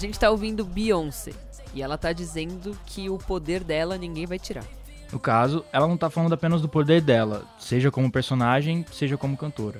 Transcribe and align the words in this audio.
A 0.00 0.02
gente 0.02 0.18
tá 0.18 0.30
ouvindo 0.30 0.64
Beyoncé 0.64 1.34
e 1.74 1.82
ela 1.82 1.98
tá 1.98 2.10
dizendo 2.10 2.74
que 2.86 3.10
o 3.10 3.18
poder 3.18 3.62
dela 3.62 3.98
ninguém 3.98 4.24
vai 4.24 4.38
tirar. 4.38 4.64
No 5.12 5.18
caso, 5.18 5.62
ela 5.70 5.86
não 5.86 5.94
tá 5.94 6.08
falando 6.08 6.32
apenas 6.32 6.62
do 6.62 6.70
poder 6.70 7.02
dela, 7.02 7.44
seja 7.58 7.90
como 7.90 8.10
personagem, 8.10 8.82
seja 8.90 9.18
como 9.18 9.36
cantora. 9.36 9.78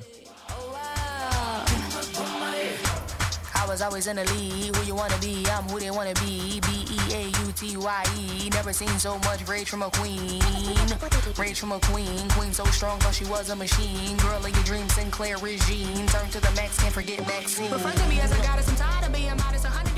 was 3.71 3.83
always 3.83 4.09
in 4.09 4.17
the 4.17 4.25
lead. 4.35 4.75
Who 4.77 4.83
you 4.83 4.97
wanna 4.97 5.17
be? 5.19 5.47
I'm 5.47 5.63
who 5.69 5.79
they 5.79 5.93
wanna 5.93 6.13
be. 6.15 6.61
B 6.67 6.85
E 6.91 6.99
A 7.15 7.23
U 7.45 7.53
T 7.53 7.77
Y 7.77 8.05
E. 8.19 8.51
Never 8.51 8.73
seen 8.73 8.99
so 8.99 9.17
much 9.21 9.47
rage 9.49 9.71
from 9.71 9.83
a 9.83 9.91
queen. 9.91 10.43
Rage 11.39 11.61
from 11.61 11.73
a 11.73 11.79
queen. 11.79 12.29
Queen 12.31 12.53
so 12.53 12.65
strong, 12.65 12.99
cause 12.99 13.17
she 13.17 13.25
was 13.27 13.49
a 13.49 13.57
machine. 13.57 14.17
Girl 14.17 14.45
of 14.45 14.51
your 14.51 14.65
dreams, 14.65 14.93
Sinclair 14.93 15.39
regime. 15.39 16.05
Turn 16.09 16.29
to 16.31 16.41
the 16.41 16.51
max, 16.57 16.81
can't 16.81 16.93
forget 16.93 17.21
Maxine. 17.29 17.71
Refer 17.71 17.93
to 17.93 18.09
me 18.09 18.19
as 18.21 18.33
a 18.33 18.43
goddess. 18.43 18.69
I'm 18.69 18.77
tired 18.77 19.07
of 19.07 19.13
being 19.13 19.37
modest. 19.37 19.65
100 19.65 19.85
degrees. 19.85 19.90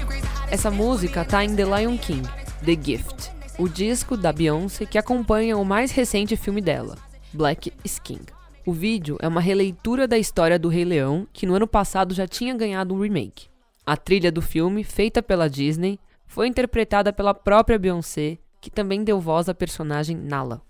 Essa 0.53 0.71
música 0.71 1.25
tá 1.25 1.43
em 1.43 1.57
The 1.57 1.65
Lion 1.65 1.97
King, 1.97 2.29
The 2.63 2.79
Gift, 2.79 3.31
o 3.59 3.67
disco 3.67 4.19
da 4.19 4.31
Beyoncé 4.31 4.85
que 4.85 4.99
acompanha 4.99 5.57
o 5.57 5.65
mais 5.65 5.93
recente 5.93 6.37
filme 6.37 6.61
dela, 6.61 6.99
Black 7.33 7.73
is 7.83 7.99
King. 7.99 8.27
O 8.67 8.71
vídeo 8.71 9.17
é 9.23 9.27
uma 9.27 9.41
releitura 9.41 10.07
da 10.07 10.19
história 10.19 10.59
do 10.59 10.69
Rei 10.69 10.85
Leão, 10.85 11.27
que 11.33 11.47
no 11.47 11.55
ano 11.55 11.67
passado 11.67 12.13
já 12.13 12.27
tinha 12.27 12.55
ganhado 12.55 12.95
um 12.95 13.01
remake. 13.01 13.47
A 13.87 13.97
trilha 13.97 14.31
do 14.31 14.43
filme, 14.43 14.85
feita 14.85 15.23
pela 15.23 15.49
Disney, 15.49 15.99
foi 16.27 16.49
interpretada 16.49 17.15
pela 17.15 17.33
própria 17.33 17.79
Beyoncé, 17.79 18.37
que 18.61 18.71
também 18.71 19.03
deu 19.03 19.19
voz 19.19 19.49
à 19.49 19.55
personagem 19.55 20.19
Nala. 20.19 20.61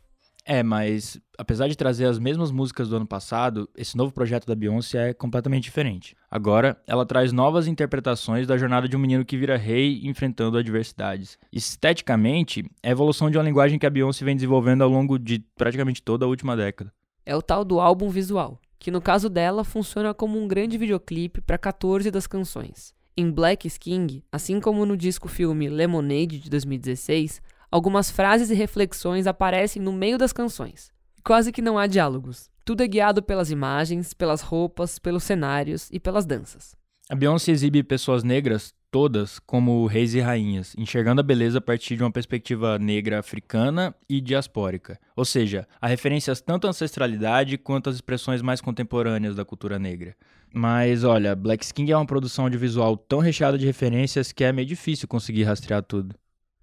É, 0.45 0.63
mas 0.63 1.21
apesar 1.39 1.69
de 1.69 1.77
trazer 1.77 2.07
as 2.07 2.19
mesmas 2.19 2.51
músicas 2.51 2.89
do 2.89 2.97
ano 2.97 3.07
passado, 3.07 3.69
esse 3.77 3.97
novo 3.97 4.13
projeto 4.13 4.47
da 4.47 4.55
Beyoncé 4.55 5.11
é 5.11 5.15
completamente 5.15 5.65
diferente. 5.65 6.17
Agora, 6.31 6.81
ela 6.87 7.07
traz 7.07 7.33
novas 7.33 7.67
interpretações 7.67 8.47
da 8.47 8.57
jornada 8.57 8.89
de 8.89 8.97
um 8.97 9.01
menino 9.01 9.25
que 9.25 9.37
vira 9.37 9.57
rei 9.57 10.01
enfrentando 10.05 10.59
adversidades. 10.59 11.39
Esteticamente, 11.53 12.65
é 12.83 12.89
a 12.89 12.93
evolução 12.93 13.31
de 13.31 13.39
uma 13.39 13.45
linguagem 13.45 13.79
que 13.79 13.87
a 13.87 13.91
Beyoncé 13.91 14.25
vem 14.25 14.37
desenvolvendo 14.37 14.83
ao 14.83 14.91
longo 14.91 15.19
de 15.19 15.45
praticamente 15.57 16.03
toda 16.03 16.25
a 16.25 16.29
última 16.29 16.57
década. 16.57 16.93
É 17.25 17.37
o 17.37 17.43
tal 17.43 17.65
do 17.65 17.81
álbum 17.81 18.09
visual, 18.09 18.61
que 18.79 18.91
no 18.91 19.01
caso 19.01 19.29
dela 19.29 19.63
funciona 19.63 20.13
como 20.13 20.41
um 20.41 20.49
grande 20.49 20.77
videoclipe 20.77 21.41
para 21.41 21.57
14 21.57 22.11
das 22.11 22.27
canções. 22.27 22.93
Em 23.17 23.31
Black 23.31 23.69
King, 23.79 24.25
assim 24.33 24.59
como 24.59 24.87
no 24.87 24.97
disco 24.97 25.29
filme 25.29 25.69
Lemonade 25.69 26.39
de 26.39 26.49
2016, 26.49 27.43
algumas 27.73 28.11
frases 28.11 28.51
e 28.51 28.55
reflexões 28.55 29.27
aparecem 29.27 29.81
no 29.81 29.93
meio 29.93 30.19
das 30.19 30.33
canções. 30.33 30.93
Quase 31.25 31.51
que 31.51 31.63
não 31.63 31.79
há 31.79 31.87
diálogos. 31.87 32.51
Tudo 32.65 32.83
é 32.83 32.87
guiado 32.87 33.23
pelas 33.23 33.51
imagens, 33.51 34.13
pelas 34.13 34.43
roupas, 34.43 34.99
pelos 34.99 35.25
cenários 35.25 35.89
e 35.91 35.99
pelas 35.99 36.27
danças. 36.27 36.77
A 37.09 37.17
Beyoncé 37.17 37.51
exibe 37.51 37.83
pessoas 37.83 38.23
negras, 38.23 38.73
todas, 38.91 39.39
como 39.41 39.87
reis 39.87 40.15
e 40.15 40.21
rainhas, 40.21 40.75
enxergando 40.77 41.21
a 41.21 41.25
beleza 41.25 41.59
a 41.59 41.63
partir 41.63 41.97
de 41.97 42.03
uma 42.03 42.13
perspectiva 42.13 42.79
negra 42.79 43.19
africana 43.19 43.95
e 44.09 44.21
diaspórica. 44.21 45.01
Ou 45.17 45.25
seja, 45.25 45.67
há 45.81 45.87
referências 45.87 46.41
tanto 46.41 46.67
à 46.67 46.71
ancestralidade 46.71 47.59
quanto 47.59 47.89
às 47.89 47.97
expressões 47.97 48.43
mais 48.43 48.61
contemporâneas 48.61 49.35
da 49.35 49.45
cultura 49.45 49.79
negra. 49.79 50.15
Mas 50.55 51.03
olha, 51.03 51.35
Black 51.35 51.65
Skin 51.65 51.91
é 51.91 51.97
uma 51.97 52.07
produção 52.07 52.45
audiovisual 52.45 52.97
tão 52.97 53.19
recheada 53.19 53.57
de 53.57 53.65
referências 53.65 54.31
que 54.31 54.45
é 54.45 54.53
meio 54.53 54.69
difícil 54.69 55.09
conseguir 55.09 55.45
rastrear 55.45 55.83
tudo. 55.83 56.15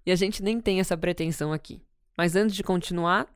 E 0.04 0.10
a 0.10 0.16
gente 0.16 0.42
nem 0.42 0.60
tem 0.60 0.80
essa 0.80 0.96
pretensão 0.96 1.52
aqui. 1.52 1.82
Mas 2.16 2.34
antes 2.34 2.56
de 2.56 2.62
continuar. 2.62 3.26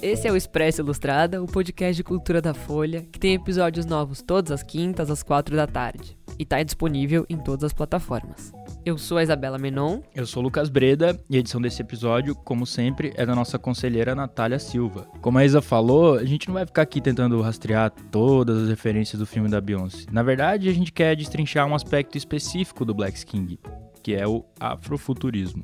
Esse 0.00 0.26
é 0.28 0.32
o 0.32 0.36
Expresso 0.36 0.82
Ilustrada, 0.82 1.42
o 1.42 1.46
podcast 1.46 1.94
de 1.96 2.04
cultura 2.04 2.40
da 2.42 2.52
Folha, 2.52 3.02
que 3.10 3.18
tem 3.18 3.34
episódios 3.34 3.86
novos 3.86 4.20
todas 4.20 4.50
as 4.50 4.62
quintas 4.62 5.10
às 5.10 5.22
quatro 5.22 5.56
da 5.56 5.66
tarde. 5.66 6.16
E 6.38 6.42
está 6.42 6.62
disponível 6.62 7.24
em 7.28 7.38
todas 7.38 7.64
as 7.64 7.72
plataformas. 7.72 8.52
Eu 8.84 8.98
sou 8.98 9.18
a 9.18 9.22
Isabela 9.22 9.58
Menon. 9.58 10.00
Eu 10.12 10.26
sou 10.26 10.42
o 10.42 10.44
Lucas 10.44 10.68
Breda 10.68 11.16
e 11.30 11.36
a 11.36 11.38
edição 11.38 11.60
desse 11.60 11.80
episódio, 11.80 12.34
como 12.34 12.66
sempre, 12.66 13.12
é 13.14 13.24
da 13.24 13.32
nossa 13.32 13.56
conselheira 13.56 14.12
Natália 14.12 14.58
Silva. 14.58 15.06
Como 15.20 15.38
a 15.38 15.44
Isa 15.44 15.62
falou, 15.62 16.18
a 16.18 16.24
gente 16.24 16.48
não 16.48 16.54
vai 16.54 16.66
ficar 16.66 16.82
aqui 16.82 17.00
tentando 17.00 17.40
rastrear 17.40 17.92
todas 18.10 18.64
as 18.64 18.68
referências 18.68 19.20
do 19.20 19.26
filme 19.26 19.48
da 19.48 19.60
Beyoncé. 19.60 20.06
Na 20.10 20.24
verdade, 20.24 20.68
a 20.68 20.72
gente 20.72 20.92
quer 20.92 21.14
destrinchar 21.14 21.64
um 21.64 21.76
aspecto 21.76 22.18
específico 22.18 22.84
do 22.84 22.92
Black 22.92 23.24
King, 23.24 23.56
que 24.02 24.14
é 24.14 24.26
o 24.26 24.44
afrofuturismo. 24.58 25.62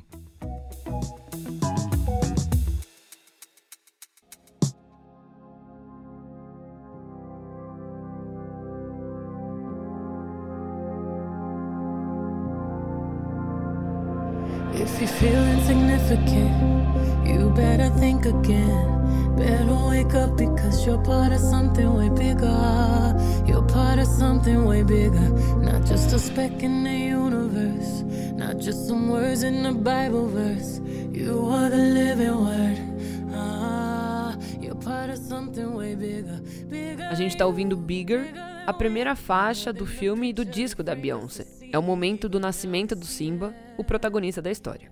Just 28.69 28.87
some 28.87 29.11
words 29.11 29.43
in 29.43 29.65
a 29.65 29.73
Bible 29.73 30.29
verse. 30.29 30.81
You 31.11 31.49
are 31.51 31.71
the 31.71 31.77
living 31.79 32.37
word. 32.37 32.79
Ah, 33.33 34.37
you're 34.61 34.75
part 34.75 35.11
of 35.11 35.17
something 35.17 35.75
way 35.75 35.97
bigger. 35.97 36.39
bigger 36.69 37.09
a 37.11 37.15
gente 37.15 37.35
tá 37.35 37.47
ouvindo 37.47 37.75
Bigger, 37.75 38.31
a 38.67 38.73
primeira 38.75 39.17
faixa 39.17 39.73
do 39.73 39.87
filme 39.87 40.29
e 40.29 40.33
do 40.35 40.45
disco 40.45 40.83
da 40.83 40.95
Beyoncé. 40.95 41.47
É 41.73 41.79
o 41.79 41.83
momento 41.83 42.29
do 42.29 42.39
nascimento 42.39 42.95
do 42.95 43.07
Simba, 43.07 43.55
o 43.79 43.85
protagonista 43.85 44.43
da 44.43 44.51
história. 44.51 44.91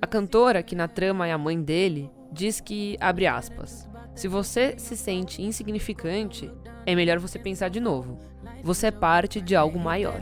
A 0.00 0.06
cantora, 0.06 0.62
que 0.62 0.74
na 0.74 0.88
trama 0.88 1.26
é 1.26 1.32
a 1.32 1.38
mãe 1.38 1.60
dele, 1.60 2.10
diz 2.32 2.60
que, 2.60 2.96
abre 2.98 3.26
aspas, 3.26 3.86
se 4.14 4.26
você 4.26 4.74
se 4.78 4.96
sente 4.96 5.42
insignificante, 5.42 6.50
é 6.86 6.94
melhor 6.94 7.18
você 7.18 7.38
pensar 7.38 7.68
de 7.68 7.80
novo. 7.80 8.18
Você 8.62 8.86
é 8.86 8.90
parte 8.90 9.38
de 9.38 9.54
algo 9.54 9.78
maior. 9.78 10.18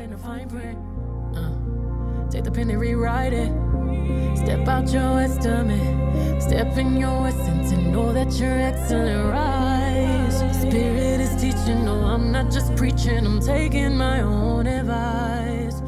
Step 4.37 4.69
out 4.69 4.93
your 4.93 5.21
estimate, 5.21 6.43
step 6.43 6.77
in 6.79 7.01
your 7.01 7.27
essence 7.27 7.73
and 7.73 7.93
know 7.93 8.13
that 8.13 8.33
you're 8.39 8.61
excellent. 8.61 9.33
Rise, 9.33 10.61
spirit 10.61 11.21
is 11.21 11.35
teaching. 11.41 11.85
No, 11.85 12.05
I'm 12.05 12.31
not 12.31 12.53
just 12.53 12.75
preaching, 12.77 13.27
I'm 13.27 13.41
taking 13.41 13.97
my 13.97 14.23
own 14.23 14.67
advice. 14.67 15.83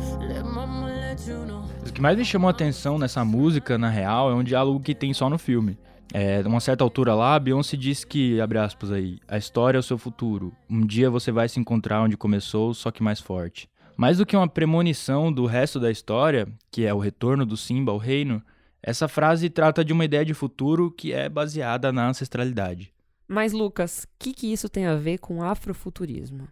O 1.87 1.93
que 1.93 2.01
mais 2.01 2.17
me 2.17 2.25
chamou 2.25 2.49
a 2.49 2.53
atenção 2.53 2.99
nessa 2.99 3.25
música, 3.25 3.77
na 3.77 3.89
real, 3.89 4.31
é 4.31 4.35
um 4.35 4.43
diálogo 4.45 4.81
que 4.81 4.95
tem 4.95 5.13
só 5.13 5.29
no 5.29 5.39
filme. 5.39 5.77
É, 6.15 6.41
uma 6.47 6.61
certa 6.61 6.83
altura 6.85 7.15
lá, 7.15 7.39
Beyoncé 7.39 7.77
diz 7.77 8.05
que, 8.05 8.41
abre 8.41 8.59
aspas 8.59 8.91
aí, 8.91 9.19
a 9.29 9.37
história 9.37 9.77
é 9.79 9.81
o 9.81 9.83
seu 9.83 9.99
futuro. 9.99 10.53
Um 10.71 10.87
dia 10.87 11.11
você 11.11 11.31
vai 11.31 11.49
se 11.49 11.61
encontrar 11.61 12.03
onde 12.03 12.17
começou, 12.17 12.73
só 12.73 12.91
que 12.91 13.03
mais 13.03 13.21
forte. 13.21 13.69
Mais 13.99 14.19
do 14.19 14.25
que 14.25 14.37
uma 14.37 14.47
premonição 14.47 15.33
do 15.33 15.45
resto 15.45 15.81
da 15.81 15.91
história, 15.91 16.47
que 16.71 16.87
é 16.87 16.95
o 16.95 17.01
retorno 17.01 17.45
do 17.45 17.57
Simba 17.57 17.91
ao 17.91 17.99
reino, 17.99 18.41
essa 18.81 19.09
frase 19.09 19.51
trata 19.51 19.85
de 19.85 19.93
uma 19.93 20.05
ideia 20.05 20.25
de 20.25 20.33
futuro 20.35 20.89
que 20.89 21.13
é 21.13 21.29
baseada 21.29 21.91
na 21.91 22.09
ancestralidade. 22.09 22.93
Mas, 23.27 23.53
Lucas, 23.53 24.05
o 24.05 24.09
que, 24.17 24.33
que 24.33 24.53
isso 24.53 24.69
tem 24.69 24.87
a 24.87 24.95
ver 24.95 25.19
com 25.19 25.43
afrofuturismo? 25.43 26.47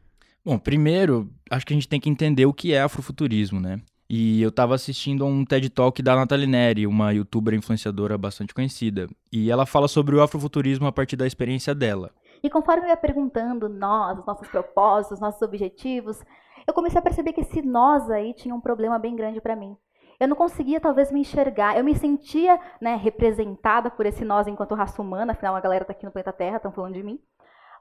Bom, 0.44 0.58
primeiro, 0.58 1.30
acho 1.48 1.64
que 1.64 1.72
a 1.72 1.76
gente 1.76 1.88
tem 1.88 2.00
que 2.00 2.10
entender 2.10 2.46
o 2.46 2.52
que 2.52 2.74
é 2.74 2.82
afrofuturismo, 2.82 3.60
né? 3.60 3.80
E 4.10 4.42
eu 4.42 4.48
estava 4.48 4.74
assistindo 4.74 5.22
a 5.22 5.28
um 5.28 5.44
TED 5.44 5.70
Talk 5.70 6.02
da 6.02 6.16
Natalie 6.16 6.48
Neri, 6.48 6.84
uma 6.84 7.12
youtuber 7.12 7.54
influenciadora 7.54 8.18
bastante 8.18 8.52
conhecida. 8.52 9.08
E 9.30 9.52
ela 9.52 9.64
fala 9.64 9.86
sobre 9.86 10.16
o 10.16 10.20
afrofuturismo 10.20 10.88
a 10.88 10.92
partir 10.92 11.14
da 11.14 11.28
experiência 11.28 11.72
dela. 11.72 12.10
E 12.42 12.50
conforme 12.50 12.86
eu 12.86 12.88
ia 12.88 12.96
perguntando 12.96 13.68
nós, 13.68 14.18
os 14.18 14.26
nossos 14.26 14.48
propósitos, 14.48 15.20
nossos 15.20 15.42
objetivos, 15.42 16.20
eu 16.66 16.74
comecei 16.74 16.98
a 16.98 17.02
perceber 17.02 17.32
que 17.32 17.40
esse 17.40 17.62
nós 17.62 18.10
aí 18.10 18.34
tinha 18.34 18.54
um 18.54 18.60
problema 18.60 18.98
bem 18.98 19.14
grande 19.14 19.40
para 19.40 19.56
mim. 19.56 19.76
Eu 20.18 20.28
não 20.28 20.36
conseguia 20.36 20.80
talvez 20.80 21.12
me 21.12 21.20
enxergar. 21.20 21.76
Eu 21.76 21.84
me 21.84 21.94
sentia 21.94 22.58
né, 22.80 22.96
representada 22.96 23.90
por 23.90 24.06
esse 24.06 24.24
nós 24.24 24.46
enquanto 24.46 24.74
raça 24.74 25.00
humana, 25.00 25.32
afinal 25.32 25.54
a 25.54 25.60
galera 25.60 25.84
está 25.84 25.92
aqui 25.92 26.04
no 26.04 26.10
planeta 26.10 26.32
Terra, 26.32 26.56
estão 26.56 26.72
falando 26.72 26.94
de 26.94 27.02
mim. 27.02 27.20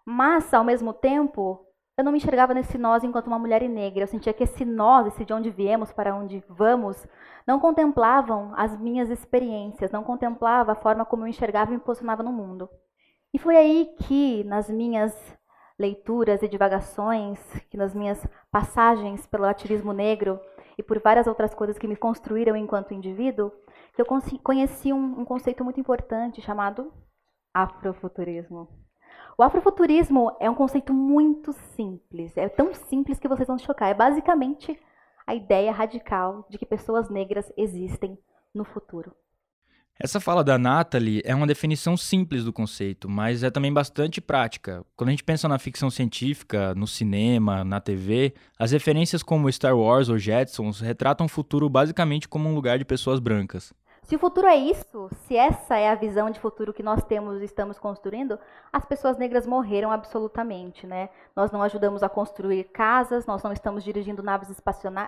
Mas, 0.05 0.53
ao 0.53 0.63
mesmo 0.63 0.93
tempo, 0.93 1.65
eu 1.97 2.03
não 2.03 2.11
me 2.11 2.17
enxergava 2.17 2.53
nesse 2.53 2.77
nós 2.77 3.03
enquanto 3.03 3.27
uma 3.27 3.39
mulher 3.39 3.67
negra. 3.69 4.03
Eu 4.03 4.07
sentia 4.07 4.33
que 4.33 4.43
esse 4.43 4.65
nós, 4.65 5.07
esse 5.07 5.23
de 5.23 5.33
onde 5.33 5.49
viemos, 5.49 5.91
para 5.93 6.15
onde 6.15 6.43
vamos, 6.49 7.07
não 7.47 7.59
contemplavam 7.59 8.53
as 8.55 8.77
minhas 8.77 9.09
experiências, 9.09 9.91
não 9.91 10.03
contemplava 10.03 10.73
a 10.73 10.75
forma 10.75 11.05
como 11.05 11.23
eu 11.23 11.27
enxergava 11.27 11.71
e 11.71 11.75
me 11.75 11.81
posicionava 11.81 12.21
no 12.21 12.33
mundo. 12.33 12.69
E 13.33 13.39
foi 13.39 13.55
aí 13.55 13.95
que, 14.03 14.43
nas 14.43 14.69
minhas 14.69 15.13
leituras 15.77 16.41
e 16.41 16.47
divagações, 16.47 17.39
que 17.69 17.77
nas 17.77 17.93
minhas 17.93 18.25
passagens 18.51 19.25
pelo 19.27 19.45
ativismo 19.45 19.93
negro 19.93 20.39
e 20.77 20.83
por 20.83 20.99
várias 20.99 21.27
outras 21.27 21.53
coisas 21.53 21.77
que 21.77 21.87
me 21.87 21.95
construíram 21.95 22.55
enquanto 22.55 22.93
indivíduo, 22.93 23.51
que 23.93 24.01
eu 24.01 24.05
conheci 24.43 24.91
um, 24.91 25.21
um 25.21 25.25
conceito 25.25 25.63
muito 25.63 25.79
importante 25.79 26.41
chamado 26.41 26.91
afrofuturismo. 27.53 28.67
O 29.37 29.43
afrofuturismo 29.43 30.35
é 30.39 30.49
um 30.49 30.55
conceito 30.55 30.93
muito 30.93 31.51
simples. 31.53 32.35
É 32.37 32.47
tão 32.47 32.73
simples 32.73 33.19
que 33.19 33.27
vocês 33.27 33.47
vão 33.47 33.57
chocar. 33.57 33.89
É 33.89 33.93
basicamente 33.93 34.79
a 35.27 35.35
ideia 35.35 35.71
radical 35.71 36.45
de 36.49 36.57
que 36.57 36.65
pessoas 36.65 37.09
negras 37.09 37.51
existem 37.57 38.17
no 38.53 38.63
futuro. 38.63 39.13
Essa 39.97 40.19
fala 40.19 40.43
da 40.43 40.57
Natalie 40.57 41.21
é 41.23 41.33
uma 41.33 41.47
definição 41.47 41.95
simples 41.95 42.43
do 42.43 42.51
conceito, 42.51 43.07
mas 43.09 43.43
é 43.43 43.49
também 43.49 43.71
bastante 43.71 44.19
prática. 44.19 44.85
Quando 44.93 45.07
a 45.07 45.11
gente 45.11 45.23
pensa 45.23 45.47
na 45.47 45.57
ficção 45.57 45.89
científica, 45.89 46.75
no 46.75 46.85
cinema, 46.85 47.63
na 47.63 47.79
TV, 47.79 48.33
as 48.59 48.73
referências 48.73 49.23
como 49.23 49.49
Star 49.49 49.77
Wars 49.77 50.09
ou 50.09 50.17
Jetsons 50.17 50.81
retratam 50.81 51.27
o 51.27 51.29
futuro 51.29 51.69
basicamente 51.69 52.27
como 52.27 52.49
um 52.49 52.53
lugar 52.53 52.77
de 52.77 52.83
pessoas 52.83 53.21
brancas. 53.21 53.73
Se 54.05 54.15
o 54.15 54.19
futuro 54.19 54.45
é 54.45 54.55
isso, 54.55 55.09
se 55.25 55.35
essa 55.35 55.77
é 55.77 55.89
a 55.89 55.95
visão 55.95 56.29
de 56.29 56.39
futuro 56.39 56.71
que 56.71 56.83
nós 56.83 57.03
temos 57.03 57.41
e 57.41 57.45
estamos 57.45 57.79
construindo, 57.79 58.37
as 58.71 58.85
pessoas 58.85 59.17
negras 59.17 59.47
morreram 59.47 59.91
absolutamente, 59.91 60.85
né? 60.85 61.09
Nós 61.35 61.51
não 61.51 61.63
ajudamos 61.63 62.03
a 62.03 62.09
construir 62.09 62.65
casas, 62.65 63.25
nós 63.25 63.41
não 63.41 63.51
estamos 63.51 63.83
dirigindo 63.83 64.21
naves 64.21 64.47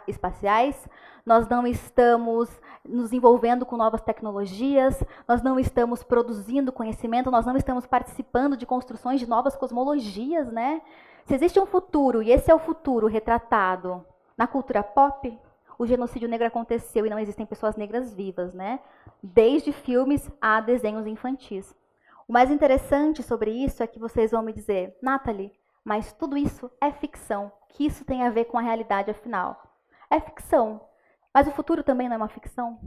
espaciais, 0.07 0.89
nós 1.23 1.47
não 1.47 1.67
estamos 1.67 2.49
nos 2.83 3.13
envolvendo 3.13 3.67
com 3.67 3.77
novas 3.77 4.01
tecnologias, 4.01 5.03
nós 5.27 5.43
não 5.43 5.59
estamos 5.59 6.01
produzindo 6.01 6.71
conhecimento, 6.71 7.29
nós 7.29 7.45
não 7.45 7.55
estamos 7.55 7.85
participando 7.85 8.57
de 8.57 8.65
construções 8.65 9.19
de 9.19 9.29
novas 9.29 9.55
cosmologias, 9.55 10.51
né? 10.51 10.81
Se 11.25 11.35
existe 11.35 11.59
um 11.59 11.67
futuro 11.67 12.23
e 12.23 12.31
esse 12.31 12.49
é 12.49 12.55
o 12.55 12.59
futuro 12.59 13.05
retratado 13.05 14.03
na 14.35 14.47
cultura 14.47 14.81
pop, 14.81 15.39
o 15.77 15.85
genocídio 15.85 16.27
negro 16.27 16.47
aconteceu 16.47 17.05
e 17.05 17.09
não 17.09 17.19
existem 17.19 17.45
pessoas 17.45 17.75
negras 17.75 18.13
vivas, 18.13 18.53
né? 18.53 18.79
Desde 19.21 19.71
filmes 19.71 20.29
a 20.41 20.59
desenhos 20.61 21.05
infantis. 21.05 21.75
O 22.27 22.33
mais 22.33 22.51
interessante 22.51 23.23
sobre 23.23 23.51
isso 23.51 23.81
é 23.81 23.87
que 23.87 23.99
vocês 23.99 24.31
vão 24.31 24.41
me 24.41 24.51
dizer, 24.51 24.97
Natalie, 25.01 25.51
mas 25.83 26.11
tudo 26.11 26.35
isso 26.35 26.69
é 26.81 26.91
ficção. 26.91 27.51
Que 27.69 27.85
isso 27.85 28.03
tem 28.03 28.23
a 28.23 28.29
ver 28.29 28.45
com 28.45 28.57
a 28.57 28.61
realidade 28.61 29.11
afinal? 29.11 29.61
É 30.09 30.19
ficção. 30.19 30.81
Mas 31.33 31.47
o 31.47 31.51
futuro 31.51 31.83
também 31.83 32.09
não 32.09 32.15
é 32.15 32.17
uma 32.17 32.27
ficção? 32.27 32.79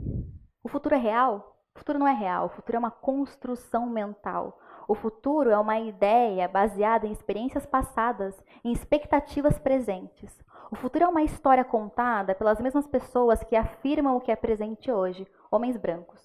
O 0.63 0.69
futuro 0.69 0.93
é 0.93 0.99
real? 0.99 1.57
O 1.73 1.79
futuro 1.79 1.97
não 1.97 2.07
é 2.07 2.13
real, 2.13 2.45
o 2.45 2.49
futuro 2.49 2.75
é 2.75 2.79
uma 2.79 2.91
construção 2.91 3.89
mental. 3.89 4.59
O 4.91 4.93
futuro 4.93 5.49
é 5.49 5.57
uma 5.57 5.79
ideia 5.79 6.49
baseada 6.49 7.07
em 7.07 7.13
experiências 7.13 7.65
passadas, 7.65 8.35
em 8.61 8.73
expectativas 8.73 9.57
presentes. 9.57 10.37
O 10.69 10.75
futuro 10.75 11.05
é 11.05 11.07
uma 11.07 11.23
história 11.23 11.63
contada 11.63 12.35
pelas 12.35 12.59
mesmas 12.59 12.85
pessoas 12.85 13.41
que 13.41 13.55
afirmam 13.55 14.17
o 14.17 14.19
que 14.19 14.29
é 14.29 14.35
presente 14.35 14.91
hoje, 14.91 15.25
homens 15.49 15.77
brancos. 15.77 16.19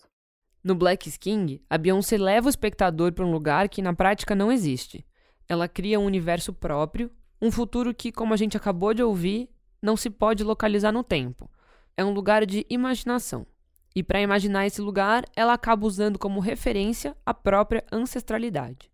No 0.65 0.75
Black 0.75 1.17
King, 1.17 1.65
a 1.71 1.79
Beyoncé 1.79 2.19
leva 2.19 2.49
o 2.49 2.51
espectador 2.51 3.13
para 3.13 3.25
um 3.25 3.31
lugar 3.31 3.69
que 3.69 3.81
na 3.81 3.95
prática 3.95 4.35
não 4.35 4.51
existe. 4.51 5.07
Ela 5.49 5.69
cria 5.69 6.01
um 6.01 6.05
universo 6.05 6.53
próprio, 6.53 7.09
um 7.41 7.53
futuro 7.53 7.95
que, 7.95 8.11
como 8.11 8.35
a 8.35 8.37
gente 8.37 8.57
acabou 8.57 8.93
de 8.93 9.01
ouvir, 9.01 9.49
não 9.81 9.97
se 9.97 10.11
pode 10.11 10.43
localizar 10.43 10.91
no 10.91 11.05
tempo. 11.05 11.49
É 11.97 12.05
um 12.05 12.13
lugar 12.13 12.45
de 12.45 12.67
imaginação. 12.69 13.47
E 13.97 14.03
para 14.03 14.21
imaginar 14.21 14.67
esse 14.67 14.83
lugar, 14.83 15.25
ela 15.35 15.55
acaba 15.55 15.87
usando 15.87 16.19
como 16.19 16.39
referência 16.39 17.17
a 17.25 17.33
própria 17.33 17.83
ancestralidade. 17.91 18.91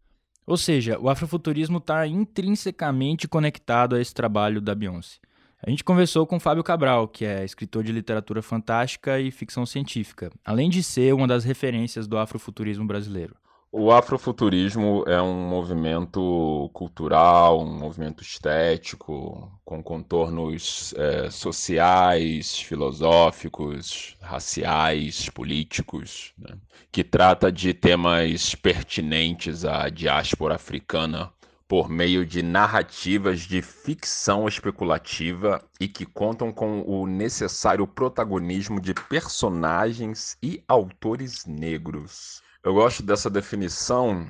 Ou 0.46 0.56
seja, 0.56 0.96
o 0.96 1.08
afrofuturismo 1.08 1.78
está 1.78 2.06
intrinsecamente 2.06 3.26
conectado 3.26 3.96
a 3.96 4.00
esse 4.00 4.14
trabalho 4.14 4.60
da 4.60 4.76
Beyoncé. 4.76 5.18
A 5.60 5.68
gente 5.68 5.82
conversou 5.82 6.24
com 6.24 6.38
Fábio 6.38 6.62
Cabral, 6.62 7.08
que 7.08 7.24
é 7.24 7.44
escritor 7.44 7.82
de 7.82 7.90
literatura 7.90 8.42
fantástica 8.42 9.18
e 9.18 9.32
ficção 9.32 9.66
científica, 9.66 10.30
além 10.44 10.70
de 10.70 10.84
ser 10.84 11.12
uma 11.12 11.26
das 11.26 11.42
referências 11.42 12.06
do 12.06 12.16
afrofuturismo 12.16 12.86
brasileiro. 12.86 13.34
O 13.74 13.90
afrofuturismo 13.90 15.02
é 15.06 15.20
um 15.22 15.48
movimento 15.48 16.68
cultural, 16.74 17.58
um 17.62 17.78
movimento 17.78 18.22
estético, 18.22 19.50
com 19.64 19.82
contornos 19.82 20.92
é, 20.94 21.30
sociais, 21.30 22.58
filosóficos, 22.58 24.14
raciais, 24.20 25.30
políticos, 25.30 26.34
né? 26.36 26.54
que 26.92 27.02
trata 27.02 27.50
de 27.50 27.72
temas 27.72 28.54
pertinentes 28.54 29.64
à 29.64 29.88
diáspora 29.88 30.56
africana 30.56 31.32
por 31.66 31.88
meio 31.88 32.26
de 32.26 32.42
narrativas 32.42 33.40
de 33.40 33.62
ficção 33.62 34.46
especulativa 34.46 35.64
e 35.80 35.88
que 35.88 36.04
contam 36.04 36.52
com 36.52 36.82
o 36.82 37.06
necessário 37.06 37.86
protagonismo 37.86 38.78
de 38.78 38.92
personagens 38.92 40.36
e 40.42 40.62
autores 40.68 41.46
negros. 41.46 42.42
Eu 42.64 42.74
gosto 42.74 43.02
dessa 43.02 43.28
definição 43.28 44.26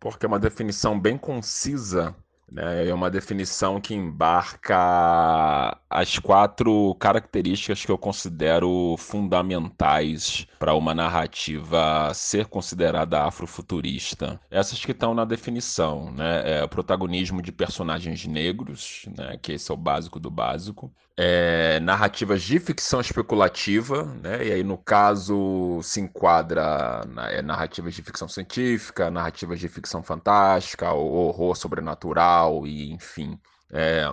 porque 0.00 0.26
é 0.26 0.28
uma 0.28 0.40
definição 0.40 0.98
bem 0.98 1.16
concisa? 1.16 2.14
É 2.54 2.94
uma 2.94 3.10
definição 3.10 3.80
que 3.80 3.92
embarca 3.92 5.76
as 5.90 6.18
quatro 6.18 6.94
características 6.94 7.84
que 7.84 7.90
eu 7.90 7.98
considero 7.98 8.94
fundamentais 8.98 10.46
para 10.58 10.74
uma 10.74 10.94
narrativa 10.94 12.12
ser 12.14 12.46
considerada 12.46 13.24
afrofuturista. 13.24 14.40
Essas 14.48 14.84
que 14.84 14.92
estão 14.92 15.12
na 15.12 15.24
definição, 15.24 16.12
né? 16.12 16.60
É 16.60 16.64
o 16.64 16.68
protagonismo 16.68 17.42
de 17.42 17.50
personagens 17.50 18.24
negros, 18.26 19.06
né? 19.18 19.36
que 19.42 19.52
esse 19.52 19.70
é 19.70 19.74
o 19.74 19.76
básico 19.76 20.20
do 20.20 20.30
básico 20.30 20.92
é, 21.16 21.80
narrativas 21.80 22.42
de 22.42 22.60
ficção 22.60 23.00
especulativa, 23.00 24.04
né? 24.22 24.46
e 24.46 24.52
aí 24.52 24.62
no 24.62 24.76
caso 24.76 25.80
se 25.82 25.98
enquadra 26.00 27.02
é, 27.30 27.40
narrativas 27.40 27.94
de 27.94 28.02
ficção 28.02 28.28
científica, 28.28 29.10
narrativas 29.10 29.58
de 29.58 29.68
ficção 29.68 30.02
fantástica, 30.02 30.92
horror 30.92 31.56
sobrenatural 31.56 32.35
e 32.66 32.92
enfim. 32.92 33.38
É, 33.72 34.04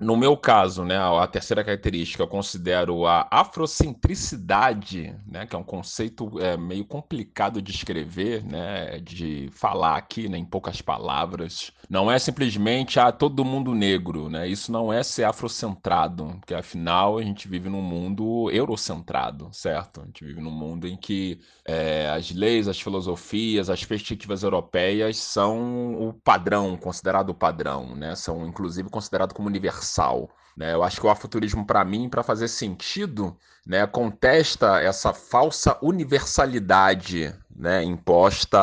no 0.00 0.16
meu 0.16 0.36
caso, 0.36 0.84
né, 0.84 0.96
a 0.96 1.26
terceira 1.26 1.64
característica 1.64 2.22
eu 2.22 2.28
considero 2.28 3.04
a 3.04 3.26
afrocentricidade, 3.32 5.12
né, 5.26 5.44
que 5.44 5.56
é 5.56 5.58
um 5.58 5.64
conceito 5.64 6.38
é, 6.38 6.56
meio 6.56 6.84
complicado 6.84 7.60
de 7.60 7.72
escrever, 7.72 8.44
né, 8.44 9.00
de 9.00 9.48
falar 9.50 9.96
aqui 9.96 10.28
né, 10.28 10.38
em 10.38 10.44
poucas 10.44 10.80
palavras. 10.80 11.72
Não 11.90 12.08
é 12.08 12.16
simplesmente 12.18 13.00
ah, 13.00 13.10
todo 13.10 13.44
mundo 13.44 13.74
negro, 13.74 14.28
né? 14.28 14.46
Isso 14.46 14.70
não 14.70 14.92
é 14.92 15.02
ser 15.02 15.24
afrocentrado, 15.24 16.36
porque 16.38 16.54
afinal 16.54 17.18
a 17.18 17.22
gente 17.22 17.48
vive 17.48 17.68
num 17.68 17.80
mundo 17.80 18.50
eurocentrado, 18.50 19.48
certo? 19.52 20.02
A 20.02 20.04
gente 20.04 20.22
vive 20.24 20.40
num 20.40 20.50
mundo 20.50 20.86
em 20.86 20.96
que 20.96 21.40
é, 21.64 22.08
as 22.10 22.30
leis, 22.30 22.68
as 22.68 22.80
filosofias, 22.80 23.70
as 23.70 23.84
perspectivas 23.84 24.42
europeias 24.42 25.16
são 25.16 25.94
o 26.08 26.12
padrão, 26.12 26.76
considerado 26.76 27.34
padrão, 27.34 27.96
né? 27.96 28.14
São 28.14 28.46
inclusive 28.46 28.90
considerados 28.90 29.34
como 29.34 29.48
universais 29.48 29.87
universal. 29.88 30.30
Né? 30.56 30.74
Eu 30.74 30.82
acho 30.82 31.00
que 31.00 31.06
o 31.06 31.10
afuturismo, 31.10 31.64
para 31.64 31.84
mim, 31.84 32.08
para 32.08 32.22
fazer 32.22 32.48
sentido, 32.48 33.36
né, 33.66 33.86
contesta 33.86 34.80
essa 34.80 35.12
falsa 35.12 35.78
universalidade 35.82 37.34
né, 37.54 37.82
imposta 37.82 38.58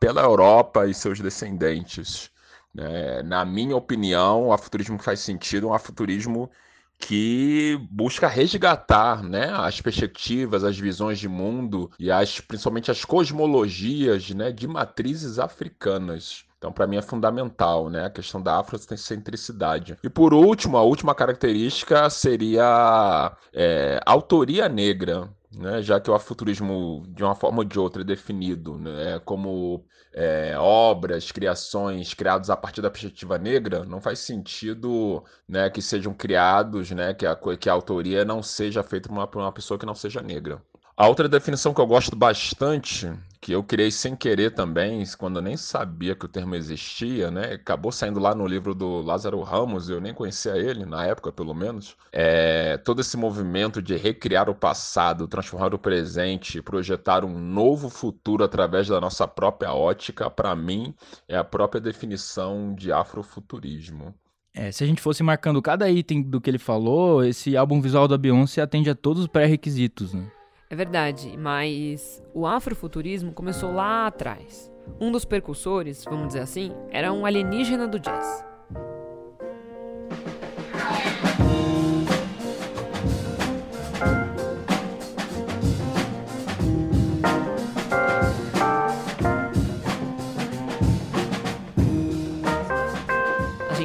pela 0.00 0.22
Europa 0.22 0.86
e 0.86 0.94
seus 0.94 1.20
descendentes. 1.20 2.30
Né? 2.74 3.22
Na 3.22 3.44
minha 3.44 3.76
opinião, 3.76 4.48
o 4.48 4.52
afuturismo 4.52 4.98
que 4.98 5.04
faz 5.04 5.20
sentido 5.20 5.68
é 5.68 5.70
um 5.70 5.74
afuturismo 5.74 6.50
que 6.98 7.76
busca 7.90 8.28
resgatar 8.28 9.24
né, 9.24 9.50
as 9.52 9.80
perspectivas, 9.80 10.62
as 10.62 10.78
visões 10.78 11.18
de 11.18 11.28
mundo 11.28 11.90
e 11.98 12.12
as, 12.12 12.40
principalmente 12.40 12.92
as 12.92 13.04
cosmologias 13.04 14.30
né, 14.30 14.52
de 14.52 14.68
matrizes 14.68 15.38
africanas. 15.40 16.44
Então, 16.62 16.72
para 16.72 16.86
mim 16.86 16.96
é 16.96 17.02
fundamental, 17.02 17.90
né, 17.90 18.04
a 18.04 18.10
questão 18.10 18.40
da 18.40 18.60
afrocentricidade. 18.60 19.98
E 20.00 20.08
por 20.08 20.32
último, 20.32 20.76
a 20.76 20.82
última 20.84 21.12
característica 21.12 22.08
seria 22.08 23.36
é, 23.52 23.98
autoria 24.06 24.68
negra, 24.68 25.28
né, 25.52 25.82
já 25.82 25.98
que 25.98 26.08
o 26.08 26.14
afuturismo, 26.14 27.02
de 27.08 27.24
uma 27.24 27.34
forma 27.34 27.58
ou 27.58 27.64
de 27.64 27.80
outra, 27.80 28.02
é 28.02 28.04
definido 28.04 28.78
né, 28.78 29.18
como 29.24 29.84
é, 30.14 30.56
obras, 30.56 31.32
criações 31.32 32.14
criadas 32.14 32.48
a 32.48 32.56
partir 32.56 32.80
da 32.80 32.90
perspectiva 32.90 33.38
negra, 33.38 33.84
não 33.84 34.00
faz 34.00 34.20
sentido 34.20 35.24
né, 35.48 35.68
que 35.68 35.82
sejam 35.82 36.14
criados, 36.14 36.92
né, 36.92 37.12
que, 37.12 37.26
a, 37.26 37.36
que 37.58 37.68
a 37.68 37.72
autoria 37.72 38.24
não 38.24 38.40
seja 38.40 38.84
feita 38.84 39.08
por 39.08 39.16
uma, 39.16 39.26
por 39.26 39.40
uma 39.42 39.50
pessoa 39.50 39.80
que 39.80 39.86
não 39.86 39.96
seja 39.96 40.22
negra. 40.22 40.62
A 40.94 41.08
outra 41.08 41.28
definição 41.28 41.72
que 41.72 41.80
eu 41.80 41.86
gosto 41.86 42.14
bastante, 42.14 43.10
que 43.40 43.52
eu 43.52 43.64
criei 43.64 43.90
sem 43.90 44.14
querer 44.14 44.54
também, 44.54 45.02
quando 45.18 45.36
eu 45.36 45.42
nem 45.42 45.56
sabia 45.56 46.14
que 46.14 46.26
o 46.26 46.28
termo 46.28 46.54
existia, 46.54 47.30
né? 47.30 47.54
Acabou 47.54 47.90
saindo 47.90 48.20
lá 48.20 48.34
no 48.34 48.46
livro 48.46 48.74
do 48.74 49.00
Lázaro 49.00 49.40
Ramos, 49.40 49.88
eu 49.88 50.00
nem 50.00 50.12
conhecia 50.12 50.56
ele, 50.56 50.84
na 50.84 51.06
época 51.06 51.32
pelo 51.32 51.54
menos. 51.54 51.96
É, 52.12 52.76
todo 52.76 53.00
esse 53.00 53.16
movimento 53.16 53.80
de 53.80 53.96
recriar 53.96 54.50
o 54.50 54.54
passado, 54.54 55.26
transformar 55.26 55.74
o 55.74 55.78
presente, 55.78 56.60
projetar 56.60 57.24
um 57.24 57.38
novo 57.38 57.88
futuro 57.88 58.44
através 58.44 58.86
da 58.86 59.00
nossa 59.00 59.26
própria 59.26 59.72
ótica, 59.72 60.30
para 60.30 60.54
mim, 60.54 60.94
é 61.26 61.36
a 61.36 61.42
própria 61.42 61.80
definição 61.80 62.74
de 62.74 62.92
afrofuturismo. 62.92 64.14
É, 64.54 64.70
se 64.70 64.84
a 64.84 64.86
gente 64.86 65.00
fosse 65.00 65.22
marcando 65.22 65.62
cada 65.62 65.90
item 65.90 66.22
do 66.22 66.38
que 66.38 66.50
ele 66.50 66.58
falou, 66.58 67.24
esse 67.24 67.56
álbum 67.56 67.80
visual 67.80 68.06
da 68.06 68.18
Beyoncé 68.18 68.60
atende 68.60 68.90
a 68.90 68.94
todos 68.94 69.22
os 69.22 69.28
pré-requisitos, 69.28 70.12
né? 70.12 70.30
É 70.72 70.74
verdade, 70.74 71.36
mas 71.36 72.24
o 72.32 72.46
afrofuturismo 72.46 73.30
começou 73.30 73.74
lá 73.74 74.06
atrás. 74.06 74.72
Um 74.98 75.12
dos 75.12 75.22
percussores, 75.22 76.02
vamos 76.02 76.28
dizer 76.28 76.40
assim, 76.40 76.72
era 76.90 77.12
um 77.12 77.26
alienígena 77.26 77.86
do 77.86 77.98
jazz. 77.98 78.42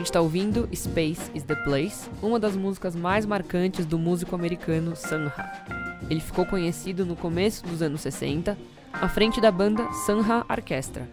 Gente 0.08 0.12
está 0.12 0.22
ouvindo 0.22 0.70
Space 0.74 1.30
is 1.36 1.44
the 1.44 1.56
Place, 1.56 2.10
uma 2.22 2.40
das 2.40 2.56
músicas 2.56 2.96
mais 2.96 3.26
marcantes 3.26 3.86
do 3.86 4.00
músico 4.00 4.36
americano 4.36 4.96
Sun 4.96 5.28
Ra. 5.28 5.66
Ele 6.10 6.22
ficou 6.22 6.46
conhecido 6.46 7.06
no 7.06 7.14
começo 7.14 7.66
dos 7.66 7.82
anos 7.82 8.00
60, 8.00 8.58
à 8.94 9.10
frente 9.10 9.42
da 9.42 9.52
banda 9.52 9.92
Sun 10.06 10.22
Ra 10.22 10.46
Orchestra, 10.50 11.10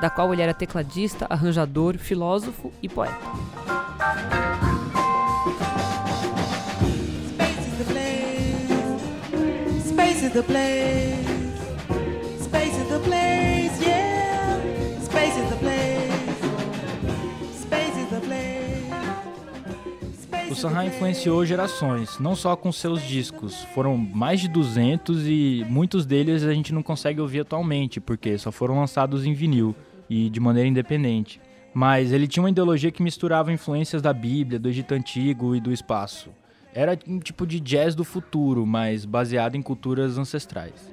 da 0.00 0.10
qual 0.10 0.32
ele 0.32 0.42
era 0.42 0.52
tecladista, 0.52 1.24
arranjador, 1.30 1.96
filósofo 1.98 2.72
e 2.82 2.88
poeta. 2.88 3.16
Space 9.86 10.26
is 10.26 10.32
the 10.32 10.42
place. 10.42 11.22
Space 12.42 12.76
is 12.76 12.88
the 12.88 12.98
place. 13.04 13.51
O 20.52 20.54
Sanha 20.54 20.84
influenciou 20.84 21.46
gerações, 21.46 22.18
não 22.18 22.36
só 22.36 22.54
com 22.54 22.70
seus 22.70 23.00
discos. 23.00 23.64
Foram 23.74 23.96
mais 23.96 24.38
de 24.38 24.48
200 24.48 25.26
e 25.26 25.64
muitos 25.66 26.04
deles 26.04 26.44
a 26.44 26.52
gente 26.52 26.74
não 26.74 26.82
consegue 26.82 27.22
ouvir 27.22 27.40
atualmente, 27.40 28.02
porque 28.02 28.36
só 28.36 28.52
foram 28.52 28.78
lançados 28.78 29.24
em 29.24 29.32
vinil 29.32 29.74
e 30.10 30.28
de 30.28 30.38
maneira 30.38 30.68
independente. 30.68 31.40
Mas 31.72 32.12
ele 32.12 32.28
tinha 32.28 32.42
uma 32.42 32.50
ideologia 32.50 32.92
que 32.92 33.02
misturava 33.02 33.50
influências 33.50 34.02
da 34.02 34.12
Bíblia, 34.12 34.58
do 34.58 34.68
Egito 34.68 34.92
Antigo 34.92 35.56
e 35.56 35.60
do 35.60 35.72
espaço. 35.72 36.28
Era 36.74 36.98
um 37.08 37.18
tipo 37.18 37.46
de 37.46 37.58
jazz 37.58 37.94
do 37.94 38.04
futuro, 38.04 38.66
mas 38.66 39.06
baseado 39.06 39.54
em 39.54 39.62
culturas 39.62 40.18
ancestrais. 40.18 40.92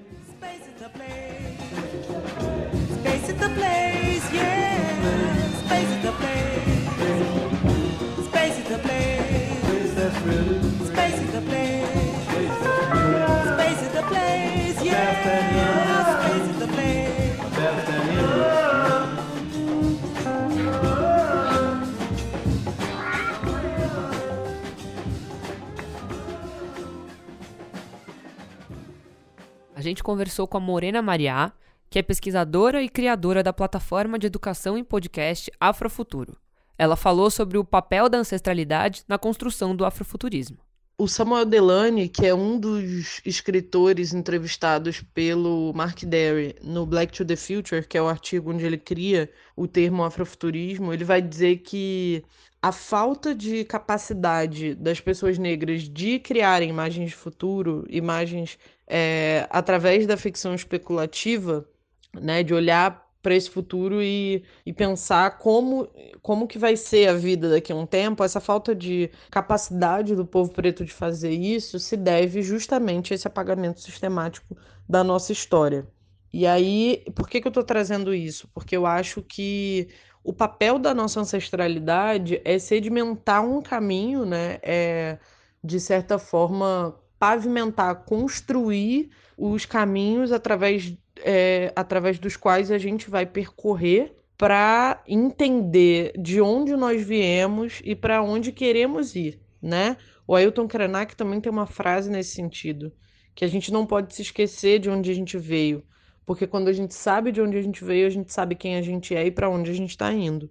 Gente 29.90 30.04
conversou 30.04 30.48
com 30.48 30.58
a 30.58 30.62
Morena 30.62 31.02
Mariá, 31.02 31.52
que 31.90 32.00
é 32.00 32.02
pesquisadora 32.02 32.82
e 32.82 32.90
criadora 32.90 33.44
da 33.44 33.52
plataforma 33.52 34.18
de 34.18 34.28
educação 34.28 34.78
em 34.78 34.84
podcast 34.84 35.52
Afrofuturo. 35.60 36.38
Ela 36.78 36.96
falou 36.96 37.30
sobre 37.30 37.58
o 37.58 37.66
papel 37.66 38.08
da 38.08 38.20
ancestralidade 38.20 39.04
na 39.08 39.18
construção 39.18 39.76
do 39.76 39.84
afrofuturismo. 39.84 40.58
O 40.98 41.08
Samuel 41.08 41.46
Delany, 41.46 42.10
que 42.10 42.26
é 42.26 42.34
um 42.34 42.60
dos 42.60 43.22
escritores 43.26 44.14
entrevistados 44.14 45.02
pelo 45.14 45.74
Mark 45.74 46.04
Derry 46.04 46.56
no 46.62 46.86
Black 46.86 47.14
to 47.14 47.26
the 47.26 47.36
Future, 47.36 47.88
que 47.88 47.98
é 47.98 48.02
o 48.02 48.08
artigo 48.08 48.52
onde 48.52 48.66
ele 48.66 48.78
cria 48.78 49.30
o 49.56 49.66
termo 49.66 50.04
afrofuturismo, 50.04 50.94
ele 50.94 51.06
vai 51.06 51.22
dizer 51.22 51.58
que 51.60 52.24
a 52.62 52.74
falta 52.74 53.34
de 53.34 53.64
capacidade 53.64 54.76
das 54.76 55.00
pessoas 55.00 55.38
negras 55.38 55.84
de 55.84 56.20
criarem 56.20 56.70
imagens 56.70 57.12
de 57.12 57.16
futuro, 57.16 57.86
imagens 57.90 58.60
é, 58.90 59.48
através 59.52 60.08
da 60.08 60.18
ficção 60.18 60.56
especulativa, 60.56 61.66
né, 62.14 62.44
de 62.44 62.54
olhar 62.54 63.08
para 63.22 63.36
esse 63.36 63.50
futuro 63.50 64.02
e, 64.02 64.44
e 64.66 64.74
pensar 64.74 65.38
como, 65.38 65.88
como 66.22 66.48
que 66.48 66.58
vai 66.58 66.76
ser 66.78 67.10
a 67.10 67.14
vida 67.14 67.50
daqui 67.50 67.72
a 67.72 67.76
um 67.76 67.86
tempo, 67.86 68.24
essa 68.24 68.40
falta 68.40 68.74
de 68.74 69.12
capacidade 69.30 70.16
do 70.16 70.26
povo 70.26 70.52
preto 70.52 70.86
de 70.86 70.94
fazer 70.94 71.32
isso 71.32 71.80
se 71.80 71.98
deve 71.98 72.42
justamente 72.42 73.14
a 73.14 73.16
esse 73.16 73.28
apagamento 73.28 73.82
sistemático 73.82 74.58
da 74.88 75.04
nossa 75.04 75.32
história. 75.32 75.88
E 76.32 76.46
aí, 76.48 77.04
por 77.16 77.28
que, 77.28 77.42
que 77.42 77.48
eu 77.48 77.50
estou 77.50 77.64
trazendo 77.64 78.14
isso? 78.14 78.48
Porque 78.54 78.76
eu 78.78 78.86
acho 78.86 79.22
que 79.22 79.90
o 80.24 80.34
papel 80.34 80.78
da 80.80 80.94
nossa 80.94 81.20
ancestralidade 81.20 82.42
é 82.46 82.60
sedimentar 82.60 83.44
um 83.44 83.62
caminho, 83.62 84.26
né? 84.26 84.60
É, 84.62 85.18
de 85.64 85.80
certa 85.80 86.20
forma, 86.20 86.96
pavimentar, 87.20 88.06
construir 88.06 89.12
os 89.38 89.66
caminhos 89.66 90.32
através, 90.32 90.98
é, 91.18 91.72
através 91.76 92.18
dos 92.18 92.38
quais 92.38 92.72
a 92.72 92.78
gente 92.78 93.10
vai 93.10 93.26
percorrer 93.26 94.16
para 94.38 95.04
entender 95.06 96.14
de 96.18 96.40
onde 96.40 96.76
nós 96.76 97.04
viemos 97.04 97.82
e 97.84 97.94
para 97.94 98.24
onde 98.24 98.54
queremos 98.54 99.14
ir, 99.16 99.40
né? 99.62 99.98
O 100.26 100.34
Ailton 100.34 100.68
Krenak 100.68 101.16
também 101.16 101.42
tem 101.42 101.52
uma 101.52 101.66
frase 101.66 102.10
nesse 102.10 102.36
sentido, 102.36 102.94
que 103.36 103.44
a 103.44 103.48
gente 103.48 103.72
não 103.72 103.86
pode 103.86 104.16
se 104.16 104.22
esquecer 104.22 104.80
de 104.80 104.90
onde 104.90 105.12
a 105.12 105.14
gente 105.14 105.38
veio, 105.38 105.84
porque 106.26 106.48
quando 106.48 106.70
a 106.70 106.74
gente 106.74 106.94
sabe 106.94 107.32
de 107.32 107.42
onde 107.42 107.58
a 107.58 107.62
gente 107.62 107.84
veio, 107.84 108.08
a 108.08 108.10
gente 108.10 108.32
sabe 108.32 108.56
quem 108.56 108.78
a 108.78 108.82
gente 108.82 109.14
é 109.14 109.26
e 109.26 109.32
para 109.32 109.50
onde 109.50 109.72
a 109.72 109.74
gente 109.74 109.90
está 109.90 110.14
indo. 110.14 110.50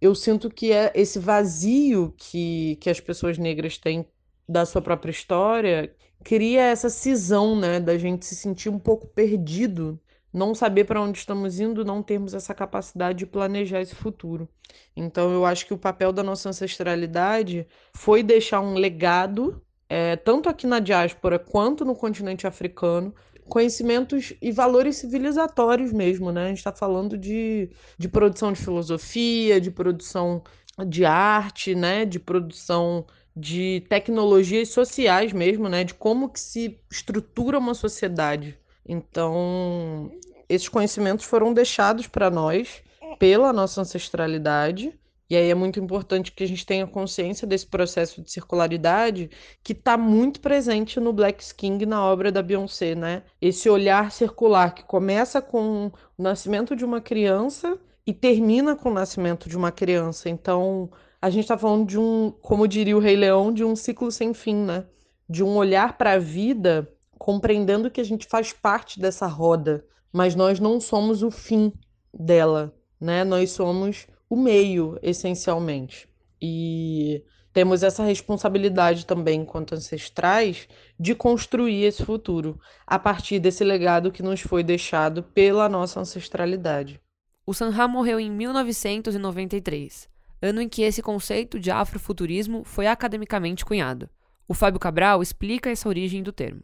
Eu 0.00 0.14
sinto 0.14 0.50
que 0.50 0.72
é 0.72 0.92
esse 0.94 1.18
vazio 1.18 2.14
que, 2.18 2.76
que 2.76 2.90
as 2.90 3.00
pessoas 3.00 3.38
negras 3.38 3.78
têm 3.78 4.04
da 4.50 4.66
sua 4.66 4.82
própria 4.82 5.10
história 5.10 5.94
cria 6.24 6.62
essa 6.62 6.90
cisão, 6.90 7.56
né, 7.56 7.80
da 7.80 7.96
gente 7.96 8.26
se 8.26 8.34
sentir 8.36 8.68
um 8.68 8.78
pouco 8.78 9.06
perdido, 9.06 9.98
não 10.32 10.54
saber 10.54 10.84
para 10.84 11.00
onde 11.00 11.18
estamos 11.18 11.58
indo, 11.58 11.84
não 11.84 12.02
termos 12.02 12.34
essa 12.34 12.54
capacidade 12.54 13.18
de 13.18 13.26
planejar 13.26 13.80
esse 13.80 13.94
futuro. 13.94 14.48
Então, 14.94 15.32
eu 15.32 15.46
acho 15.46 15.66
que 15.66 15.74
o 15.74 15.78
papel 15.78 16.12
da 16.12 16.22
nossa 16.22 16.48
ancestralidade 16.48 17.66
foi 17.94 18.22
deixar 18.22 18.60
um 18.60 18.74
legado, 18.74 19.62
é, 19.88 20.14
tanto 20.16 20.48
aqui 20.48 20.66
na 20.66 20.78
diáspora 20.78 21.38
quanto 21.38 21.84
no 21.84 21.96
continente 21.96 22.46
africano, 22.46 23.14
conhecimentos 23.48 24.32
e 24.40 24.52
valores 24.52 24.96
civilizatórios 24.96 25.92
mesmo, 25.92 26.30
né? 26.30 26.44
A 26.44 26.48
gente 26.48 26.58
está 26.58 26.72
falando 26.72 27.18
de, 27.18 27.70
de 27.98 28.08
produção 28.08 28.52
de 28.52 28.60
filosofia, 28.60 29.60
de 29.60 29.72
produção 29.72 30.44
de 30.86 31.04
arte, 31.04 31.74
né? 31.74 32.04
De 32.04 32.20
produção 32.20 33.04
de 33.40 33.84
tecnologias 33.88 34.68
sociais 34.68 35.32
mesmo, 35.32 35.68
né? 35.68 35.82
De 35.82 35.94
como 35.94 36.28
que 36.28 36.38
se 36.38 36.78
estrutura 36.90 37.58
uma 37.58 37.74
sociedade. 37.74 38.58
Então, 38.86 40.12
esses 40.48 40.68
conhecimentos 40.68 41.24
foram 41.24 41.52
deixados 41.54 42.06
para 42.06 42.30
nós 42.30 42.82
pela 43.18 43.52
nossa 43.52 43.80
ancestralidade. 43.80 44.92
E 45.28 45.36
aí 45.36 45.48
é 45.48 45.54
muito 45.54 45.78
importante 45.78 46.32
que 46.32 46.42
a 46.42 46.48
gente 46.48 46.66
tenha 46.66 46.86
consciência 46.88 47.46
desse 47.46 47.66
processo 47.66 48.20
de 48.20 48.32
circularidade 48.32 49.30
que 49.62 49.72
está 49.72 49.96
muito 49.96 50.40
presente 50.40 50.98
no 50.98 51.12
Black 51.12 51.54
King 51.54 51.86
na 51.86 52.04
obra 52.04 52.32
da 52.32 52.42
Beyoncé, 52.42 52.96
né? 52.96 53.22
Esse 53.40 53.70
olhar 53.70 54.10
circular 54.10 54.74
que 54.74 54.82
começa 54.82 55.40
com 55.40 55.92
o 56.18 56.22
nascimento 56.22 56.74
de 56.74 56.84
uma 56.84 57.00
criança 57.00 57.78
e 58.04 58.12
termina 58.12 58.74
com 58.74 58.90
o 58.90 58.94
nascimento 58.94 59.48
de 59.48 59.56
uma 59.56 59.70
criança. 59.70 60.28
Então, 60.28 60.90
a 61.20 61.28
gente 61.28 61.42
está 61.42 61.58
falando 61.58 61.86
de 61.86 61.98
um, 61.98 62.32
como 62.40 62.66
diria 62.66 62.96
o 62.96 63.00
Rei 63.00 63.16
Leão, 63.16 63.52
de 63.52 63.62
um 63.62 63.76
ciclo 63.76 64.10
sem 64.10 64.32
fim, 64.32 64.54
né? 64.54 64.86
De 65.28 65.44
um 65.44 65.56
olhar 65.56 65.98
para 65.98 66.12
a 66.12 66.18
vida, 66.18 66.90
compreendendo 67.18 67.90
que 67.90 68.00
a 68.00 68.04
gente 68.04 68.26
faz 68.26 68.52
parte 68.52 68.98
dessa 68.98 69.26
roda, 69.26 69.84
mas 70.12 70.34
nós 70.34 70.58
não 70.58 70.80
somos 70.80 71.22
o 71.22 71.30
fim 71.30 71.72
dela, 72.12 72.74
né? 73.00 73.22
Nós 73.22 73.50
somos 73.50 74.06
o 74.28 74.36
meio, 74.36 74.98
essencialmente. 75.02 76.08
E 76.40 77.22
temos 77.52 77.82
essa 77.82 78.04
responsabilidade 78.04 79.04
também, 79.04 79.40
enquanto 79.40 79.74
ancestrais, 79.74 80.68
de 80.98 81.14
construir 81.14 81.84
esse 81.84 82.04
futuro 82.04 82.58
a 82.86 82.98
partir 82.98 83.38
desse 83.38 83.64
legado 83.64 84.12
que 84.12 84.22
nos 84.22 84.40
foi 84.40 84.62
deixado 84.62 85.22
pela 85.22 85.68
nossa 85.68 86.00
ancestralidade. 86.00 87.00
O 87.44 87.52
Sanha 87.52 87.88
morreu 87.88 88.20
em 88.20 88.30
1993, 88.30 90.08
ano 90.40 90.60
em 90.60 90.68
que 90.68 90.82
esse 90.82 91.02
conceito 91.02 91.58
de 91.58 91.70
afrofuturismo 91.70 92.64
foi 92.64 92.86
academicamente 92.86 93.64
cunhado. 93.64 94.08
O 94.48 94.54
Fábio 94.54 94.80
Cabral 94.80 95.22
explica 95.22 95.70
essa 95.70 95.88
origem 95.88 96.22
do 96.22 96.32
termo. 96.32 96.62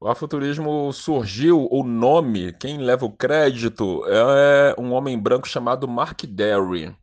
O 0.00 0.06
afrofuturismo 0.06 0.92
surgiu, 0.92 1.66
o 1.70 1.82
nome, 1.82 2.52
quem 2.52 2.78
leva 2.78 3.04
o 3.04 3.10
crédito, 3.10 4.04
é 4.06 4.74
um 4.78 4.92
homem 4.92 5.18
branco 5.18 5.48
chamado 5.48 5.88
Mark 5.88 6.22
Derry, 6.22 6.94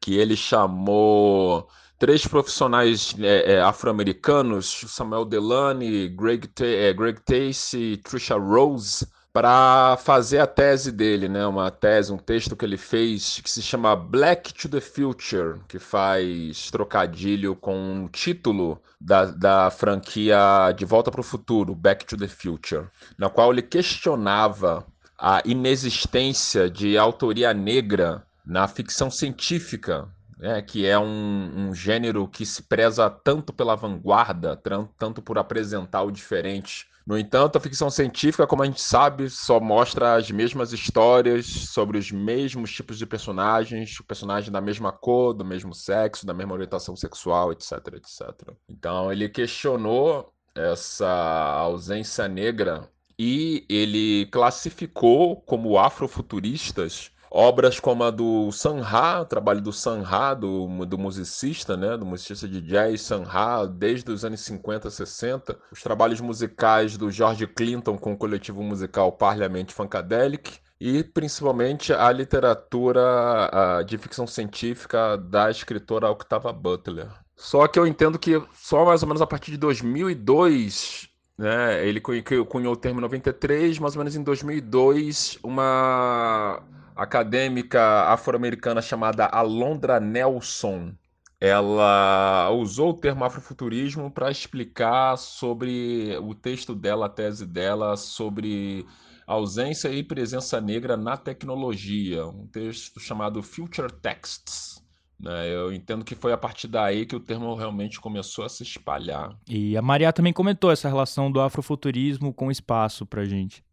que 0.00 0.16
ele 0.16 0.34
chamou 0.34 1.68
três 1.98 2.26
profissionais 2.26 3.14
é, 3.20 3.52
é, 3.52 3.60
afro-americanos, 3.60 4.86
Samuel 4.88 5.24
Delany, 5.24 6.08
Greg, 6.08 6.48
é, 6.60 6.92
Greg 6.92 7.20
Tace 7.20 7.78
e 7.78 7.96
Trisha 7.98 8.36
Rose, 8.36 9.06
para 9.32 9.96
fazer 9.96 10.40
a 10.40 10.46
tese 10.46 10.92
dele, 10.92 11.28
né? 11.28 11.46
Uma 11.46 11.70
tese, 11.70 12.12
um 12.12 12.18
texto 12.18 12.54
que 12.54 12.64
ele 12.64 12.76
fez 12.76 13.40
que 13.40 13.50
se 13.50 13.62
chama 13.62 13.96
Black 13.96 14.52
to 14.52 14.68
the 14.68 14.80
Future, 14.80 15.60
que 15.66 15.78
faz 15.78 16.70
trocadilho 16.70 17.56
com 17.56 18.04
o 18.04 18.08
título 18.08 18.80
da, 19.00 19.24
da 19.24 19.70
franquia 19.70 20.72
De 20.76 20.84
Volta 20.84 21.10
para 21.10 21.20
o 21.20 21.24
Futuro, 21.24 21.74
Back 21.74 22.04
to 22.04 22.16
the 22.16 22.28
Future, 22.28 22.86
na 23.16 23.30
qual 23.30 23.52
ele 23.52 23.62
questionava 23.62 24.86
a 25.18 25.40
inexistência 25.44 26.68
de 26.68 26.98
autoria 26.98 27.54
negra 27.54 28.26
na 28.44 28.68
ficção 28.68 29.10
científica, 29.10 30.08
né, 30.36 30.60
que 30.60 30.84
é 30.84 30.98
um, 30.98 31.68
um, 31.68 31.74
gênero 31.74 32.26
que 32.26 32.44
se 32.44 32.64
preza 32.64 33.08
tanto 33.08 33.52
pela 33.52 33.76
vanguarda, 33.76 34.60
tanto 34.98 35.22
por 35.22 35.38
apresentar 35.38 36.02
o 36.02 36.10
diferente. 36.10 36.88
No 37.06 37.18
entanto, 37.18 37.56
a 37.56 37.60
ficção 37.60 37.90
científica, 37.90 38.46
como 38.46 38.62
a 38.62 38.66
gente 38.66 38.80
sabe, 38.80 39.28
só 39.28 39.58
mostra 39.58 40.14
as 40.14 40.30
mesmas 40.30 40.72
histórias 40.72 41.46
sobre 41.46 41.98
os 41.98 42.12
mesmos 42.12 42.72
tipos 42.72 42.96
de 42.96 43.06
personagens, 43.06 43.98
o 43.98 44.04
personagem 44.04 44.52
da 44.52 44.60
mesma 44.60 44.92
cor, 44.92 45.34
do 45.34 45.44
mesmo 45.44 45.74
sexo, 45.74 46.24
da 46.24 46.32
mesma 46.32 46.54
orientação 46.54 46.94
sexual, 46.94 47.52
etc, 47.52 47.72
etc. 47.94 48.54
Então, 48.68 49.12
ele 49.12 49.28
questionou 49.28 50.32
essa 50.54 51.08
ausência 51.08 52.28
negra 52.28 52.88
e 53.18 53.64
ele 53.68 54.26
classificou 54.26 55.40
como 55.42 55.78
afrofuturistas 55.78 57.10
obras 57.32 57.80
como 57.80 58.04
a 58.04 58.10
do 58.10 58.52
Sun 58.52 58.80
Ra, 58.80 59.22
o 59.22 59.24
trabalho 59.24 59.62
do 59.62 59.72
Sun 59.72 60.02
Ra, 60.02 60.34
do, 60.34 60.84
do 60.84 60.98
musicista, 60.98 61.76
né, 61.76 61.96
do 61.96 62.04
musicista 62.04 62.46
de 62.46 62.60
jazz 62.60 63.00
Sun 63.00 63.22
Ra, 63.22 63.64
desde 63.64 64.10
os 64.10 64.22
anos 64.24 64.40
50, 64.42 64.90
60, 64.90 65.58
os 65.72 65.82
trabalhos 65.82 66.20
musicais 66.20 66.98
do 66.98 67.10
George 67.10 67.46
Clinton 67.46 67.96
com 67.96 68.12
o 68.12 68.16
coletivo 68.16 68.62
musical 68.62 69.10
Parliament 69.12 69.70
Funkadelic, 69.70 70.60
e 70.78 71.02
principalmente 71.02 71.92
a 71.92 72.10
literatura 72.10 73.82
de 73.86 73.96
ficção 73.96 74.26
científica 74.26 75.16
da 75.16 75.48
escritora 75.48 76.10
Octava 76.10 76.52
Butler. 76.52 77.08
Só 77.36 77.66
que 77.68 77.78
eu 77.78 77.86
entendo 77.86 78.18
que 78.18 78.42
só 78.52 78.84
mais 78.84 79.00
ou 79.02 79.08
menos 79.08 79.22
a 79.22 79.26
partir 79.26 79.52
de 79.52 79.56
2002 79.58 81.08
né? 81.38 81.84
Ele 81.86 82.00
cunhou 82.00 82.74
o 82.74 82.76
termo 82.76 83.00
em 83.00 83.02
93, 83.02 83.78
mais 83.78 83.96
ou 83.96 84.00
menos 84.00 84.14
em 84.14 84.22
2002, 84.22 85.38
uma 85.42 86.62
acadêmica 86.96 87.82
afro-americana 88.04 88.82
chamada 88.82 89.26
Alondra 89.26 89.98
Nelson, 90.00 90.92
ela 91.40 92.50
usou 92.52 92.90
o 92.90 92.94
termo 92.94 93.24
afrofuturismo 93.24 94.10
para 94.10 94.30
explicar 94.30 95.16
sobre 95.16 96.16
o 96.18 96.34
texto 96.34 96.74
dela, 96.74 97.06
a 97.06 97.08
tese 97.08 97.44
dela 97.44 97.96
sobre 97.96 98.86
ausência 99.26 99.88
e 99.88 100.04
presença 100.04 100.60
negra 100.60 100.96
na 100.96 101.16
tecnologia, 101.16 102.26
um 102.26 102.46
texto 102.46 103.00
chamado 103.00 103.42
Future 103.42 103.92
Texts. 103.92 104.82
Né? 105.18 105.54
Eu 105.54 105.72
entendo 105.72 106.04
que 106.04 106.14
foi 106.14 106.32
a 106.32 106.38
partir 106.38 106.68
daí 106.68 107.06
que 107.06 107.16
o 107.16 107.20
termo 107.20 107.54
realmente 107.54 108.00
começou 108.00 108.44
a 108.44 108.48
se 108.48 108.62
espalhar. 108.62 109.36
E 109.48 109.76
a 109.76 109.82
Maria 109.82 110.12
também 110.12 110.32
comentou 110.32 110.70
essa 110.70 110.88
relação 110.88 111.30
do 111.30 111.40
afrofuturismo 111.40 112.32
com 112.32 112.48
o 112.48 112.52
espaço 112.52 113.06
para 113.06 113.24
gente. 113.24 113.64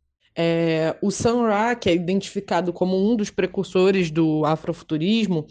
É, 0.41 0.95
o 1.01 1.11
Sun 1.11 1.41
Ra, 1.43 1.75
que 1.75 1.89
é 1.89 1.93
identificado 1.93 2.71
como 2.71 2.95
um 2.97 3.13
dos 3.13 3.29
precursores 3.29 4.09
do 4.09 4.45
afrofuturismo, 4.45 5.45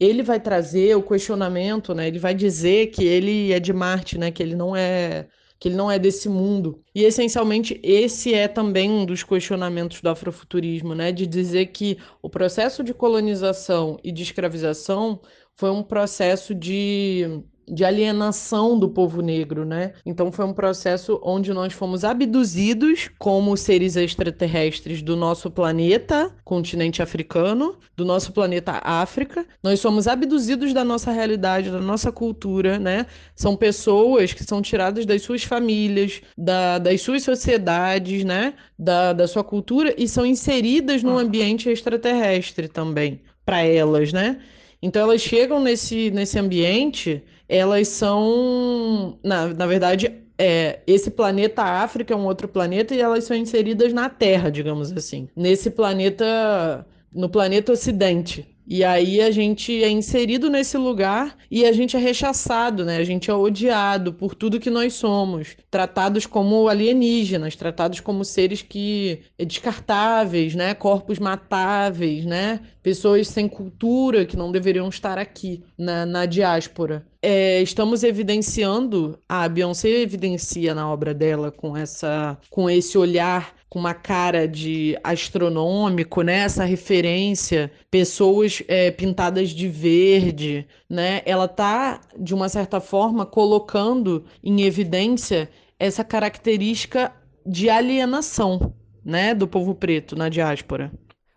ele 0.00 0.24
vai 0.24 0.40
trazer 0.40 0.96
o 0.96 1.02
questionamento, 1.02 1.94
né? 1.94 2.08
Ele 2.08 2.18
vai 2.18 2.34
dizer 2.34 2.88
que 2.88 3.04
ele 3.04 3.52
é 3.52 3.60
de 3.60 3.72
Marte, 3.72 4.18
né? 4.18 4.32
Que 4.32 4.42
ele 4.42 4.56
não 4.56 4.74
é 4.74 5.28
que 5.58 5.68
ele 5.68 5.76
não 5.76 5.90
é 5.90 5.98
desse 5.98 6.28
mundo. 6.28 6.82
E 6.94 7.04
essencialmente 7.04 7.80
esse 7.82 8.34
é 8.34 8.48
também 8.48 8.90
um 8.90 9.06
dos 9.06 9.22
questionamentos 9.22 10.00
do 10.00 10.10
afrofuturismo, 10.10 10.94
né, 10.94 11.12
de 11.12 11.26
dizer 11.26 11.66
que 11.66 11.96
o 12.20 12.28
processo 12.28 12.82
de 12.84 12.92
colonização 12.92 13.98
e 14.04 14.12
de 14.12 14.22
escravização 14.24 15.20
foi 15.56 15.70
um 15.70 15.82
processo 15.82 16.54
de 16.54 17.40
de 17.68 17.84
alienação 17.84 18.78
do 18.78 18.88
povo 18.88 19.20
negro, 19.20 19.64
né? 19.64 19.92
Então 20.04 20.30
foi 20.30 20.44
um 20.44 20.52
processo 20.52 21.20
onde 21.22 21.52
nós 21.52 21.72
fomos 21.72 22.04
abduzidos 22.04 23.10
como 23.18 23.56
seres 23.56 23.96
extraterrestres 23.96 25.02
do 25.02 25.16
nosso 25.16 25.50
planeta, 25.50 26.30
continente 26.44 27.02
africano, 27.02 27.76
do 27.96 28.04
nosso 28.04 28.32
planeta 28.32 28.80
África. 28.82 29.46
Nós 29.62 29.80
somos 29.80 30.06
abduzidos 30.06 30.72
da 30.72 30.84
nossa 30.84 31.10
realidade, 31.10 31.70
da 31.70 31.80
nossa 31.80 32.12
cultura, 32.12 32.78
né? 32.78 33.06
São 33.34 33.56
pessoas 33.56 34.32
que 34.32 34.44
são 34.44 34.60
tiradas 34.60 35.06
das 35.06 35.22
suas 35.22 35.42
famílias, 35.44 36.20
da, 36.36 36.78
das 36.78 37.00
suas 37.00 37.22
sociedades, 37.22 38.24
né? 38.24 38.54
Da, 38.78 39.12
da 39.12 39.26
sua 39.26 39.44
cultura 39.44 39.94
e 39.96 40.06
são 40.08 40.26
inseridas 40.26 41.02
no 41.02 41.16
ambiente 41.18 41.68
extraterrestre 41.68 42.68
também, 42.68 43.20
para 43.44 43.62
elas, 43.62 44.12
né? 44.12 44.40
Então 44.82 45.00
elas 45.00 45.22
chegam 45.22 45.60
nesse, 45.62 46.10
nesse 46.10 46.38
ambiente 46.38 47.22
elas 47.48 47.88
são, 47.88 49.18
na, 49.22 49.48
na 49.48 49.66
verdade, 49.66 50.24
é, 50.38 50.80
esse 50.86 51.10
planeta 51.10 51.62
África 51.62 52.12
é 52.14 52.16
um 52.16 52.24
outro 52.26 52.48
planeta 52.48 52.94
e 52.94 53.00
elas 53.00 53.24
são 53.24 53.36
inseridas 53.36 53.92
na 53.92 54.08
Terra, 54.08 54.50
digamos 54.50 54.92
assim. 54.92 55.28
Nesse 55.36 55.70
planeta, 55.70 56.86
no 57.12 57.28
planeta 57.28 57.72
Ocidente. 57.72 58.53
E 58.66 58.82
aí 58.82 59.20
a 59.20 59.30
gente 59.30 59.82
é 59.82 59.90
inserido 59.90 60.48
nesse 60.48 60.78
lugar 60.78 61.36
e 61.50 61.64
a 61.66 61.72
gente 61.72 61.96
é 61.96 61.98
rechaçado, 61.98 62.84
né? 62.84 62.96
A 62.96 63.04
gente 63.04 63.30
é 63.30 63.34
odiado 63.34 64.12
por 64.12 64.34
tudo 64.34 64.58
que 64.58 64.70
nós 64.70 64.94
somos, 64.94 65.56
tratados 65.70 66.24
como 66.24 66.68
alienígenas, 66.68 67.56
tratados 67.56 68.00
como 68.00 68.24
seres 68.24 68.62
que 68.62 69.20
é 69.38 69.44
descartáveis, 69.44 70.54
né? 70.54 70.72
Corpos 70.74 71.18
matáveis, 71.18 72.24
né? 72.24 72.60
Pessoas 72.82 73.28
sem 73.28 73.48
cultura 73.48 74.24
que 74.24 74.36
não 74.36 74.50
deveriam 74.50 74.88
estar 74.88 75.18
aqui 75.18 75.62
na, 75.76 76.06
na 76.06 76.26
diáspora. 76.26 77.06
É, 77.22 77.62
estamos 77.62 78.02
evidenciando, 78.02 79.18
a 79.26 79.48
Beyoncé 79.48 79.88
evidencia 79.88 80.74
na 80.74 80.90
obra 80.90 81.14
dela 81.14 81.50
com 81.50 81.74
essa, 81.74 82.38
com 82.50 82.68
esse 82.68 82.98
olhar 82.98 83.54
com 83.74 83.80
uma 83.80 83.92
cara 83.92 84.46
de 84.46 84.96
astronômico, 85.02 86.22
né? 86.22 86.44
Essa 86.44 86.62
referência, 86.62 87.72
pessoas 87.90 88.62
é, 88.68 88.92
pintadas 88.92 89.50
de 89.50 89.66
verde, 89.66 90.64
né? 90.88 91.22
Ela 91.26 91.48
tá 91.48 92.00
de 92.16 92.32
uma 92.32 92.48
certa 92.48 92.80
forma 92.80 93.26
colocando 93.26 94.24
em 94.44 94.62
evidência 94.62 95.50
essa 95.76 96.04
característica 96.04 97.12
de 97.44 97.68
alienação, 97.68 98.72
né, 99.04 99.34
do 99.34 99.48
povo 99.48 99.74
preto 99.74 100.14
na 100.14 100.28
diáspora. 100.28 100.92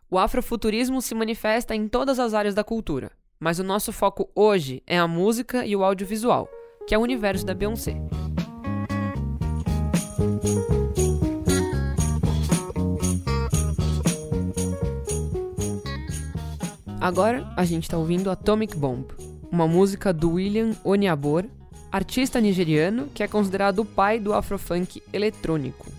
O 0.07 0.19
afrofuturismo 0.19 1.01
se 1.01 1.15
manifesta 1.15 1.73
em 1.73 1.87
todas 1.87 2.19
as 2.19 2.35
áreas 2.35 2.53
da 2.53 2.63
cultura, 2.63 3.11
mas 3.39 3.57
o 3.57 3.63
nosso 3.63 3.91
foco 3.91 4.29
hoje 4.35 4.83
é 4.85 4.99
a 4.99 5.07
música 5.07 5.65
e 5.65 5.75
o 5.75 5.83
audiovisual, 5.83 6.47
que 6.87 6.93
é 6.93 6.97
o 6.99 7.01
universo 7.01 7.43
da 7.43 7.55
Beyoncé. 7.55 7.99
Agora 17.07 17.49
a 17.55 17.63
gente 17.63 17.83
está 17.83 17.97
ouvindo 17.97 18.29
Atomic 18.29 18.75
Bomb, 18.75 19.05
uma 19.49 19.65
música 19.65 20.11
do 20.11 20.33
William 20.33 20.75
Oniabor, 20.83 21.45
artista 21.89 22.41
nigeriano 22.41 23.07
que 23.13 23.23
é 23.23 23.27
considerado 23.29 23.79
o 23.79 23.85
pai 23.85 24.19
do 24.19 24.33
afrofunk 24.33 25.01
eletrônico. 25.13 25.96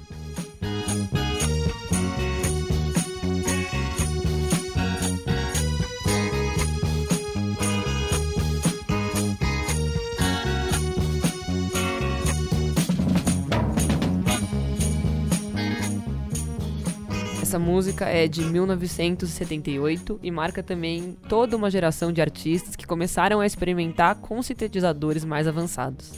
Essa 17.59 17.67
música 17.67 18.05
é 18.05 18.29
de 18.29 18.45
1978 18.45 20.21
e 20.23 20.31
marca 20.31 20.63
também 20.63 21.17
toda 21.29 21.57
uma 21.57 21.69
geração 21.69 22.13
de 22.13 22.21
artistas 22.21 22.77
que 22.77 22.87
começaram 22.87 23.41
a 23.41 23.47
experimentar 23.47 24.15
com 24.15 24.41
sintetizadores 24.41 25.25
mais 25.25 25.49
avançados. 25.49 26.13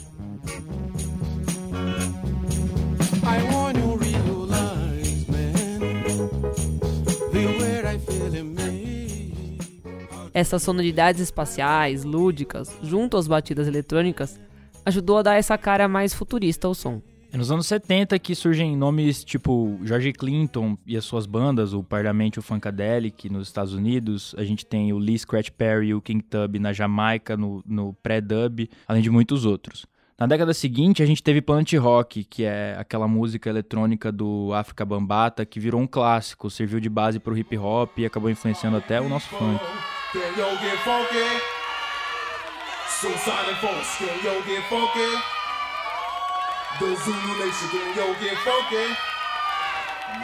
Essas 10.31 10.61
sonoridades 10.61 11.21
espaciais, 11.21 12.03
lúdicas, 12.03 12.71
junto 12.83 13.17
às 13.17 13.27
batidas 13.27 13.67
eletrônicas, 13.67 14.39
ajudou 14.85 15.17
a 15.17 15.23
dar 15.23 15.37
essa 15.37 15.57
cara 15.57 15.87
mais 15.87 16.13
futurista 16.13 16.67
ao 16.67 16.75
som. 16.75 17.01
É 17.33 17.37
nos 17.37 17.49
anos 17.49 17.65
70 17.67 18.19
que 18.19 18.35
surgem 18.35 18.75
nomes 18.75 19.23
tipo 19.23 19.79
George 19.85 20.11
Clinton 20.11 20.77
e 20.85 20.97
as 20.97 21.05
suas 21.05 21.25
bandas, 21.25 21.71
o 21.73 21.81
Parlamento 21.81 22.41
Funkadelic 22.41 23.29
nos 23.29 23.47
Estados 23.47 23.73
Unidos, 23.73 24.35
a 24.37 24.43
gente 24.43 24.65
tem 24.65 24.91
o 24.91 24.97
Lee 24.97 25.17
Scratch 25.17 25.49
Perry 25.51 25.87
e 25.87 25.93
o 25.93 26.01
King 26.01 26.21
Tub 26.21 26.59
na 26.59 26.73
Jamaica, 26.73 27.37
no, 27.37 27.63
no 27.65 27.93
pré-dub, 28.03 28.69
além 28.85 29.01
de 29.01 29.09
muitos 29.09 29.45
outros. 29.45 29.85
Na 30.19 30.27
década 30.27 30.53
seguinte, 30.53 31.01
a 31.01 31.05
gente 31.05 31.23
teve 31.23 31.41
Planet 31.41 31.73
Rock, 31.75 32.25
que 32.25 32.43
é 32.43 32.75
aquela 32.77 33.07
música 33.07 33.49
eletrônica 33.49 34.11
do 34.11 34.53
África 34.53 34.83
Bambata, 34.83 35.45
que 35.45 35.59
virou 35.59 35.79
um 35.79 35.87
clássico, 35.87 36.49
serviu 36.49 36.81
de 36.81 36.89
base 36.89 37.17
para 37.17 37.31
o 37.31 37.37
hip 37.37 37.57
hop 37.57 37.97
e 37.97 38.05
acabou 38.05 38.29
influenciando 38.29 38.75
até 38.75 38.99
o 38.99 39.07
nosso 39.07 39.29
funk. 39.29 39.63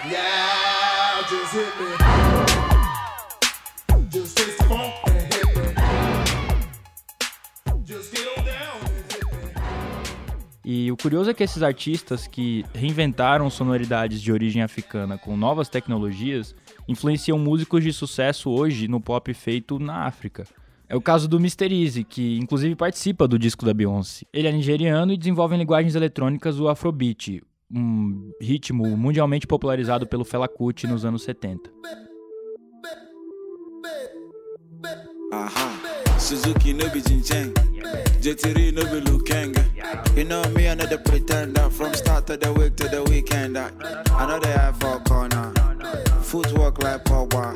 Yeah, 0.10 1.22
just 1.30 1.54
hit 1.54 1.74
me. 1.80 1.90
Just 4.10 4.38
taste 4.38 4.58
the 4.58 4.64
funk 4.66 4.94
and 5.08 5.34
hit 5.34 5.48
me. 5.56 5.64
Just 7.84 8.14
get 8.14 8.28
and 8.38 8.48
hit 8.48 9.24
me. 9.26 9.52
E 10.64 10.92
o 10.92 10.98
curioso 10.98 11.30
é 11.30 11.34
que 11.34 11.44
esses 11.44 11.64
artistas 11.64 12.28
que 12.28 12.66
reinventaram 12.74 13.50
sonoridades 13.50 14.22
de 14.22 14.32
origem 14.32 14.62
africana 14.62 15.18
com 15.18 15.36
novas 15.38 15.70
tecnologias 15.70 16.56
influenciam 16.88 17.38
músicos 17.38 17.84
de 17.84 17.92
sucesso 17.92 18.50
hoje 18.50 18.88
no 18.88 19.02
pop 19.02 19.34
feito 19.34 19.80
na 19.80 20.06
África. 20.06 20.46
É 20.90 20.96
o 20.96 21.02
caso 21.02 21.28
do 21.28 21.38
Mr. 21.38 21.72
Easy, 21.72 22.04
que 22.04 22.38
inclusive 22.38 22.76
participa 22.76 23.28
do 23.28 23.38
disco 23.38 23.66
da 23.66 23.74
Beyoncé. 23.74 24.26
Ele 24.32 24.48
é 24.48 24.52
nigeriano 24.52 25.12
e 25.12 25.18
desenvolve 25.18 25.56
em 25.56 25.60
linguagens 25.60 25.96
eletrônicas 25.96 26.60
o 26.60 26.70
Afrobeat, 26.70 27.44
um 27.70 28.32
ritmo 28.42 28.96
mundialmente 28.96 29.46
popularizado 29.46 30.08
pelo 30.08 30.24
Fela 30.24 30.48
Kuti 30.48 30.88
nos 30.88 31.04
anos 31.04 31.24
70. 31.24 31.70
Aha. 35.34 35.78
Suzuki 36.18 36.74
no 36.74 36.90
be 36.90 37.02
no 38.72 38.84
be. 38.86 39.68
You 40.16 40.26
know 40.26 40.42
me, 40.50 40.68
pretender. 41.04 41.70
From 41.70 41.94
start 41.94 42.26
to 42.28 42.38
the 42.38 42.52
week 42.54 42.76
to 42.78 42.88
the 42.90 43.04
weekend. 43.04 43.58
Corner. 45.08 45.54
Footwork 46.24 46.82
like 46.84 47.06
power. 47.06 47.54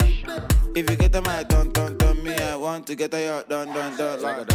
If 0.75 0.89
you 0.89 0.95
get 0.95 1.11
want 2.71 2.85
to 2.85 2.95
get 2.95 3.13
a 3.13 3.19
yacht 3.19 3.49
dun 3.49 3.67
dun. 3.67 4.21
Like 4.21 4.45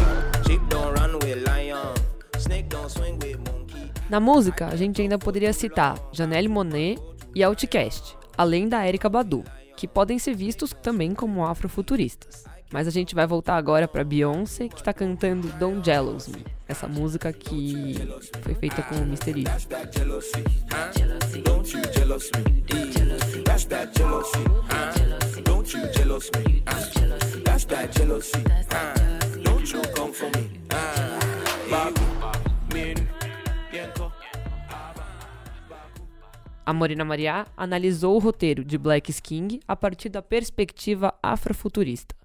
Sheep 0.47 0.61
don't 0.69 0.93
run 0.99 1.13
with 1.19 1.45
lion. 1.45 1.93
Snake 2.37 2.67
don't 2.69 2.89
swing 2.89 3.19
with 3.19 3.37
monkey. 3.45 3.91
Na 4.09 4.19
música, 4.19 4.67
a 4.67 4.75
gente 4.75 5.01
ainda 5.01 5.17
poderia 5.17 5.53
citar 5.53 5.97
Janelle 6.11 6.47
Monet 6.47 6.97
e 7.35 7.43
Outcast, 7.43 8.15
além 8.37 8.67
da 8.67 8.87
Erika 8.87 9.09
Badu, 9.09 9.43
que 9.75 9.87
podem 9.87 10.17
ser 10.17 10.35
vistos 10.35 10.73
também 10.81 11.13
como 11.13 11.45
afrofuturistas. 11.45 12.45
Mas 12.71 12.87
a 12.87 12.91
gente 12.91 13.15
vai 13.15 13.25
voltar 13.25 13.55
agora 13.55 13.87
para 13.87 14.03
Beyoncé, 14.03 14.67
que 14.67 14.83
tá 14.83 14.93
cantando 14.93 15.47
Don't 15.53 15.85
Jealous 15.85 16.27
Me, 16.27 16.43
essa 16.67 16.87
música 16.87 17.31
que 17.31 17.95
foi 18.41 18.55
feita 18.55 18.81
com 18.81 18.95
o 18.95 19.03
Mr. 19.03 19.39
Easy. 19.39 19.67
Don't 25.67 25.83
you 25.83 25.91
jealous 25.91 26.31
me? 26.31 26.63
That's 26.63 26.85
that 26.85 26.95
jealousy. 26.95 27.27
Uh? 27.27 27.35
Uh, 27.35 27.43
that's 27.43 27.65
that 27.65 27.91
jealousy. 27.91 28.43
Uh, 28.71 29.43
don't 29.43 29.73
you 29.73 29.81
come 29.93 30.13
for 30.13 30.29
me? 30.29 30.61
Uh, 30.71 31.19
Babu, 31.69 31.99
bientôt. 33.69 34.09
A 36.65 36.73
Morena 36.73 37.03
Mariá 37.03 37.47
analisou 37.57 38.15
o 38.15 38.19
roteiro 38.19 38.63
de 38.63 38.77
Black 38.77 39.11
King 39.21 39.59
a 39.67 39.75
partir 39.75 40.07
da 40.07 40.21
perspectiva 40.21 41.13
afrofuturista. 41.21 42.15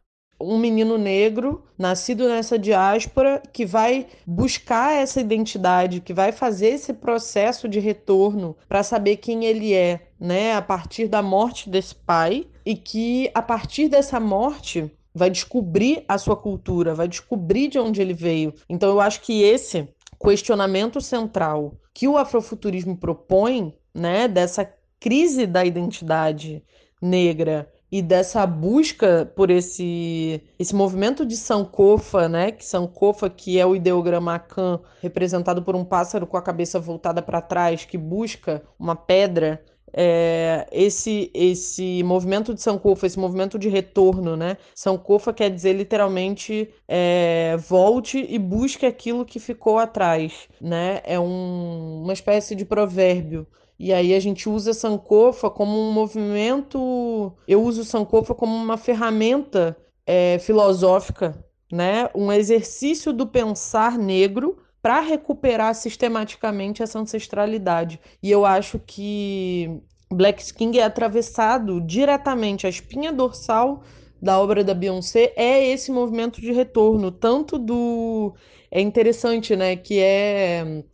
um 0.43 0.59
menino 0.59 0.99
negro 0.99 1.65
nascido 1.79 2.29
nessa 2.29 2.59
diáspora 2.59 3.41
que 3.53 3.65
vai 3.65 4.09
buscar 4.27 4.93
essa 4.93 5.21
identidade, 5.21 6.01
que 6.01 6.13
vai 6.13 6.33
fazer 6.33 6.69
esse 6.69 6.93
processo 6.93 7.69
de 7.69 7.79
retorno 7.79 8.57
para 8.69 8.83
saber 8.83 9.17
quem 9.17 9.45
ele 9.45 9.73
é, 9.73 10.01
né, 10.23 10.55
a 10.55 10.63
partir 10.63 11.09
da 11.09 11.21
morte 11.21 11.69
desse 11.69 11.97
pai 11.97 12.47
e 12.65 12.77
que 12.77 13.29
a 13.35 13.43
partir 13.43 13.89
dessa 13.89 14.21
morte 14.21 14.89
vai 15.13 15.29
descobrir 15.29 16.05
a 16.07 16.17
sua 16.17 16.37
cultura, 16.37 16.95
vai 16.95 17.09
descobrir 17.09 17.67
de 17.67 17.81
onde 17.81 18.01
ele 18.01 18.15
veio. 18.15 18.55
Então 18.69 18.89
eu 18.89 19.01
acho 19.01 19.21
que 19.21 19.43
esse 19.43 19.89
questionamento 20.23 21.01
central 21.01 21.75
que 21.93 22.07
o 22.07 22.17
afrofuturismo 22.17 22.97
propõe, 22.97 23.75
né, 23.93 24.29
dessa 24.29 24.73
crise 25.01 25.45
da 25.45 25.65
identidade 25.65 26.63
negra 27.03 27.69
e 27.93 28.01
dessa 28.01 28.47
busca 28.47 29.31
por 29.37 29.51
esse 29.51 30.41
esse 30.59 30.75
movimento 30.75 31.27
de 31.27 31.37
Sankofa, 31.37 32.27
né? 32.27 32.51
Que 32.51 32.65
Sankofa 32.65 33.29
que 33.29 33.59
é 33.59 33.67
o 33.67 33.77
ideograma 33.77 34.37
Akan, 34.37 34.81
representado 35.03 35.63
por 35.63 35.77
um 35.77 35.85
pássaro 35.85 36.27
com 36.27 36.39
a 36.39 36.43
cabeça 36.43 36.81
voltada 36.81 37.21
para 37.21 37.43
trás, 37.43 37.85
que 37.85 37.99
busca 37.99 38.63
uma 38.79 38.97
pedra. 38.97 39.63
É, 39.95 40.67
esse 40.73 41.31
esse 41.35 42.03
movimento 42.03 42.55
de 42.55 42.63
Sankofa, 42.63 43.07
esse 43.07 43.19
movimento 43.19 43.59
de 43.59 43.69
retorno, 43.69 44.37
né? 44.37 44.57
Sankofa 44.75 45.33
quer 45.33 45.51
dizer 45.51 45.75
literalmente 45.75 46.73
é, 46.89 47.57
volte 47.59 48.25
e 48.29 48.39
busque 48.39 48.87
aquilo 48.87 49.25
que 49.25 49.39
ficou 49.39 49.79
atrás, 49.79 50.49
né? 50.61 51.01
É 51.05 51.19
um, 51.21 52.03
uma 52.03 52.13
espécie 52.13 52.55
de 52.55 52.65
provérbio. 52.65 53.47
E 53.79 53.93
aí 53.93 54.15
a 54.15 54.21
gente 54.21 54.49
usa 54.49 54.73
Sankofa 54.73 55.51
como 55.51 55.79
um 55.79 55.93
movimento. 55.93 57.33
Eu 57.49 57.63
uso 57.63 57.85
Sankofa 57.85 58.35
como 58.35 58.55
uma 58.55 58.77
ferramenta 58.77 59.77
é, 60.07 60.39
filosófica, 60.39 61.45
né? 61.71 62.09
Um 62.15 62.33
exercício 62.33 63.13
do 63.13 63.27
pensar 63.27 63.99
negro 63.99 64.62
para 64.83 65.01
recuperar 65.01 65.75
sistematicamente 65.75 66.83
essa 66.83 66.99
ancestralidade. 66.99 68.01
E 68.21 68.31
eu 68.31 68.45
acho 68.45 68.81
que 68.85 69.81
Black 70.11 70.53
King 70.53 70.79
é 70.79 70.85
atravessado 70.85 71.81
diretamente 71.81 72.67
a 72.67 72.71
espinha 72.71 73.13
dorsal 73.13 73.83
da 74.21 74.39
obra 74.41 74.63
da 74.63 74.75
Beyoncé 74.75 75.33
é 75.37 75.67
esse 75.69 75.91
movimento 75.91 76.41
de 76.41 76.53
retorno, 76.53 77.11
tanto 77.11 77.59
do 77.59 78.35
é 78.71 78.81
interessante, 78.81 79.55
né, 79.57 79.77
que 79.77 80.01
é 80.01 80.85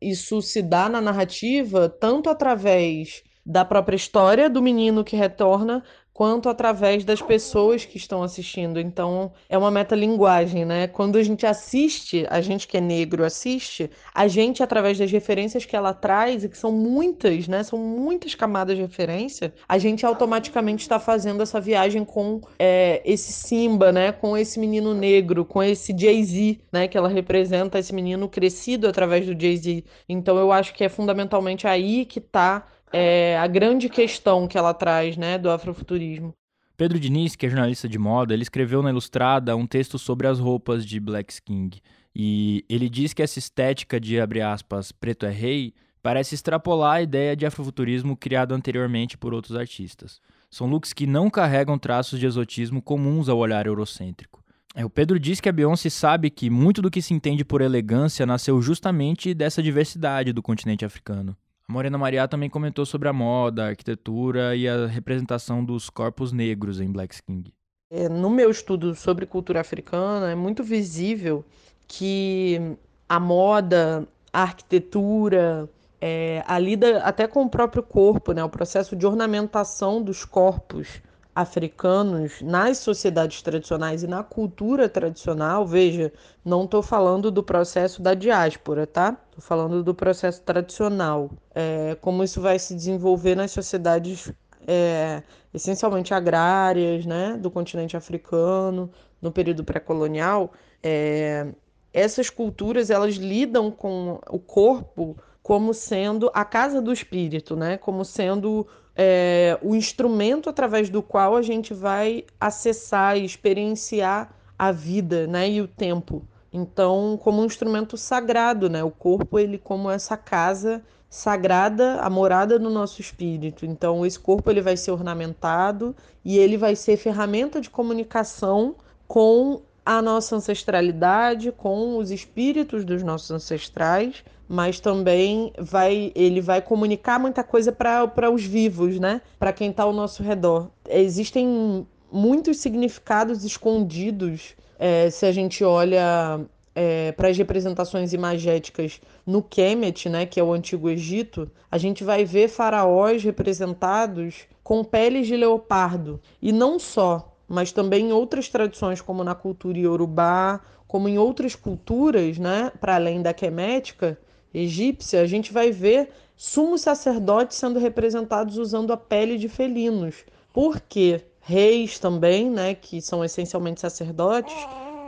isso 0.00 0.42
se 0.42 0.60
dá 0.62 0.88
na 0.88 1.00
narrativa 1.00 1.88
tanto 1.88 2.28
através 2.28 3.22
da 3.44 3.64
própria 3.64 3.96
história 3.96 4.48
do 4.50 4.62
menino 4.62 5.04
que 5.04 5.16
retorna, 5.16 5.82
quanto 6.14 6.48
através 6.48 7.04
das 7.04 7.20
pessoas 7.20 7.84
que 7.84 7.96
estão 7.96 8.22
assistindo. 8.22 8.78
Então, 8.78 9.32
é 9.48 9.58
uma 9.58 9.70
metalinguagem, 9.70 10.64
né? 10.64 10.86
Quando 10.86 11.18
a 11.18 11.22
gente 11.24 11.44
assiste, 11.44 12.24
a 12.30 12.40
gente 12.40 12.68
que 12.68 12.76
é 12.76 12.80
negro 12.80 13.24
assiste, 13.24 13.90
a 14.14 14.28
gente, 14.28 14.62
através 14.62 14.96
das 14.96 15.10
referências 15.10 15.64
que 15.64 15.74
ela 15.74 15.92
traz, 15.92 16.44
e 16.44 16.48
que 16.48 16.56
são 16.56 16.70
muitas, 16.70 17.48
né? 17.48 17.64
São 17.64 17.80
muitas 17.80 18.32
camadas 18.36 18.76
de 18.76 18.82
referência, 18.82 19.52
a 19.68 19.76
gente 19.76 20.06
automaticamente 20.06 20.82
está 20.82 21.00
fazendo 21.00 21.42
essa 21.42 21.60
viagem 21.60 22.04
com 22.04 22.40
é, 22.60 23.02
esse 23.04 23.32
Simba, 23.32 23.90
né? 23.90 24.12
Com 24.12 24.36
esse 24.36 24.60
menino 24.60 24.94
negro, 24.94 25.44
com 25.44 25.60
esse 25.60 25.92
Jay-Z, 25.98 26.60
né? 26.72 26.86
Que 26.86 26.96
ela 26.96 27.08
representa 27.08 27.76
esse 27.76 27.92
menino 27.92 28.28
crescido 28.28 28.86
através 28.86 29.26
do 29.26 29.32
Jay-Z. 29.38 29.82
Então, 30.08 30.38
eu 30.38 30.52
acho 30.52 30.72
que 30.74 30.84
é 30.84 30.88
fundamentalmente 30.88 31.66
aí 31.66 32.04
que 32.04 32.20
está 32.20 32.68
é, 32.96 33.36
a 33.36 33.46
grande 33.48 33.88
questão 33.88 34.46
que 34.46 34.56
ela 34.56 34.72
traz, 34.72 35.16
né, 35.16 35.36
do 35.36 35.50
afrofuturismo. 35.50 36.32
Pedro 36.76 36.98
Diniz, 36.98 37.34
que 37.34 37.44
é 37.44 37.48
jornalista 37.48 37.88
de 37.88 37.98
moda, 37.98 38.32
ele 38.32 38.44
escreveu 38.44 38.82
na 38.82 38.90
Ilustrada 38.90 39.56
um 39.56 39.66
texto 39.66 39.98
sobre 39.98 40.28
as 40.28 40.38
roupas 40.38 40.86
de 40.86 41.00
Black 41.00 41.42
King. 41.42 41.80
E 42.14 42.64
ele 42.68 42.88
diz 42.88 43.12
que 43.12 43.20
essa 43.20 43.40
estética 43.40 43.98
de, 43.98 44.20
abre 44.20 44.40
aspas, 44.40 44.92
preto 44.92 45.26
é 45.26 45.30
rei, 45.30 45.74
parece 46.00 46.36
extrapolar 46.36 46.96
a 46.96 47.02
ideia 47.02 47.34
de 47.34 47.44
afrofuturismo 47.44 48.16
criada 48.16 48.54
anteriormente 48.54 49.18
por 49.18 49.34
outros 49.34 49.56
artistas. 49.56 50.20
São 50.48 50.68
looks 50.68 50.92
que 50.92 51.06
não 51.06 51.28
carregam 51.28 51.76
traços 51.76 52.20
de 52.20 52.26
exotismo 52.26 52.80
comuns 52.80 53.28
ao 53.28 53.38
olhar 53.38 53.66
eurocêntrico. 53.66 54.40
É, 54.72 54.84
o 54.84 54.90
Pedro 54.90 55.18
diz 55.18 55.40
que 55.40 55.48
a 55.48 55.52
Beyoncé 55.52 55.90
sabe 55.90 56.30
que 56.30 56.48
muito 56.48 56.80
do 56.80 56.90
que 56.90 57.02
se 57.02 57.12
entende 57.12 57.44
por 57.44 57.60
elegância 57.60 58.24
nasceu 58.24 58.62
justamente 58.62 59.34
dessa 59.34 59.60
diversidade 59.60 60.32
do 60.32 60.42
continente 60.42 60.84
africano. 60.84 61.36
A 61.68 61.72
Morena 61.72 61.96
Maria 61.96 62.28
também 62.28 62.50
comentou 62.50 62.84
sobre 62.84 63.08
a 63.08 63.12
moda, 63.12 63.64
a 63.64 63.68
arquitetura 63.68 64.54
e 64.54 64.68
a 64.68 64.86
representação 64.86 65.64
dos 65.64 65.88
corpos 65.88 66.30
negros 66.30 66.80
em 66.80 66.92
Black 66.92 67.16
King. 67.22 67.52
É, 67.90 68.08
no 68.08 68.28
meu 68.28 68.50
estudo 68.50 68.94
sobre 68.94 69.24
cultura 69.24 69.60
africana, 69.60 70.30
é 70.30 70.34
muito 70.34 70.62
visível 70.62 71.44
que 71.88 72.76
a 73.08 73.18
moda, 73.18 74.06
a 74.32 74.42
arquitetura, 74.42 75.68
é, 76.00 76.42
a 76.46 76.58
lida 76.58 76.98
até 76.98 77.26
com 77.26 77.42
o 77.42 77.48
próprio 77.48 77.82
corpo, 77.82 78.32
né, 78.32 78.44
o 78.44 78.48
processo 78.48 78.94
de 78.94 79.06
ornamentação 79.06 80.02
dos 80.02 80.24
corpos 80.24 81.00
africanos 81.34 82.40
nas 82.40 82.78
sociedades 82.78 83.42
tradicionais 83.42 84.02
e 84.02 84.06
na 84.06 84.22
cultura 84.22 84.88
tradicional, 84.88 85.66
veja, 85.66 86.12
não 86.44 86.64
estou 86.64 86.82
falando 86.82 87.30
do 87.30 87.42
processo 87.42 88.00
da 88.00 88.14
diáspora, 88.14 88.86
tá? 88.86 89.16
Estou 89.30 89.42
falando 89.42 89.82
do 89.82 89.94
processo 89.94 90.40
tradicional, 90.42 91.30
é, 91.54 91.96
como 92.00 92.22
isso 92.22 92.40
vai 92.40 92.58
se 92.58 92.74
desenvolver 92.74 93.34
nas 93.34 93.50
sociedades 93.50 94.32
é, 94.66 95.22
essencialmente 95.52 96.14
agrárias, 96.14 97.04
né, 97.04 97.36
do 97.36 97.50
continente 97.50 97.96
africano, 97.96 98.90
no 99.20 99.32
período 99.32 99.64
pré-colonial. 99.64 100.52
É, 100.82 101.48
essas 101.92 102.28
culturas 102.30 102.90
elas 102.90 103.14
lidam 103.14 103.70
com 103.70 104.20
o 104.28 104.38
corpo 104.38 105.16
como 105.42 105.74
sendo 105.74 106.30
a 106.32 106.44
casa 106.44 106.80
do 106.80 106.92
espírito, 106.92 107.54
né? 107.54 107.76
Como 107.76 108.04
sendo 108.04 108.66
é, 108.96 109.58
o 109.62 109.74
instrumento 109.74 110.48
através 110.48 110.88
do 110.88 111.02
qual 111.02 111.36
a 111.36 111.42
gente 111.42 111.74
vai 111.74 112.24
acessar 112.40 113.16
e 113.16 113.24
experienciar 113.24 114.32
a 114.58 114.70
vida, 114.70 115.26
né? 115.26 115.50
E 115.50 115.60
o 115.60 115.68
tempo. 115.68 116.22
Então, 116.52 117.18
como 117.22 117.42
um 117.42 117.46
instrumento 117.46 117.96
sagrado, 117.96 118.70
né? 118.70 118.84
O 118.84 118.90
corpo 118.90 119.38
ele 119.38 119.58
como 119.58 119.90
essa 119.90 120.16
casa 120.16 120.82
sagrada, 121.10 122.00
a 122.00 122.10
morada 122.10 122.58
do 122.58 122.70
nosso 122.70 123.00
espírito. 123.00 123.64
Então, 123.64 124.04
esse 124.04 124.18
corpo 124.18 124.50
ele 124.50 124.60
vai 124.60 124.76
ser 124.76 124.90
ornamentado 124.90 125.94
e 126.24 126.38
ele 126.38 126.56
vai 126.56 126.74
ser 126.74 126.96
ferramenta 126.96 127.60
de 127.60 127.70
comunicação 127.70 128.74
com 129.06 129.62
a 129.84 130.00
nossa 130.00 130.36
ancestralidade, 130.36 131.52
com 131.52 131.98
os 131.98 132.10
espíritos 132.10 132.84
dos 132.84 133.02
nossos 133.02 133.30
ancestrais, 133.30 134.24
mas 134.48 134.80
também 134.80 135.52
vai 135.58 136.12
ele 136.14 136.40
vai 136.40 136.60
comunicar 136.60 137.18
muita 137.18 137.42
coisa 137.42 137.72
para 137.72 138.30
os 138.30 138.44
vivos, 138.44 138.98
né? 138.98 139.20
Para 139.38 139.52
quem 139.52 139.70
está 139.70 139.82
ao 139.82 139.92
nosso 139.92 140.22
redor. 140.22 140.70
Existem 140.88 141.86
muitos 142.12 142.58
significados 142.58 143.44
escondidos 143.44 144.54
é, 144.78 145.08
se 145.10 145.24
a 145.24 145.32
gente 145.32 145.64
olha 145.64 146.40
é, 146.74 147.12
para 147.12 147.28
as 147.28 147.38
representações 147.38 148.12
imagéticas 148.12 149.00
no 149.26 149.42
Kemet, 149.42 150.08
né, 150.08 150.26
que 150.26 150.40
é 150.40 150.44
o 150.44 150.52
Antigo 150.52 150.90
Egito, 150.90 151.50
a 151.70 151.78
gente 151.78 152.02
vai 152.02 152.24
ver 152.24 152.48
faraós 152.48 153.22
representados 153.22 154.46
com 154.62 154.82
peles 154.82 155.26
de 155.26 155.36
leopardo. 155.36 156.20
E 156.42 156.52
não 156.52 156.78
só, 156.78 157.36
mas 157.48 157.72
também 157.72 158.08
em 158.08 158.12
outras 158.12 158.48
tradições, 158.48 159.00
como 159.00 159.22
na 159.22 159.34
cultura 159.34 159.78
iorubá, 159.78 160.60
como 160.86 161.08
em 161.08 161.18
outras 161.18 161.54
culturas, 161.54 162.38
né, 162.38 162.72
para 162.80 162.96
além 162.96 163.22
da 163.22 163.32
quemética 163.32 164.18
egípcia, 164.54 165.20
a 165.20 165.26
gente 165.26 165.52
vai 165.52 165.70
ver 165.70 166.10
sumos 166.36 166.82
sacerdotes 166.82 167.56
sendo 167.56 167.78
representados 167.78 168.56
usando 168.56 168.92
a 168.92 168.96
pele 168.96 169.36
de 169.36 169.48
felinos. 169.48 170.24
Por 170.52 170.80
quê? 170.80 171.22
Reis 171.40 171.98
também, 171.98 172.48
né, 172.48 172.74
que 172.74 173.02
são 173.02 173.24
essencialmente 173.24 173.80
sacerdotes, 173.80 174.54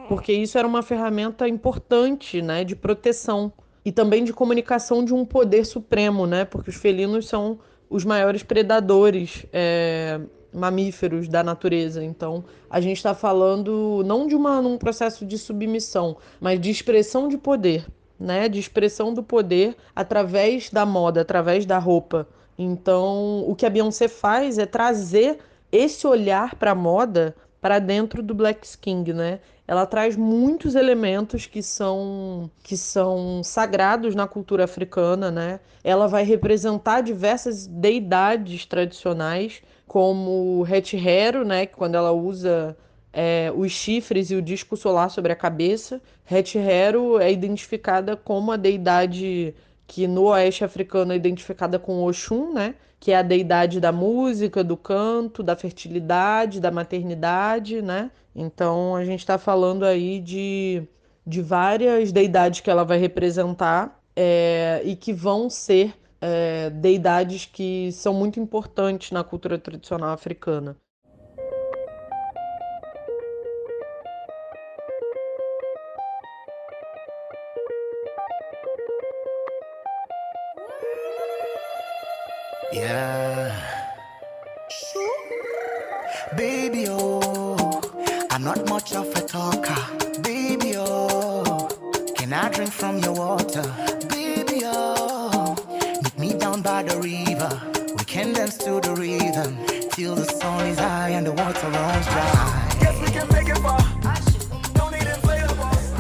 porque 0.09 0.33
isso 0.33 0.59
era 0.59 0.67
uma 0.67 0.83
ferramenta 0.83 1.49
importante, 1.49 2.43
né, 2.43 2.65
de 2.65 2.77
proteção 2.77 3.53
e 3.85 3.93
também 3.93 4.25
de 4.25 4.33
comunicação 4.33 5.05
de 5.05 5.15
um 5.15 5.25
poder 5.25 5.65
supremo, 5.65 6.27
né, 6.27 6.45
porque 6.45 6.71
os 6.71 6.77
felinos 6.77 7.27
são 7.27 7.59
os 7.89 8.05
maiores 8.05 8.43
predadores 8.43 9.47
é, 9.53 10.21
mamíferos 10.53 11.29
da 11.29 11.43
natureza. 11.43 12.03
Então, 12.03 12.45
a 12.69 12.81
gente 12.81 12.97
está 12.97 13.15
falando 13.15 14.03
não 14.05 14.27
de 14.27 14.35
uma, 14.35 14.59
um 14.59 14.77
processo 14.77 15.25
de 15.25 15.39
submissão, 15.39 16.17
mas 16.41 16.61
de 16.61 16.71
expressão 16.71 17.29
de 17.29 17.39
poder, 17.39 17.87
né? 18.19 18.49
De 18.49 18.59
expressão 18.59 19.13
do 19.13 19.23
poder 19.23 19.77
através 19.95 20.71
da 20.71 20.87
moda, 20.87 21.21
através 21.21 21.67
da 21.67 21.79
roupa. 21.79 22.27
Então, 22.59 23.45
o 23.47 23.55
que 23.55 23.67
a 23.67 23.71
Beyoncé 23.71 24.09
faz 24.09 24.59
é 24.59 24.67
trazer 24.67 25.39
esse 25.71 26.07
olhar 26.07 26.55
para 26.55 26.71
a 26.71 26.75
moda 26.75 27.35
para 27.61 27.79
dentro 27.79 28.23
do 28.23 28.35
Black 28.35 28.67
King, 28.79 29.13
né? 29.13 29.41
Ela 29.67 29.85
traz 29.85 30.17
muitos 30.17 30.75
elementos 30.77 31.47
que 31.47 31.63
são 31.63 32.49
que 32.63 32.77
são 32.77 33.43
sagrados 33.43 34.15
na 34.15 34.27
cultura 34.29 34.65
africana, 34.65 35.31
né? 35.31 35.61
Ela 35.83 36.07
vai 36.07 36.23
representar 36.23 37.01
diversas 37.01 37.67
deidades 37.67 38.65
tradicionais, 38.67 39.63
como 39.87 40.65
Het 40.71 40.95
Hero, 40.95 41.45
né? 41.45 41.67
Quando 41.67 41.97
ela 41.97 42.13
usa 42.13 42.77
é, 43.17 43.51
os 43.57 43.73
chifres 43.73 44.31
e 44.31 44.37
o 44.37 44.43
disco 44.43 44.77
solar 44.77 45.11
sobre 45.11 45.33
a 45.33 45.37
cabeça. 45.37 46.03
Het 46.31 46.55
Hero 46.57 47.19
é 47.19 47.33
identificada 47.33 48.15
como 48.15 48.53
a 48.53 48.57
deidade 48.57 49.55
que 49.87 50.07
no 50.07 50.25
oeste 50.25 50.65
africano 50.65 51.15
é 51.15 51.17
identificada 51.17 51.79
com 51.79 52.05
Oxum, 52.05 52.53
né? 52.53 52.75
Que 53.01 53.13
é 53.13 53.17
a 53.17 53.23
deidade 53.23 53.81
da 53.81 53.91
música, 53.91 54.63
do 54.63 54.77
canto, 54.77 55.43
da 55.43 55.57
fertilidade, 55.57 56.61
da 56.61 56.71
maternidade, 56.71 57.81
né? 57.81 58.11
Então 58.35 58.95
a 58.95 59.03
gente 59.03 59.21
está 59.21 59.39
falando 59.39 59.87
aí 59.87 60.21
de, 60.21 60.83
de 61.27 61.41
várias 61.41 62.13
deidades 62.13 62.61
que 62.61 62.71
ela 62.71 62.85
vai 62.85 62.99
representar 62.99 63.99
é, 64.15 64.83
e 64.85 64.95
que 64.95 65.15
vão 65.15 65.49
ser 65.49 65.95
é, 66.21 66.69
deidades 66.69 67.47
que 67.47 67.91
são 67.93 68.13
muito 68.13 68.39
importantes 68.39 69.11
na 69.11 69.25
cultura 69.25 69.59
tradicional 69.59 70.11
africana. 70.11 70.77
Yeah. 82.77 83.57
Baby, 86.37 86.85
oh, 86.91 87.81
I'm 88.31 88.45
not 88.45 88.69
much 88.69 88.95
of 88.95 89.09
a 89.17 89.23
talker. 89.23 89.75
Baby, 90.21 90.75
oh, 90.77 91.71
can 92.15 92.35
I 92.35 92.51
drink 92.51 92.71
from 92.71 92.99
your 92.99 93.15
water? 93.15 93.63
Baby, 94.11 94.61
oh, 94.65 95.57
meet 96.03 96.19
me 96.19 96.39
down 96.39 96.61
by 96.61 96.83
the 96.83 97.01
river. 97.01 97.49
We 97.97 98.05
can 98.05 98.35
dance 98.35 98.59
to 98.59 98.79
the 98.79 98.95
rhythm 98.95 99.57
till 99.93 100.15
the 100.15 100.27
sun 100.27 100.67
is 100.67 100.79
high 100.79 101.13
and 101.17 101.27
the 101.27 101.33
water 101.33 101.71
runs 101.71 102.07
dry. 102.09 102.77
Guess 102.81 103.01
we 103.01 103.11
can 103.11 103.27
make 103.33 103.49
it 103.49 103.57
far. 103.57 103.81
Don't 104.75 104.93
need 104.93 105.09
inflatables. 105.09 105.97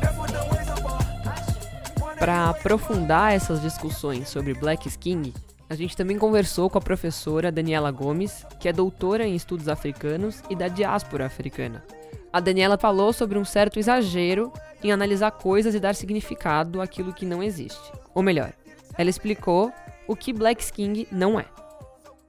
That's 0.00 0.16
the 0.16 0.42
ways. 0.50 2.18
Para 2.18 2.48
aprofundar 2.50 3.32
essas 3.32 3.60
discussões 3.60 4.28
sobre 4.28 4.54
Black 4.54 4.88
King, 4.98 5.32
a 5.70 5.76
gente 5.76 5.96
também 5.96 6.18
conversou 6.18 6.68
com 6.68 6.78
a 6.78 6.80
professora 6.80 7.52
Daniela 7.52 7.92
Gomes, 7.92 8.44
que 8.58 8.68
é 8.68 8.72
doutora 8.72 9.24
em 9.24 9.36
estudos 9.36 9.68
africanos 9.68 10.42
e 10.50 10.56
da 10.56 10.66
diáspora 10.66 11.26
africana. 11.26 11.84
A 12.32 12.40
Daniela 12.40 12.76
falou 12.76 13.12
sobre 13.12 13.38
um 13.38 13.44
certo 13.44 13.78
exagero 13.78 14.52
em 14.82 14.90
analisar 14.90 15.30
coisas 15.30 15.72
e 15.72 15.78
dar 15.78 15.94
significado 15.94 16.80
àquilo 16.80 17.14
que 17.14 17.24
não 17.24 17.40
existe. 17.40 17.92
Ou 18.12 18.20
melhor, 18.20 18.52
ela 18.98 19.08
explicou 19.08 19.72
o 20.08 20.16
que 20.16 20.32
Black 20.32 20.72
King 20.72 21.06
não 21.12 21.38
é. 21.38 21.46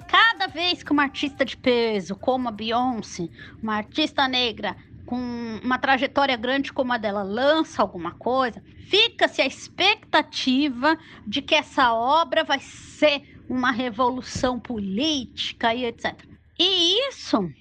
Cada 0.07 0.45
vez 0.45 0.83
que 0.83 0.91
uma 0.91 1.03
artista 1.03 1.43
de 1.43 1.57
peso, 1.57 2.15
como 2.15 2.47
a 2.47 2.51
Beyoncé, 2.51 3.27
uma 3.59 3.77
artista 3.77 4.27
negra 4.27 4.75
com 5.03 5.59
uma 5.63 5.79
trajetória 5.79 6.37
grande 6.37 6.71
como 6.71 6.93
a 6.93 6.97
dela, 6.97 7.23
lança 7.23 7.81
alguma 7.81 8.11
coisa, 8.11 8.63
fica-se 8.87 9.41
a 9.41 9.45
expectativa 9.45 10.97
de 11.25 11.41
que 11.41 11.55
essa 11.55 11.93
obra 11.93 12.43
vai 12.43 12.59
ser 12.59 13.30
uma 13.51 13.69
revolução 13.69 14.57
política 14.57 15.75
e 15.75 15.83
etc. 15.83 16.17
E 16.57 17.09
isso 17.09 17.51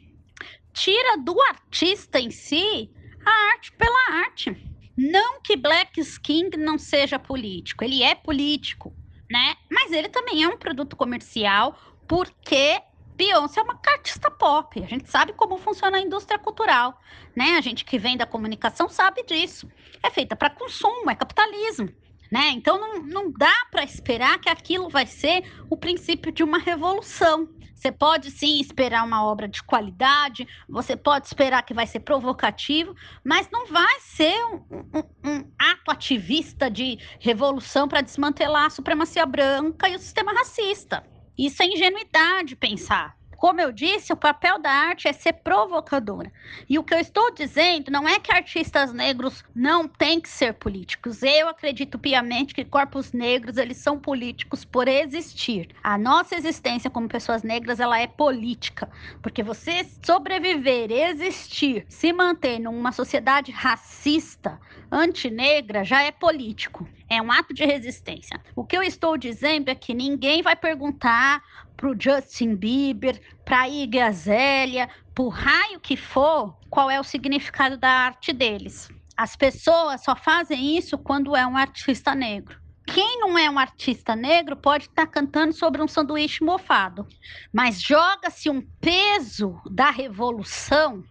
tira 0.73 1.19
do 1.19 1.43
artista 1.43 2.21
em 2.21 2.31
si 2.31 2.89
a 3.27 3.51
arte 3.51 3.73
pela 3.73 4.21
arte. 4.23 4.57
Não 4.97 5.41
que 5.43 5.57
Black 5.57 6.01
King 6.21 6.57
não 6.57 6.79
seja 6.79 7.19
político, 7.19 7.83
ele 7.83 8.05
é 8.05 8.15
político, 8.15 8.95
né? 9.29 9.57
Mas 9.69 9.91
ele 9.91 10.09
também 10.09 10.45
é 10.45 10.49
um 10.49 10.57
produto 10.57 10.95
comercial 10.95 11.77
porque 12.07 12.81
Beyoncé 13.17 13.59
é 13.59 13.65
uma 13.65 13.81
artista 13.85 14.31
pop. 14.31 14.81
A 14.81 14.87
gente 14.87 15.11
sabe 15.11 15.33
como 15.33 15.59
funciona 15.59 15.99
a 15.99 16.01
indústria 16.01 16.39
cultural, 16.39 17.01
né? 17.35 17.57
A 17.57 17.61
gente 17.61 17.85
que 17.85 17.99
vem 17.99 18.17
da 18.17 18.27
comunicação 18.27 18.89
sabe 18.89 19.25
disso. 19.25 19.69
É 20.05 20.09
feita 20.09 20.37
para 20.37 20.51
consumo, 20.51 21.11
é 21.11 21.17
capitalismo, 21.17 21.89
né? 22.31 22.51
Então 22.51 22.79
não, 22.79 23.03
não 23.03 23.33
dá 23.33 23.55
para 23.71 23.83
esperar 23.85 24.39
que 24.41 24.49
aquilo 24.49 24.89
vai 24.89 25.07
ser 25.07 25.43
o 25.69 25.77
princípio 25.77 26.33
de 26.33 26.43
uma 26.43 26.59
revolução. 26.59 27.49
Você 27.75 27.91
pode 27.91 28.31
sim 28.31 28.61
esperar 28.61 29.07
uma 29.07 29.25
obra 29.25 29.49
de 29.49 29.63
qualidade, 29.63 30.47
você 30.69 30.95
pode 30.95 31.27
esperar 31.27 31.63
que 31.63 31.73
vai 31.73 31.87
ser 31.87 32.01
provocativo, 32.01 32.95
mas 33.25 33.49
não 33.51 33.67
vai 33.67 34.01
ser 34.01 34.35
um, 34.45 34.57
um- 34.95 35.31
um 35.31 35.53
ato 35.59 35.91
ativista 35.91 36.71
de 36.71 36.99
revolução 37.19 37.89
para 37.89 38.03
desmantelar 38.03 38.67
a 38.67 38.71
supremacia 38.71 39.25
branca 39.25 39.89
e 39.89 39.97
o 39.97 39.99
sistema 39.99 40.33
racista. 40.33 41.03
Isso 41.39 41.63
é 41.63 41.67
ingenuidade 41.67 42.55
pensar. 42.55 43.20
Como 43.41 43.59
eu 43.59 43.73
disse, 43.73 44.13
o 44.13 44.17
papel 44.17 44.59
da 44.59 44.71
arte 44.71 45.09
é 45.09 45.15
ser 45.15 45.33
provocadora. 45.33 46.31
E 46.69 46.79
o 46.79 46.85
que 46.85 46.93
eu 46.93 46.99
estou 46.99 47.33
dizendo 47.33 47.91
não 47.91 48.07
é 48.07 48.21
que 48.21 48.31
artistas 48.31 48.93
negros 48.93 49.43
não 49.55 49.89
têm 49.89 50.21
que 50.21 50.29
ser 50.29 50.53
políticos. 50.53 51.23
Eu 51.23 51.49
acredito 51.49 51.99
piamente 51.99 52.55
que 52.55 52.67
corpos 52.67 53.15
negros 53.15 53.57
eles 53.57 53.79
são 53.79 53.99
políticos 53.99 54.63
por 54.63 54.87
existir. 54.87 55.71
A 55.83 55.97
nossa 55.97 56.35
existência 56.37 56.91
como 56.91 57.09
pessoas 57.09 57.43
negras 57.43 57.81
ela 57.81 57.99
é 57.99 58.07
política, 58.07 58.91
porque 59.23 59.43
você 59.43 59.89
sobreviver, 60.05 60.93
existir, 60.93 61.87
se 61.89 62.13
manter 62.13 62.59
numa 62.59 62.93
sociedade 62.93 63.51
racista, 63.51 64.61
antinegra 64.93 65.83
já 65.83 66.03
é 66.03 66.11
político. 66.11 66.87
É 67.09 67.21
um 67.21 67.33
ato 67.33 67.55
de 67.55 67.65
resistência. 67.65 68.41
O 68.55 68.65
que 68.65 68.77
eu 68.77 68.83
estou 68.83 69.17
dizendo 69.17 69.69
é 69.69 69.75
que 69.75 69.95
ninguém 69.95 70.43
vai 70.43 70.55
perguntar 70.55 71.43
pro 71.81 71.97
Justin 71.99 72.57
Bieber, 72.57 73.19
pra 73.43 73.67
Iggy 73.67 74.01
Azalea, 74.01 74.87
pro 75.15 75.29
raio 75.29 75.81
que 75.81 75.97
for, 75.97 76.55
qual 76.69 76.91
é 76.91 77.01
o 77.01 77.05
significado 77.05 77.79
da 77.79 77.89
arte 77.89 78.35
deles. 78.35 78.91
As 79.17 79.35
pessoas 79.35 80.05
só 80.05 80.15
fazem 80.15 80.77
isso 80.77 80.99
quando 80.99 81.35
é 81.35 81.47
um 81.47 81.57
artista 81.57 82.15
negro. 82.15 82.61
Quem 82.87 83.19
não 83.21 83.39
é 83.39 83.49
um 83.49 83.59
artista 83.59 84.15
negro 84.15 84.57
pode 84.57 84.85
estar 84.85 85.07
cantando 85.07 85.55
sobre 85.55 85.81
um 85.81 85.89
sanduíche 85.89 86.45
mofado, 86.45 87.07
mas 87.51 87.81
joga-se 87.81 88.51
um 88.51 88.61
peso 88.79 89.59
da 89.71 89.91
revolução 89.91 91.03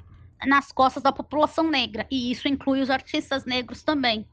nas 0.45 0.71
costas 0.71 1.01
da 1.01 1.11
população 1.11 1.67
negra, 1.67 2.05
e 2.11 2.31
isso 2.31 2.47
inclui 2.47 2.79
os 2.79 2.91
artistas 2.91 3.43
negros 3.43 3.81
também. 3.81 4.27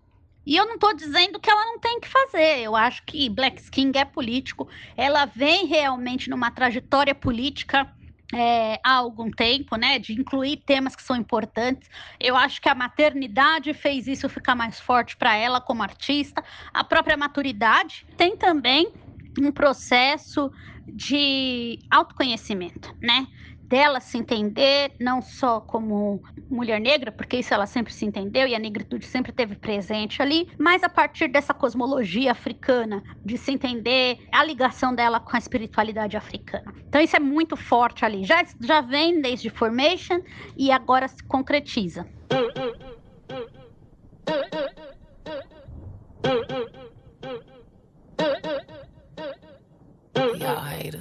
E 0.47 0.57
eu 0.57 0.65
não 0.65 0.75
estou 0.75 0.95
dizendo 0.95 1.41
que 1.41 1.51
ela 1.51 1.65
não 1.65 1.81
tem 1.81 1.99
que 1.99 2.09
fazer. 2.09 2.61
Eu 2.61 2.77
acho 2.77 3.03
que 3.05 3.29
Black 3.29 3.69
King 3.71 3.99
é 3.99 4.05
político. 4.05 4.69
Ela 4.97 5.25
vem 5.27 5.67
realmente 5.67 6.31
numa 6.31 6.53
trajetória 6.53 7.15
política 7.15 7.93
é, 8.33 8.79
há 8.85 8.95
algum 8.95 9.31
tempo, 9.31 9.77
né? 9.77 9.99
De 9.99 10.13
incluir 10.13 10.59
temas 10.59 10.95
que 10.95 11.03
são 11.03 11.17
importantes. 11.17 11.89
Eu 12.21 12.37
acho 12.37 12.61
que 12.61 12.69
a 12.69 12.75
maternidade 12.75 13.75
fez 13.75 14.07
isso 14.07 14.29
ficar 14.29 14.55
mais 14.55 14.79
forte 14.79 15.17
para 15.17 15.35
ela 15.37 15.61
como 15.61 15.83
artista. 15.83 16.45
A 16.73 16.85
própria 16.85 17.17
maturidade 17.17 18.07
tem 18.17 18.37
também 18.37 18.93
um 19.41 19.51
processo 19.51 20.51
de 20.87 21.79
autoconhecimento, 21.91 22.95
né? 23.03 23.27
Dela 23.69 24.01
se 24.01 24.17
entender 24.17 24.93
não 25.01 25.21
só 25.21 25.61
como 25.61 26.23
mulher 26.49 26.81
negra, 26.81 27.11
porque 27.11 27.39
isso 27.39 27.53
ela 27.53 27.67
sempre 27.67 27.93
se 27.93 28.05
entendeu 28.05 28.47
e 28.47 28.55
a 28.55 28.59
negritude 28.59 29.05
sempre 29.07 29.33
teve 29.33 29.57
presente 29.57 30.23
ali, 30.23 30.49
mas 30.59 30.83
a 30.83 30.89
partir 30.89 31.29
dessa 31.29 31.53
cosmologia 31.53 32.31
africana, 32.33 33.03
de 33.25 33.37
se 33.37 33.53
entender 33.53 34.19
a 34.33 34.45
ligação 34.45 34.95
dela 34.95 35.19
com 35.19 35.35
a 35.35 35.39
espiritualidade 35.39 36.17
africana. 36.17 36.73
Então 36.89 37.01
isso 37.01 37.17
é 37.17 37.21
muito 37.21 37.57
forte 37.57 38.05
ali. 38.05 38.25
Já, 38.25 38.45
já 38.61 38.81
vem 38.81 39.21
desde 39.21 39.51
Formation 39.51 40.21
e 40.57 40.71
agora 40.71 41.09
se 41.09 41.23
concretiza. 41.27 42.07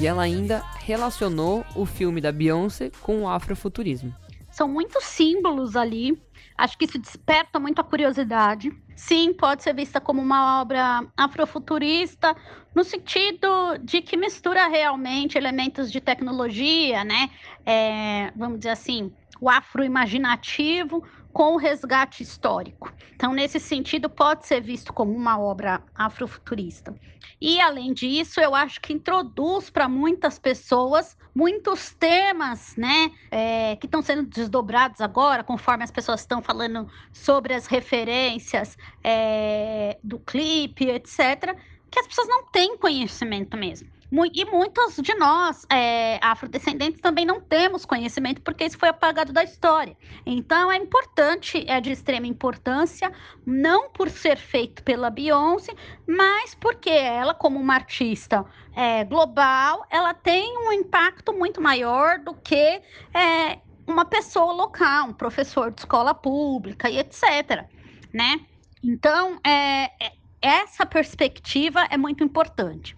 E 0.00 0.06
ela 0.06 0.22
ainda 0.22 0.64
relacionou 0.78 1.66
o 1.74 1.84
filme 1.84 2.20
da 2.20 2.30
Beyoncé 2.30 2.90
com 3.00 3.22
o 3.22 3.28
afrofuturismo. 3.28 4.14
São 4.48 4.68
muitos 4.68 5.02
símbolos 5.04 5.74
ali. 5.74 6.20
Acho 6.56 6.78
que 6.78 6.84
isso 6.84 6.98
desperta 6.98 7.58
muito 7.58 7.80
a 7.80 7.84
curiosidade. 7.84 8.72
Sim, 8.94 9.32
pode 9.32 9.62
ser 9.62 9.74
vista 9.74 10.00
como 10.00 10.22
uma 10.22 10.60
obra 10.60 11.04
afrofuturista, 11.16 12.36
no 12.74 12.84
sentido 12.84 13.48
de 13.82 14.00
que 14.00 14.16
mistura 14.16 14.68
realmente 14.68 15.36
elementos 15.36 15.90
de 15.90 16.00
tecnologia, 16.00 17.02
né? 17.04 17.30
É, 17.66 18.32
vamos 18.36 18.58
dizer 18.58 18.70
assim, 18.70 19.12
o 19.40 19.48
afroimaginativo 19.48 21.04
com 21.38 21.54
o 21.54 21.56
resgate 21.56 22.20
histórico. 22.20 22.92
Então, 23.14 23.32
nesse 23.32 23.60
sentido, 23.60 24.10
pode 24.10 24.44
ser 24.44 24.60
visto 24.60 24.92
como 24.92 25.14
uma 25.14 25.38
obra 25.38 25.80
afrofuturista. 25.94 26.92
E, 27.40 27.60
além 27.60 27.94
disso, 27.94 28.40
eu 28.40 28.56
acho 28.56 28.80
que 28.80 28.92
introduz 28.92 29.70
para 29.70 29.88
muitas 29.88 30.36
pessoas 30.36 31.16
muitos 31.32 31.94
temas, 31.94 32.74
né, 32.76 33.12
é, 33.30 33.76
que 33.76 33.86
estão 33.86 34.02
sendo 34.02 34.24
desdobrados 34.24 35.00
agora, 35.00 35.44
conforme 35.44 35.84
as 35.84 35.92
pessoas 35.92 36.22
estão 36.22 36.42
falando 36.42 36.90
sobre 37.12 37.54
as 37.54 37.68
referências 37.68 38.76
é, 39.04 39.96
do 40.02 40.18
clipe, 40.18 40.88
etc., 40.88 41.56
que 41.88 42.00
as 42.00 42.08
pessoas 42.08 42.26
não 42.26 42.46
têm 42.50 42.76
conhecimento 42.76 43.56
mesmo. 43.56 43.88
E 44.10 44.44
muitos 44.46 44.96
de 44.96 45.14
nós, 45.14 45.66
é, 45.70 46.18
afrodescendentes, 46.22 47.00
também 47.00 47.26
não 47.26 47.42
temos 47.42 47.84
conhecimento, 47.84 48.40
porque 48.40 48.64
isso 48.64 48.78
foi 48.78 48.88
apagado 48.88 49.34
da 49.34 49.44
história. 49.44 49.94
Então, 50.24 50.72
é 50.72 50.76
importante, 50.78 51.62
é 51.68 51.78
de 51.78 51.92
extrema 51.92 52.26
importância, 52.26 53.12
não 53.44 53.90
por 53.90 54.08
ser 54.08 54.38
feito 54.38 54.82
pela 54.82 55.10
Beyoncé, 55.10 55.74
mas 56.06 56.54
porque 56.54 56.88
ela, 56.88 57.34
como 57.34 57.58
uma 57.60 57.74
artista 57.74 58.46
é, 58.74 59.04
global, 59.04 59.86
ela 59.90 60.14
tem 60.14 60.56
um 60.56 60.72
impacto 60.72 61.34
muito 61.34 61.60
maior 61.60 62.18
do 62.18 62.34
que 62.34 62.80
é, 63.12 63.60
uma 63.86 64.06
pessoa 64.06 64.52
local, 64.52 65.08
um 65.08 65.12
professor 65.12 65.70
de 65.70 65.82
escola 65.82 66.14
pública 66.14 66.88
e 66.88 66.98
etc. 66.98 67.66
Né? 68.12 68.40
Então, 68.82 69.38
é, 69.44 69.84
é- 70.02 70.12
essa 70.40 70.86
perspectiva 70.86 71.86
é 71.90 71.96
muito 71.98 72.24
importante. 72.24 72.97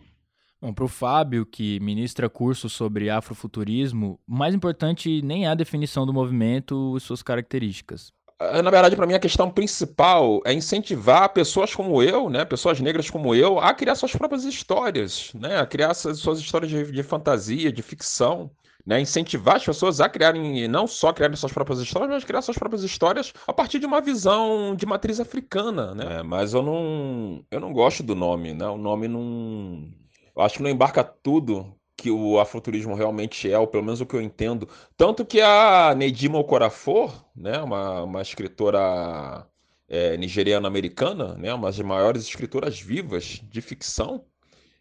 Bom, 0.63 0.75
para 0.75 0.85
o 0.85 0.89
Fábio, 0.89 1.47
que 1.47 1.81
ministra 1.81 2.29
curso 2.29 2.69
sobre 2.69 3.09
afrofuturismo, 3.09 4.21
o 4.29 4.35
mais 4.35 4.55
importante 4.55 5.23
nem 5.23 5.47
é 5.47 5.49
a 5.49 5.55
definição 5.55 6.05
do 6.05 6.13
movimento 6.13 6.97
e 6.97 7.01
suas 7.01 7.23
características. 7.23 8.13
Ah, 8.39 8.63
Na 8.63 8.71
verdade, 8.71 8.95
para 8.95 9.07
mim, 9.07 9.15
a 9.15 9.19
questão 9.19 9.51
principal 9.51 10.41
é 10.45 10.53
incentivar 10.53 11.33
pessoas 11.33 11.75
como 11.75 12.03
eu, 12.03 12.29
né, 12.29 12.45
pessoas 12.45 12.79
negras 12.81 13.09
como 13.09 13.35
eu, 13.35 13.59
a 13.59 13.73
criar 13.73 13.95
suas 13.95 14.13
próprias 14.13 14.45
histórias, 14.45 15.33
né, 15.35 15.59
a 15.59 15.67
criar 15.67 15.95
suas, 15.95 16.19
suas 16.19 16.39
histórias 16.39 16.71
de, 16.71 16.93
de 16.93 17.03
fantasia, 17.03 17.73
de 17.73 17.83
ficção, 17.83 18.51
né, 18.85 19.01
incentivar 19.01 19.57
as 19.57 19.65
pessoas 19.65 20.01
a 20.01 20.09
criarem, 20.11 20.67
não 20.69 20.87
só 20.87 21.13
criarem 21.13 21.37
suas 21.37 21.53
próprias 21.53 21.81
histórias, 21.81 22.11
mas 22.11 22.25
criar 22.25 22.43
suas 22.43 22.59
próprias 22.59 22.83
histórias 22.83 23.33
a 23.47 23.53
partir 23.53 23.79
de 23.79 23.87
uma 23.87 24.01
visão 24.01 24.75
de 24.77 24.85
matriz 24.87 25.21
africana, 25.21 25.95
né. 25.95 26.23
Mas 26.23 26.53
eu 26.55 26.63
não, 26.63 27.45
eu 27.51 27.61
não 27.61 27.73
gosto 27.73 28.03
do 28.03 28.15
nome, 28.15 28.53
né, 28.55 28.67
o 28.67 28.79
nome 28.79 29.07
não, 29.09 29.91
eu 30.37 30.43
acho 30.43 30.57
que 30.57 30.63
não 30.63 30.71
embarca 30.71 31.03
tudo 31.05 31.75
que 31.97 32.11
o 32.11 32.41
afroturismo 32.41 32.95
realmente 32.95 33.51
é, 33.51 33.59
ou 33.59 33.67
pelo 33.67 33.85
menos 33.85 34.01
o 34.01 34.07
que 34.07 34.15
eu 34.15 34.23
entendo. 34.23 34.69
Tanto 34.97 35.25
que 35.25 35.41
a 35.41 35.95
Nedima 35.95 36.39
Okorafor, 36.39 37.13
né, 37.37 37.59
uma, 37.59 38.03
uma 38.05 38.23
escritora 38.23 39.47
é, 39.87 40.17
nigeriana-americana, 40.17 41.35
né, 41.35 41.53
uma 41.53 41.69
das 41.69 41.79
maiores 41.81 42.23
escritoras 42.25 42.81
vivas 42.81 43.41
de 43.43 43.61
ficção, 43.61 44.25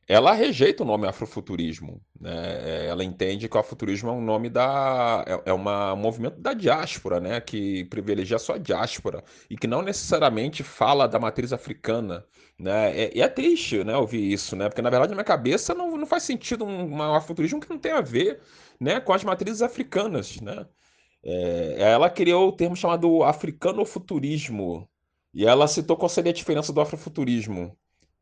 ela 0.10 0.34
rejeita 0.34 0.84
o 0.84 0.86
nome 0.86 1.08
afrofuturismo. 1.08 2.02
Né? 2.20 2.32
É, 2.86 2.88
Ela 2.88 3.04
entende 3.04 3.48
que 3.48 3.56
o 3.56 3.60
afrofuturismo 3.60 4.10
é 4.10 4.14
um 4.14 4.22
nome 4.22 4.50
da. 4.50 5.24
é, 5.28 5.52
é 5.52 5.54
uma, 5.54 5.94
um 5.94 5.98
movimento 5.98 6.40
da 6.42 6.54
diáspora, 6.54 7.20
né? 7.20 7.40
Que 7.42 7.86
privilegia 7.86 8.40
só 8.40 8.56
a 8.56 8.58
diáspora 8.58 9.24
e 9.50 9.56
que 9.58 9.68
não 9.68 9.82
necessariamente 9.84 10.64
fala 10.64 11.08
da 11.08 11.20
matriz 11.20 11.54
africana. 11.54 12.26
Né? 12.58 12.98
É- 13.06 13.18
E 13.18 13.22
é, 13.22 13.30
triste 13.30 13.84
né, 13.84 13.96
ouvir 13.96 14.32
isso, 14.34 14.56
né? 14.56 14.68
Porque 14.70 14.82
na 14.82 14.90
verdade 14.90 15.12
na 15.12 15.16
minha 15.16 15.24
cabeça 15.26 15.74
não, 15.76 15.96
não 15.98 16.08
faz 16.08 16.24
sentido 16.24 16.66
um, 16.66 16.96
um 16.96 17.04
afrofuturismo 17.04 17.60
que 17.62 17.70
não 17.70 17.80
tem 17.80 17.92
a 17.92 18.02
ver 18.02 18.42
né, 18.80 19.00
com 19.00 19.14
as 19.14 19.24
matrizes 19.24 19.62
africanas. 19.62 20.42
Né? 20.42 20.66
É, 21.24 21.76
ela 21.92 22.10
criou 22.10 22.50
o 22.50 22.52
termo 22.52 22.76
chamado 22.76 23.24
africanofuturismo. 23.24 24.90
E 25.34 25.46
ela 25.46 25.68
citou 25.68 25.98
qual 25.98 26.10
seria 26.10 26.32
a 26.32 26.34
diferença 26.36 26.74
do 26.74 26.82
afrofuturismo 26.82 27.78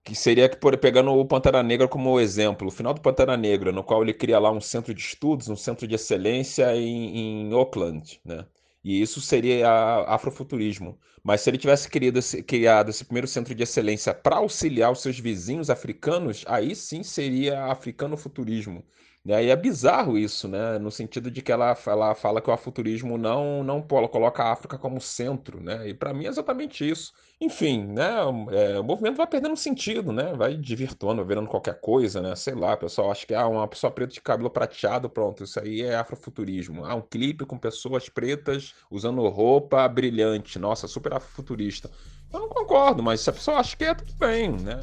que 0.08 0.16
seria 0.16 0.48
que 0.48 0.56
por 0.56 0.78
pegando 0.78 1.12
o 1.12 1.26
Pantera 1.26 1.62
Negra 1.62 1.86
como 1.86 2.18
exemplo, 2.18 2.70
o 2.70 2.72
final 2.72 2.94
do 2.94 3.02
Pantera 3.02 3.36
Negra, 3.36 3.74
no 3.74 3.84
qual 3.84 4.02
ele 4.02 4.14
cria 4.14 4.40
lá 4.40 4.50
um 4.50 4.62
centro 4.62 4.94
de 4.94 5.02
estudos, 5.02 5.50
um 5.50 5.56
centro 5.58 5.86
de 5.86 5.96
excelência 5.96 6.74
em, 6.78 7.50
em 7.50 7.54
Auckland, 7.54 8.18
né? 8.24 8.46
E 8.82 9.02
isso 9.02 9.20
seria 9.20 9.68
afrofuturismo. 10.08 10.98
Mas 11.22 11.42
se 11.42 11.50
ele 11.50 11.58
tivesse 11.58 11.90
criado 11.90 12.20
esse, 12.20 12.42
criado 12.42 12.90
esse 12.90 13.04
primeiro 13.04 13.28
centro 13.28 13.54
de 13.54 13.62
excelência 13.64 14.14
para 14.14 14.38
auxiliar 14.38 14.94
os 14.94 15.02
seus 15.02 15.20
vizinhos 15.20 15.70
africanos, 15.70 16.46
aí 16.48 16.74
sim 16.74 17.04
seria 17.04 17.66
africanofuturismo. 17.66 18.86
Né? 19.28 19.44
E 19.44 19.50
é 19.50 19.56
bizarro 19.58 20.18
isso, 20.18 20.48
né? 20.48 20.80
No 20.80 20.90
sentido 20.90 21.30
de 21.30 21.42
que 21.42 21.52
ela, 21.52 21.78
ela 21.86 22.16
fala 22.16 22.42
que 22.42 22.50
o 22.50 22.54
afuturismo 22.54 23.18
não, 23.18 23.62
não 23.62 23.82
coloca 23.82 24.42
a 24.42 24.54
África 24.54 24.78
como 24.78 25.02
centro, 25.02 25.62
né? 25.62 25.90
E 25.90 25.94
para 25.94 26.14
mim 26.14 26.28
é 26.28 26.30
exatamente 26.30 26.90
isso. 26.90 27.12
Enfim, 27.42 27.88
né? 27.88 28.10
é, 28.52 28.80
o 28.80 28.84
movimento 28.86 29.18
vai 29.18 29.28
perdendo 29.28 29.58
sentido, 29.58 30.14
né? 30.14 30.34
Vai 30.34 30.56
desvirtuando, 30.56 31.18
vai 31.18 31.28
virando 31.28 31.50
qualquer 31.50 31.78
coisa, 31.82 32.22
né? 32.22 32.38
Sei 32.38 32.56
lá, 32.56 32.74
o 32.76 32.78
pessoal 32.78 33.12
acha 33.12 33.28
que 33.28 33.34
ah, 33.34 33.46
uma 33.48 33.68
pessoa 33.68 33.92
preta 33.92 34.14
de 34.14 34.22
cabelo 34.22 34.50
prateado, 34.50 35.10
pronto, 35.10 35.44
isso 35.44 35.60
aí 35.60 35.82
é 35.82 35.98
afrofuturismo. 35.98 36.86
Ah, 36.86 36.96
um 36.96 37.02
clipe 37.02 37.46
com 37.46 37.58
pessoas 37.58 38.08
pretas 38.08 38.76
usando 38.90 39.28
roupa 39.28 39.86
brilhante, 39.90 40.58
nossa, 40.58 40.88
super 40.88 41.14
afrofuturista. 41.14 41.92
Eu 42.32 42.40
não 42.40 42.48
concordo, 42.48 43.04
mas 43.04 43.20
se 43.20 43.30
a 43.30 43.34
pessoa 43.34 43.58
acha 43.58 43.76
que 43.76 43.84
é, 43.84 43.94
tudo 43.94 44.14
bem, 44.14 44.52
né? 44.52 44.80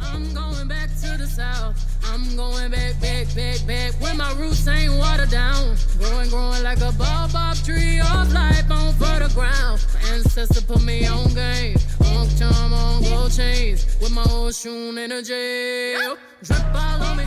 I'm 0.00 0.32
going 0.34 0.68
back 0.68 0.90
to 1.02 1.18
the 1.18 1.26
south. 1.26 1.76
I'm 2.12 2.36
going 2.36 2.70
back, 2.70 3.00
back, 3.00 3.26
back, 3.34 3.66
back. 3.66 3.92
Where 4.00 4.14
my 4.14 4.32
roots 4.34 4.66
ain't 4.66 4.94
watered 4.94 5.30
down. 5.30 5.76
Growing, 5.98 6.30
growing 6.30 6.62
like 6.62 6.80
a 6.80 6.92
bob 6.92 7.28
tree 7.64 8.00
of 8.00 8.32
life 8.32 8.70
on 8.70 8.94
fertile 8.94 9.28
ground. 9.30 9.84
My 9.94 10.14
ancestor 10.14 10.62
put 10.62 10.82
me 10.82 11.06
on 11.06 11.32
game. 11.34 11.76
Long 12.00 12.28
time 12.36 12.72
on 12.72 13.02
gold 13.02 13.32
chains. 13.32 13.84
With 14.00 14.12
my 14.12 14.24
ocean 14.30 14.96
energy. 14.98 15.94
Drip 16.42 16.74
all 16.74 17.02
on 17.02 17.16
me. 17.16 17.24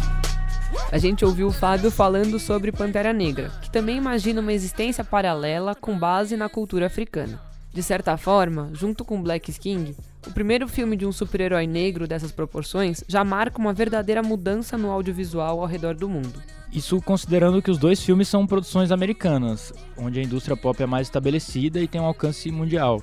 A 0.91 0.97
gente 0.97 1.23
ouviu 1.23 1.47
o 1.47 1.51
Fábio 1.51 1.91
falando 1.91 2.39
sobre 2.39 2.71
Pantera 2.71 3.13
Negra, 3.13 3.49
que 3.61 3.69
também 3.69 3.97
imagina 3.97 4.41
uma 4.41 4.53
existência 4.53 5.03
paralela 5.03 5.75
com 5.75 5.97
base 5.97 6.35
na 6.35 6.49
cultura 6.49 6.87
africana. 6.87 7.41
De 7.73 7.83
certa 7.83 8.17
forma, 8.17 8.69
junto 8.73 9.05
com 9.05 9.21
Black 9.21 9.51
King, 9.53 9.95
o 10.27 10.31
primeiro 10.31 10.67
filme 10.67 10.95
de 10.95 11.05
um 11.05 11.11
super-herói 11.11 11.65
negro 11.65 12.07
dessas 12.07 12.31
proporções 12.31 13.03
já 13.07 13.23
marca 13.23 13.59
uma 13.59 13.73
verdadeira 13.73 14.21
mudança 14.21 14.77
no 14.77 14.91
audiovisual 14.91 15.59
ao 15.59 15.65
redor 15.65 15.95
do 15.95 16.07
mundo. 16.07 16.41
Isso 16.71 17.01
considerando 17.01 17.61
que 17.61 17.71
os 17.71 17.77
dois 17.77 18.01
filmes 18.01 18.27
são 18.27 18.47
produções 18.47 18.91
americanas, 18.91 19.73
onde 19.97 20.19
a 20.19 20.23
indústria 20.23 20.55
pop 20.55 20.81
é 20.81 20.85
mais 20.85 21.07
estabelecida 21.07 21.79
e 21.79 21.87
tem 21.87 21.99
um 21.99 22.05
alcance 22.05 22.49
mundial. 22.51 23.01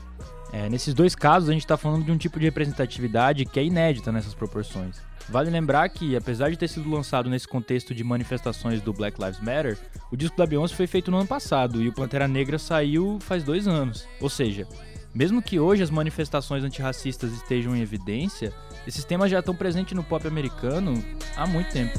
É, 0.52 0.68
nesses 0.70 0.94
dois 0.94 1.14
casos, 1.14 1.50
a 1.50 1.52
gente 1.52 1.64
está 1.64 1.76
falando 1.76 2.04
de 2.04 2.10
um 2.10 2.16
tipo 2.16 2.38
de 2.38 2.46
representatividade 2.46 3.44
que 3.44 3.60
é 3.60 3.64
inédita 3.64 4.10
nessas 4.10 4.32
proporções. 4.32 4.96
Vale 5.28 5.50
lembrar 5.50 5.86
que, 5.90 6.16
apesar 6.16 6.50
de 6.50 6.56
ter 6.56 6.68
sido 6.68 6.88
lançado 6.88 7.28
nesse 7.28 7.46
contexto 7.46 7.94
de 7.94 8.02
manifestações 8.02 8.80
do 8.80 8.94
Black 8.94 9.22
Lives 9.22 9.40
Matter, 9.40 9.76
o 10.10 10.16
disco 10.16 10.34
da 10.38 10.46
Beyoncé 10.46 10.74
foi 10.74 10.86
feito 10.86 11.10
no 11.10 11.18
ano 11.18 11.26
passado 11.26 11.82
e 11.82 11.88
o 11.88 11.92
Pantera 11.92 12.26
Negra 12.26 12.58
saiu 12.58 13.18
faz 13.20 13.44
dois 13.44 13.68
anos. 13.68 14.08
Ou 14.22 14.30
seja, 14.30 14.66
mesmo 15.14 15.42
que 15.42 15.58
hoje 15.58 15.82
as 15.82 15.90
manifestações 15.90 16.62
antirracistas 16.64 17.32
estejam 17.32 17.74
em 17.76 17.80
evidência, 17.80 18.52
esses 18.86 19.04
temas 19.04 19.30
já 19.30 19.40
estão 19.40 19.54
presentes 19.54 19.94
no 19.94 20.04
pop 20.04 20.26
americano 20.26 21.02
há 21.36 21.46
muito 21.46 21.70
tempo. 21.72 21.98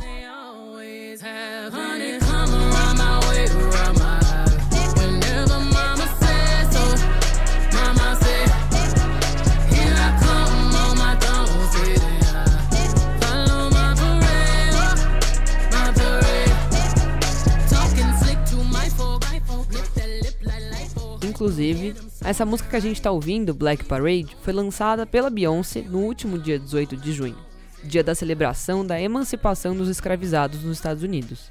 Inclusive, 21.40 21.96
essa 22.22 22.46
música 22.46 22.70
que 22.70 22.76
a 22.76 22.82
gente 22.82 23.02
tá 23.02 23.10
ouvindo, 23.10 23.54
Black 23.54 23.86
Parade, 23.86 24.36
foi 24.42 24.52
lançada 24.52 25.06
pela 25.06 25.30
Beyoncé 25.30 25.82
no 25.84 26.00
último 26.00 26.38
dia 26.38 26.60
18 26.60 26.98
de 26.98 27.14
junho, 27.14 27.38
dia 27.82 28.04
da 28.04 28.14
celebração 28.14 28.86
da 28.86 29.00
emancipação 29.00 29.74
dos 29.74 29.88
escravizados 29.88 30.62
nos 30.66 30.76
Estados 30.76 31.02
Unidos. 31.02 31.50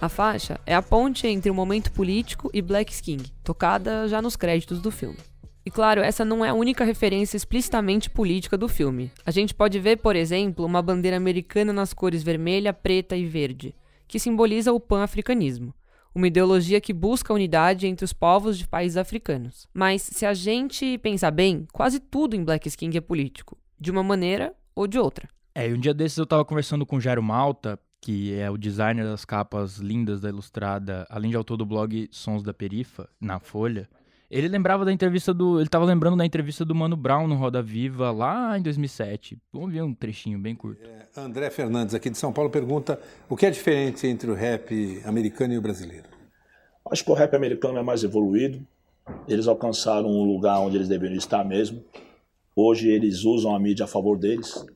A 0.00 0.08
faixa 0.08 0.58
é 0.64 0.74
a 0.74 0.80
ponte 0.80 1.26
entre 1.26 1.50
o 1.50 1.54
momento 1.54 1.92
político 1.92 2.50
e 2.54 2.62
Black 2.62 3.02
King, 3.02 3.30
tocada 3.44 4.08
já 4.08 4.22
nos 4.22 4.36
créditos 4.36 4.80
do 4.80 4.90
filme. 4.90 5.18
E 5.66 5.70
claro, 5.70 6.00
essa 6.00 6.24
não 6.24 6.42
é 6.42 6.48
a 6.48 6.54
única 6.54 6.82
referência 6.82 7.36
explicitamente 7.36 8.08
política 8.08 8.56
do 8.56 8.70
filme. 8.70 9.12
A 9.26 9.30
gente 9.30 9.52
pode 9.52 9.78
ver, 9.78 9.98
por 9.98 10.16
exemplo, 10.16 10.64
uma 10.64 10.80
bandeira 10.80 11.18
americana 11.18 11.74
nas 11.74 11.92
cores 11.92 12.22
vermelha, 12.22 12.72
preta 12.72 13.14
e 13.14 13.26
verde, 13.26 13.74
que 14.08 14.18
simboliza 14.18 14.72
o 14.72 14.80
pan-africanismo 14.80 15.74
uma 16.16 16.28
ideologia 16.28 16.80
que 16.80 16.94
busca 16.94 17.34
unidade 17.34 17.86
entre 17.86 18.02
os 18.02 18.14
povos 18.14 18.56
de 18.56 18.66
países 18.66 18.96
africanos. 18.96 19.68
Mas 19.74 20.00
se 20.00 20.24
a 20.24 20.32
gente 20.32 20.96
pensar 20.96 21.30
bem, 21.30 21.66
quase 21.74 22.00
tudo 22.00 22.34
em 22.34 22.42
Black 22.42 22.74
King 22.74 22.96
é 22.96 23.02
político, 23.02 23.58
de 23.78 23.90
uma 23.90 24.02
maneira 24.02 24.54
ou 24.74 24.86
de 24.86 24.98
outra. 24.98 25.28
É, 25.54 25.68
e 25.68 25.74
um 25.74 25.78
dia 25.78 25.92
desses 25.92 26.16
eu 26.16 26.24
tava 26.24 26.42
conversando 26.42 26.86
com 26.86 26.96
o 26.96 27.00
Jairo 27.02 27.22
Malta, 27.22 27.78
que 28.00 28.32
é 28.32 28.50
o 28.50 28.56
designer 28.56 29.04
das 29.04 29.26
capas 29.26 29.76
lindas 29.76 30.18
da 30.18 30.30
Ilustrada, 30.30 31.06
além 31.10 31.30
de 31.30 31.36
autor 31.36 31.58
do 31.58 31.66
blog 31.66 32.08
Sons 32.10 32.42
da 32.42 32.54
Perifa, 32.54 33.06
na 33.20 33.38
Folha. 33.38 33.86
Ele 34.30 34.48
lembrava 34.48 34.84
da 34.84 34.92
entrevista 34.92 35.32
do. 35.32 35.60
Ele 35.60 35.68
tava 35.68 35.84
lembrando 35.84 36.16
da 36.16 36.26
entrevista 36.26 36.64
do 36.64 36.74
Mano 36.74 36.96
Brown 36.96 37.28
no 37.28 37.36
Roda 37.36 37.62
Viva 37.62 38.10
lá 38.10 38.58
em 38.58 38.62
2007. 38.62 39.38
Vamos 39.52 39.72
ver 39.72 39.82
um 39.82 39.94
trechinho 39.94 40.38
bem 40.38 40.54
curto. 40.54 40.82
André 41.16 41.48
Fernandes, 41.50 41.94
aqui 41.94 42.10
de 42.10 42.18
São 42.18 42.32
Paulo, 42.32 42.50
pergunta 42.50 43.00
o 43.28 43.36
que 43.36 43.46
é 43.46 43.50
diferente 43.50 44.06
entre 44.06 44.30
o 44.30 44.34
rap 44.34 45.00
americano 45.04 45.54
e 45.54 45.58
o 45.58 45.62
brasileiro? 45.62 46.08
Acho 46.90 47.04
que 47.04 47.10
o 47.10 47.14
rap 47.14 47.34
americano 47.34 47.78
é 47.78 47.82
mais 47.82 48.02
evoluído. 48.02 48.66
Eles 49.28 49.46
alcançaram 49.46 50.08
um 50.08 50.24
lugar 50.24 50.58
onde 50.58 50.76
eles 50.76 50.88
deveriam 50.88 51.18
estar 51.18 51.44
mesmo. 51.44 51.84
Hoje 52.54 52.88
eles 52.88 53.24
usam 53.24 53.54
a 53.54 53.60
mídia 53.60 53.84
a 53.84 53.88
favor 53.88 54.18
deles. 54.18 54.66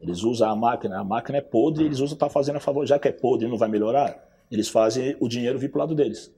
Eles 0.00 0.24
usam 0.24 0.50
a 0.50 0.56
máquina. 0.56 0.98
A 0.98 1.04
máquina 1.04 1.38
é 1.38 1.40
podre 1.40 1.84
e 1.84 1.86
eles 1.86 2.00
usam 2.00 2.18
tá 2.18 2.28
fazendo 2.28 2.56
a 2.56 2.60
favor. 2.60 2.84
Já 2.84 2.98
que 2.98 3.06
é 3.06 3.12
podre 3.12 3.46
e 3.46 3.50
não 3.50 3.58
vai 3.58 3.68
melhorar, 3.68 4.18
eles 4.50 4.68
fazem 4.68 5.16
o 5.20 5.28
dinheiro 5.28 5.58
vir 5.58 5.70
pro 5.70 5.80
lado 5.80 5.94
deles. 5.94 6.32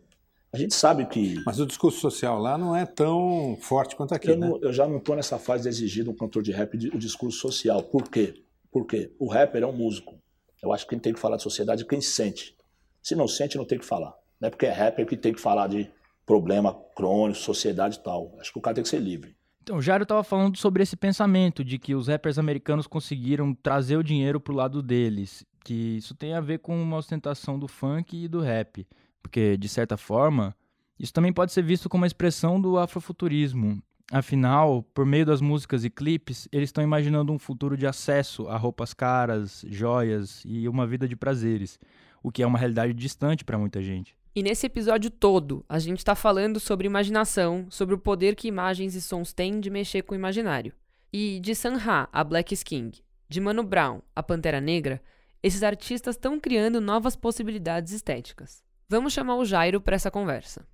A 0.53 0.59
gente 0.59 0.74
sabe 0.74 1.07
que. 1.07 1.40
Mas 1.46 1.61
o 1.61 1.66
discurso 1.66 2.01
social 2.01 2.38
lá 2.38 2.59
não 2.59 2.74
é 2.74 2.84
tão 2.84 3.57
forte 3.61 3.94
quanto 3.94 4.14
aqui, 4.14 4.30
eu, 4.30 4.36
né? 4.38 4.48
não- 4.48 4.59
eu 4.61 4.72
já 4.72 4.86
não 4.86 4.96
estou 4.98 5.14
nessa 5.14 5.38
fase 5.38 5.62
de 5.64 5.68
exigir 5.68 6.03
de 6.05 6.11
um 6.11 6.14
cantor 6.16 6.42
de 6.42 6.51
rap 6.51 6.76
de- 6.76 6.88
o 6.88 6.98
discurso 6.98 7.38
social. 7.38 7.82
Por 7.82 8.09
quê? 8.11 8.42
Porque 8.72 9.12
o 9.18 9.28
rapper 9.28 9.62
é 9.62 9.66
um 9.66 9.72
músico. 9.72 10.18
Eu 10.62 10.72
acho 10.72 10.84
que 10.84 10.90
quem 10.90 10.98
tem 10.98 11.12
que 11.12 11.20
falar 11.20 11.36
de 11.36 11.42
sociedade 11.42 11.82
é 11.82 11.86
quem 11.86 12.01
sente. 12.01 12.55
Se 13.03 13.14
não 13.14 13.28
sente, 13.28 13.57
não 13.57 13.64
tem 13.64 13.78
que 13.78 13.84
falar. 13.84 14.12
Não 14.40 14.48
é 14.48 14.51
porque 14.51 14.66
é 14.66 14.72
rapper 14.72 15.07
que 15.07 15.16
tem 15.16 15.32
que 15.32 15.40
falar 15.40 15.68
de 15.68 15.88
problema 16.26 16.74
crônico, 16.96 17.38
sociedade 17.38 17.96
e 17.96 18.03
tal. 18.03 18.36
Acho 18.40 18.53
que 18.53 18.59
o 18.59 18.62
cara 18.62 18.74
tem 18.74 18.82
que 18.82 18.90
ser 18.90 19.01
livre. 19.01 19.34
Então, 19.62 19.76
o 19.76 19.82
Jairo 19.82 20.05
tava 20.07 20.24
falando 20.24 20.57
sobre 20.57 20.82
esse 20.82 20.96
pensamento 20.96 21.64
de 21.64 21.78
que 21.78 21.94
os 21.94 22.09
rappers 22.09 22.38
americanos 22.38 22.86
conseguiram 22.86 23.55
trazer 23.55 23.96
o 23.96 24.03
dinheiro 24.03 24.40
pro 24.40 24.55
lado 24.55 24.82
deles, 24.82 25.44
que 25.64 25.96
isso 25.98 26.14
tem 26.14 26.34
a 26.34 26.40
ver 26.40 26.59
com 26.59 26.80
uma 26.80 26.96
ostentação 26.96 27.59
do 27.59 27.68
funk 27.68 28.16
e 28.24 28.26
do 28.28 28.40
rap, 28.40 28.86
porque 29.22 29.56
de 29.56 29.68
certa 29.68 29.96
forma, 29.96 30.54
isso 30.98 31.12
também 31.12 31.32
pode 31.32 31.52
ser 31.52 31.62
visto 31.62 31.88
como 31.88 32.02
uma 32.02 32.06
expressão 32.06 32.60
do 32.60 32.78
afrofuturismo. 32.78 33.82
Afinal, 34.12 34.82
por 34.82 35.06
meio 35.06 35.24
das 35.24 35.40
músicas 35.40 35.84
e 35.84 35.90
clipes, 35.90 36.48
eles 36.50 36.68
estão 36.68 36.82
imaginando 36.82 37.32
um 37.32 37.38
futuro 37.38 37.76
de 37.76 37.86
acesso 37.86 38.48
a 38.48 38.56
roupas 38.56 38.92
caras, 38.92 39.64
joias 39.68 40.42
e 40.44 40.68
uma 40.68 40.86
vida 40.86 41.06
de 41.06 41.14
prazeres, 41.14 41.78
o 42.22 42.32
que 42.32 42.42
é 42.42 42.46
uma 42.46 42.58
realidade 42.58 42.92
distante 42.92 43.44
para 43.44 43.56
muita 43.56 43.80
gente. 43.80 44.16
E 44.34 44.42
nesse 44.42 44.66
episódio 44.66 45.10
todo, 45.10 45.64
a 45.68 45.78
gente 45.78 46.04
tá 46.04 46.14
falando 46.14 46.60
sobre 46.60 46.86
imaginação, 46.86 47.66
sobre 47.70 47.94
o 47.94 47.98
poder 47.98 48.34
que 48.34 48.48
imagens 48.48 48.94
e 48.94 49.00
sons 49.00 49.32
têm 49.32 49.60
de 49.60 49.70
mexer 49.70 50.02
com 50.02 50.14
o 50.14 50.18
imaginário. 50.18 50.72
E 51.12 51.40
de 51.40 51.54
Sanha, 51.54 52.08
a 52.12 52.24
Black 52.24 52.56
King, 52.64 53.00
de 53.28 53.40
Mano 53.40 53.62
Brown, 53.62 54.00
a 54.14 54.22
Pantera 54.22 54.60
Negra, 54.60 55.00
esses 55.42 55.62
artistas 55.62 56.14
estão 56.14 56.38
criando 56.38 56.80
novas 56.80 57.16
possibilidades 57.16 57.92
estéticas. 57.92 58.62
Vamos 58.91 59.12
chamar 59.12 59.36
o 59.36 59.45
Jairo 59.45 59.80
para 59.80 59.95
essa 59.95 60.11
conversa. 60.11 60.66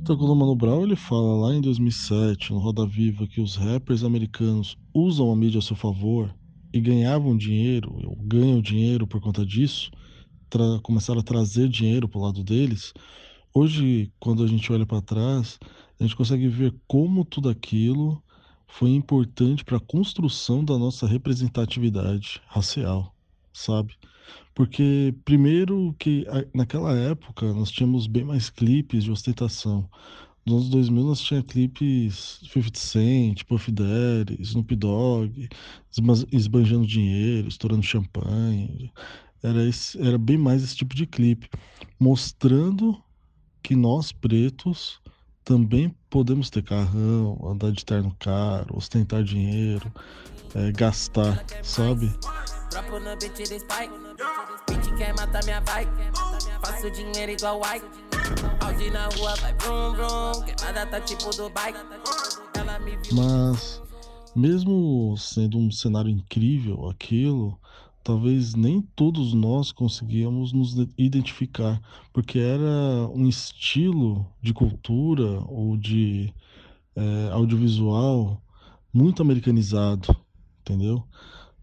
Então, 0.00 0.16
quando 0.16 0.32
o 0.32 0.34
Mano 0.34 0.56
Brown 0.56 0.82
ele 0.82 0.96
fala 0.96 1.46
lá 1.46 1.54
em 1.54 1.60
2007, 1.60 2.52
no 2.52 2.58
Roda 2.58 2.84
Viva, 2.84 3.24
que 3.24 3.40
os 3.40 3.54
rappers 3.54 4.02
americanos 4.02 4.76
usam 4.92 5.30
a 5.30 5.36
mídia 5.36 5.60
a 5.60 5.62
seu 5.62 5.76
favor 5.76 6.34
e 6.72 6.80
ganhavam 6.80 7.36
dinheiro, 7.36 7.94
ou 8.04 8.16
ganham 8.16 8.60
dinheiro 8.60 9.06
por 9.06 9.20
conta 9.20 9.46
disso, 9.46 9.92
começaram 10.82 11.20
a 11.20 11.22
trazer 11.22 11.68
dinheiro 11.68 12.08
para 12.08 12.18
o 12.18 12.22
lado 12.24 12.42
deles. 12.42 12.92
Hoje, 13.54 14.12
quando 14.18 14.42
a 14.42 14.48
gente 14.48 14.72
olha 14.72 14.84
para 14.84 15.00
trás, 15.00 15.60
a 16.00 16.02
gente 16.02 16.16
consegue 16.16 16.48
ver 16.48 16.74
como 16.88 17.24
tudo 17.24 17.48
aquilo 17.48 18.20
foi 18.66 18.90
importante 18.90 19.64
para 19.64 19.76
a 19.76 19.80
construção 19.80 20.64
da 20.64 20.76
nossa 20.76 21.06
representatividade 21.06 22.42
racial, 22.48 23.14
sabe? 23.52 23.94
Porque, 24.54 25.14
primeiro, 25.24 25.94
que 25.98 26.26
naquela 26.54 26.94
época 26.94 27.52
nós 27.54 27.70
tínhamos 27.70 28.06
bem 28.06 28.24
mais 28.24 28.50
clipes 28.50 29.04
de 29.04 29.10
ostentação. 29.10 29.88
Nos 30.44 30.56
anos 30.56 30.70
2000 30.70 31.04
nós 31.04 31.20
tínhamos 31.20 31.52
clipes 31.52 32.40
50 32.52 32.78
Cent, 32.78 33.44
Puff 33.44 33.70
Daddy, 33.70 34.36
Snoop 34.40 34.74
Dogg, 34.76 35.48
esbanjando 36.32 36.86
dinheiro, 36.86 37.48
estourando 37.48 37.82
champanhe. 37.82 38.92
Era, 39.42 39.64
esse, 39.66 40.00
era 40.00 40.18
bem 40.18 40.36
mais 40.36 40.62
esse 40.62 40.76
tipo 40.76 40.94
de 40.94 41.06
clipe, 41.06 41.48
mostrando 41.98 43.02
que 43.62 43.74
nós 43.74 44.12
pretos 44.12 45.00
também 45.44 45.94
podemos 46.10 46.50
ter 46.50 46.62
carrão, 46.62 47.38
andar 47.44 47.72
de 47.72 47.84
terno 47.84 48.14
caro, 48.18 48.76
ostentar 48.76 49.22
dinheiro, 49.24 49.92
eh, 50.54 50.72
gastar, 50.72 51.44
sabe? 51.62 52.12
Dropo 52.72 52.98
no 52.98 53.16
beat 53.16 53.36
de 53.36 53.44
spike. 53.58 53.92
Beat 54.68 54.96
quer 54.96 55.14
matar 55.14 55.44
minha 55.44 55.60
bike. 55.60 55.90
Faço 56.64 56.90
dinheiro 56.90 57.32
igual 57.32 57.60
White. 57.60 57.84
Audi 58.60 58.90
na 58.90 59.08
rua 59.08 59.34
vai 59.36 59.52
brum 59.54 59.92
brum. 59.92 60.44
Queimada 60.44 60.86
tá 60.86 61.00
tipo 61.00 61.30
Dubai. 61.36 61.74
Ela 62.54 62.78
me 62.78 62.92
viu. 62.96 63.14
Mas, 63.16 63.82
mesmo 64.34 65.14
sendo 65.18 65.58
um 65.58 65.70
cenário 65.70 66.10
incrível 66.10 66.88
aquilo, 66.88 67.58
talvez 68.02 68.54
nem 68.54 68.80
todos 68.96 69.34
nós 69.34 69.70
conseguíamos 69.70 70.52
nos 70.52 70.74
de- 70.74 70.88
identificar, 70.96 71.80
porque 72.12 72.38
era 72.38 73.06
um 73.14 73.28
estilo 73.28 74.26
de 74.40 74.54
cultura 74.54 75.40
ou 75.46 75.76
de 75.76 76.32
eh, 76.96 77.28
audiovisual 77.32 78.40
muito 78.92 79.20
americanizado, 79.22 80.16
entendeu? 80.60 81.02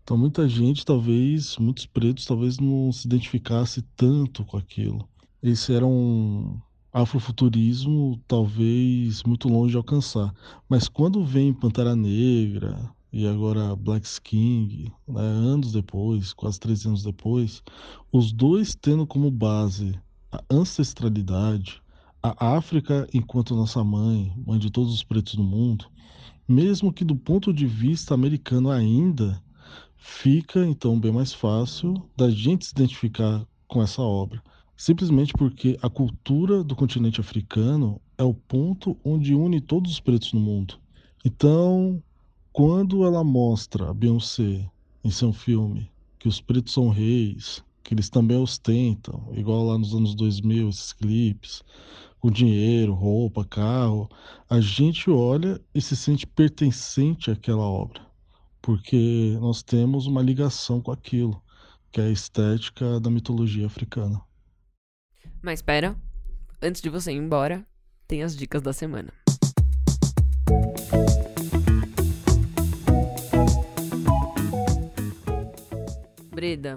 Então, 0.09 0.17
muita 0.17 0.49
gente, 0.49 0.83
talvez, 0.83 1.55
muitos 1.59 1.85
pretos, 1.85 2.25
talvez 2.25 2.57
não 2.57 2.91
se 2.91 3.05
identificasse 3.05 3.83
tanto 3.95 4.43
com 4.43 4.57
aquilo. 4.57 5.07
Esse 5.39 5.71
era 5.71 5.85
um 5.85 6.59
afrofuturismo, 6.91 8.19
talvez, 8.27 9.21
muito 9.21 9.47
longe 9.47 9.73
de 9.73 9.77
alcançar. 9.77 10.33
Mas 10.67 10.87
quando 10.87 11.23
vem 11.23 11.53
Pantera 11.53 11.95
Negra, 11.95 12.89
e 13.13 13.27
agora 13.27 13.75
Black 13.75 14.07
King, 14.23 14.91
né, 15.07 15.21
anos 15.21 15.73
depois, 15.73 16.33
quase 16.33 16.59
três 16.59 16.87
anos 16.87 17.03
depois, 17.03 17.61
os 18.11 18.31
dois 18.31 18.73
tendo 18.73 19.05
como 19.05 19.29
base 19.29 19.93
a 20.31 20.43
ancestralidade, 20.49 21.83
a 22.23 22.57
África 22.57 23.07
enquanto 23.13 23.55
nossa 23.55 23.83
mãe, 23.83 24.33
mãe 24.43 24.57
de 24.57 24.71
todos 24.71 24.91
os 24.91 25.03
pretos 25.03 25.35
do 25.35 25.43
mundo, 25.43 25.85
mesmo 26.47 26.91
que 26.91 27.05
do 27.05 27.15
ponto 27.15 27.53
de 27.53 27.67
vista 27.67 28.15
americano 28.15 28.71
ainda, 28.71 29.39
fica 29.99 30.65
então 30.65 30.99
bem 30.99 31.11
mais 31.11 31.33
fácil 31.33 31.93
da 32.17 32.29
gente 32.29 32.65
se 32.65 32.71
identificar 32.71 33.45
com 33.67 33.81
essa 33.81 34.01
obra. 34.01 34.41
Simplesmente 34.75 35.33
porque 35.33 35.77
a 35.81 35.89
cultura 35.89 36.63
do 36.63 36.75
continente 36.75 37.19
africano 37.19 38.01
é 38.17 38.23
o 38.23 38.33
ponto 38.33 38.97
onde 39.03 39.35
une 39.35 39.61
todos 39.61 39.91
os 39.91 39.99
pretos 39.99 40.33
no 40.33 40.39
mundo. 40.39 40.79
Então, 41.23 42.01
quando 42.51 43.03
ela 43.03 43.23
mostra 43.23 43.89
a 43.89 43.93
Beyoncé 43.93 44.65
em 45.03 45.11
seu 45.11 45.33
filme 45.33 45.91
que 46.17 46.27
os 46.27 46.41
pretos 46.41 46.73
são 46.73 46.89
reis, 46.89 47.63
que 47.83 47.93
eles 47.93 48.09
também 48.09 48.37
ostentam, 48.37 49.29
igual 49.33 49.65
lá 49.65 49.77
nos 49.77 49.93
anos 49.93 50.15
2000, 50.15 50.69
esses 50.69 50.93
clipes, 50.93 51.63
com 52.19 52.29
dinheiro, 52.29 52.93
roupa, 52.93 53.45
carro, 53.45 54.09
a 54.49 54.59
gente 54.59 55.09
olha 55.09 55.59
e 55.73 55.81
se 55.81 55.95
sente 55.95 56.27
pertencente 56.27 57.31
àquela 57.31 57.63
obra, 57.63 58.01
porque 58.61 59.37
nós 59.39 59.63
temos 59.63 60.05
uma 60.05 60.21
ligação 60.21 60.81
com 60.81 60.91
aquilo, 60.91 61.41
que 61.91 61.99
é 61.99 62.05
a 62.05 62.09
estética 62.09 62.99
da 62.99 63.09
mitologia 63.09 63.65
africana. 63.65 64.21
Mas 65.41 65.59
espera, 65.59 65.95
antes 66.61 66.81
de 66.81 66.89
você 66.89 67.11
ir 67.11 67.17
embora, 67.17 67.65
tem 68.07 68.23
as 68.23 68.35
dicas 68.35 68.61
da 68.61 68.73
semana. 68.73 69.13
Breda, 76.33 76.75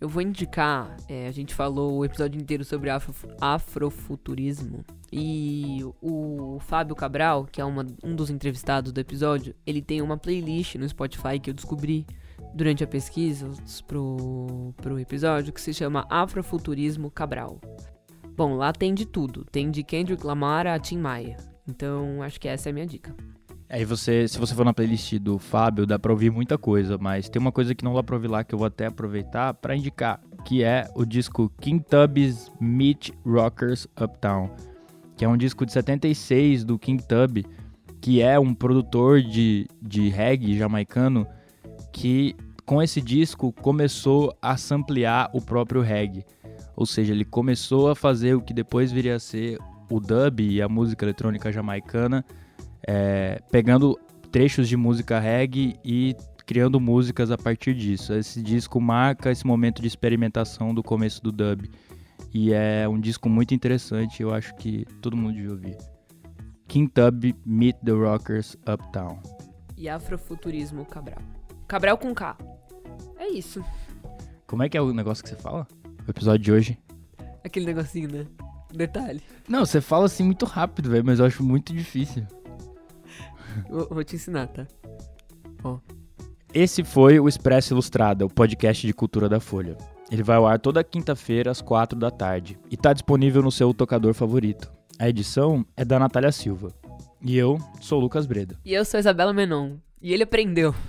eu 0.00 0.08
vou 0.08 0.22
indicar. 0.22 0.96
é, 1.08 1.26
a 1.26 1.32
gente 1.32 1.54
falou 1.54 1.98
o 1.98 2.04
episódio 2.04 2.40
inteiro 2.40 2.64
sobre 2.64 2.90
afro, 2.90 3.14
afrofuturismo. 3.40 4.84
E 5.12 5.80
o 6.00 6.58
Fábio 6.60 6.94
Cabral, 6.94 7.44
que 7.50 7.60
é 7.60 7.64
uma- 7.64 7.86
um 8.04 8.14
dos 8.14 8.30
entrevistados 8.30 8.92
do 8.92 9.00
episódio, 9.00 9.54
ele 9.66 9.82
tem 9.82 10.00
uma 10.00 10.16
playlist 10.16 10.76
no 10.76 10.88
Spotify 10.88 11.38
que 11.40 11.50
eu 11.50 11.54
descobri 11.54 12.06
durante 12.54 12.82
a 12.84 12.86
pesquisa 12.86 13.48
pro, 13.86 14.72
pro 14.76 14.98
episódio 14.98 15.52
que 15.52 15.60
se 15.60 15.74
chama 15.74 16.06
Afrofuturismo 16.08 17.10
Cabral. 17.10 17.60
Bom, 18.36 18.54
lá 18.54 18.72
tem 18.72 18.94
de 18.94 19.04
tudo. 19.04 19.44
Tem 19.50 19.70
de 19.70 19.82
Kendrick 19.82 20.24
Lamar 20.26 20.66
a 20.66 20.78
Tim 20.78 20.98
Maia. 20.98 21.36
Então, 21.68 22.22
acho 22.22 22.40
que 22.40 22.48
essa 22.48 22.68
é 22.68 22.70
a 22.70 22.72
minha 22.72 22.86
dica. 22.86 23.14
Aí 23.68 23.84
você, 23.84 24.26
se 24.26 24.38
você 24.38 24.52
for 24.54 24.64
na 24.64 24.72
playlist 24.74 25.14
do 25.18 25.38
Fábio, 25.38 25.86
dá 25.86 25.96
pra 25.98 26.10
ouvir 26.10 26.30
muita 26.30 26.58
coisa, 26.58 26.98
mas 26.98 27.28
tem 27.28 27.38
uma 27.40 27.52
coisa 27.52 27.72
que 27.74 27.84
não 27.84 27.94
dá 27.94 28.02
pra 28.02 28.16
ouvir 28.16 28.26
lá 28.28 28.42
que 28.42 28.52
eu 28.54 28.58
vou 28.58 28.66
até 28.66 28.86
aproveitar 28.86 29.54
pra 29.54 29.76
indicar, 29.76 30.20
que 30.44 30.64
é 30.64 30.88
o 30.96 31.04
disco 31.04 31.52
King 31.60 31.84
Tub's 31.84 32.50
Meet 32.60 33.10
Rockers 33.24 33.86
Uptown, 34.00 34.50
que 35.20 35.24
é 35.26 35.28
um 35.28 35.36
disco 35.36 35.66
de 35.66 35.72
76 35.74 36.64
do 36.64 36.78
King 36.78 37.04
Tub, 37.06 37.44
que 38.00 38.22
é 38.22 38.40
um 38.40 38.54
produtor 38.54 39.20
de, 39.20 39.68
de 39.82 40.08
reggae 40.08 40.56
jamaicano 40.56 41.26
que 41.92 42.34
com 42.64 42.82
esse 42.82 43.02
disco 43.02 43.52
começou 43.52 44.34
a 44.40 44.56
samplear 44.56 45.28
o 45.34 45.42
próprio 45.42 45.82
reggae. 45.82 46.24
Ou 46.74 46.86
seja, 46.86 47.12
ele 47.12 47.26
começou 47.26 47.90
a 47.90 47.94
fazer 47.94 48.34
o 48.34 48.40
que 48.40 48.54
depois 48.54 48.90
viria 48.90 49.16
a 49.16 49.20
ser 49.20 49.58
o 49.90 50.00
dub 50.00 50.40
e 50.40 50.62
a 50.62 50.70
música 50.70 51.04
eletrônica 51.04 51.52
jamaicana, 51.52 52.24
é, 52.88 53.42
pegando 53.52 54.00
trechos 54.32 54.70
de 54.70 54.76
música 54.78 55.20
reggae 55.20 55.76
e 55.84 56.16
criando 56.46 56.80
músicas 56.80 57.30
a 57.30 57.36
partir 57.36 57.74
disso. 57.74 58.14
Esse 58.14 58.40
disco 58.40 58.80
marca 58.80 59.30
esse 59.30 59.46
momento 59.46 59.82
de 59.82 59.88
experimentação 59.88 60.72
do 60.72 60.82
começo 60.82 61.22
do 61.22 61.30
dub. 61.30 61.68
E 62.32 62.52
é 62.52 62.88
um 62.88 63.00
disco 63.00 63.28
muito 63.28 63.54
interessante, 63.54 64.22
eu 64.22 64.32
acho 64.32 64.54
que 64.54 64.84
todo 65.00 65.16
mundo 65.16 65.34
devia 65.34 65.50
ouvir. 65.50 65.76
King 66.68 66.90
Tub 66.92 67.34
Meet 67.44 67.76
the 67.84 67.90
Rockers 67.90 68.56
Uptown. 68.72 69.18
E 69.76 69.88
Afrofuturismo 69.88 70.84
Cabral. 70.84 71.18
Cabral 71.66 71.98
com 71.98 72.14
K. 72.14 72.36
É 73.18 73.28
isso. 73.28 73.64
Como 74.46 74.62
é 74.62 74.68
que 74.68 74.76
é 74.76 74.80
o 74.80 74.92
negócio 74.92 75.24
que 75.24 75.30
você 75.30 75.36
fala? 75.36 75.66
O 76.06 76.10
episódio 76.10 76.44
de 76.44 76.52
hoje? 76.52 76.78
Aquele 77.44 77.66
negocinho, 77.66 78.10
né? 78.10 78.26
Detalhe. 78.72 79.20
Não, 79.48 79.66
você 79.66 79.80
fala 79.80 80.06
assim 80.06 80.22
muito 80.22 80.46
rápido, 80.46 80.90
velho, 80.90 81.04
mas 81.04 81.18
eu 81.18 81.26
acho 81.26 81.42
muito 81.42 81.72
difícil. 81.72 82.24
Vou, 83.68 83.88
vou 83.90 84.04
te 84.04 84.14
ensinar, 84.14 84.46
tá? 84.46 84.66
Ó. 85.64 85.78
Esse 86.54 86.84
foi 86.84 87.18
o 87.18 87.28
Expresso 87.28 87.74
Ilustrada, 87.74 88.24
o 88.24 88.28
podcast 88.28 88.86
de 88.86 88.92
cultura 88.92 89.28
da 89.28 89.40
Folha. 89.40 89.76
Ele 90.10 90.22
vai 90.22 90.36
ao 90.36 90.46
ar 90.46 90.58
toda 90.58 90.82
quinta-feira 90.82 91.50
às 91.50 91.60
quatro 91.60 91.98
da 91.98 92.10
tarde 92.10 92.58
e 92.70 92.76
tá 92.76 92.92
disponível 92.92 93.42
no 93.42 93.52
seu 93.52 93.72
tocador 93.72 94.12
favorito. 94.12 94.72
A 94.98 95.08
edição 95.08 95.64
é 95.76 95.84
da 95.84 95.98
Natália 95.98 96.32
Silva. 96.32 96.72
E 97.22 97.36
eu 97.36 97.58
sou 97.80 97.98
o 97.98 98.02
Lucas 98.02 98.26
Breda. 98.26 98.56
E 98.64 98.74
eu 98.74 98.84
sou 98.84 98.98
a 98.98 99.00
Isabela 99.00 99.32
Menon. 99.32 99.76
E 100.02 100.12
ele 100.12 100.24
aprendeu. 100.24 100.74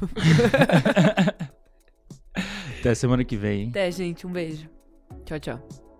Até 2.79 2.95
semana 2.95 3.23
que 3.23 3.37
vem, 3.37 3.61
hein? 3.61 3.67
Até, 3.69 3.91
gente. 3.91 4.25
Um 4.25 4.31
beijo. 4.31 4.67
Tchau, 5.25 5.39
tchau. 5.39 5.90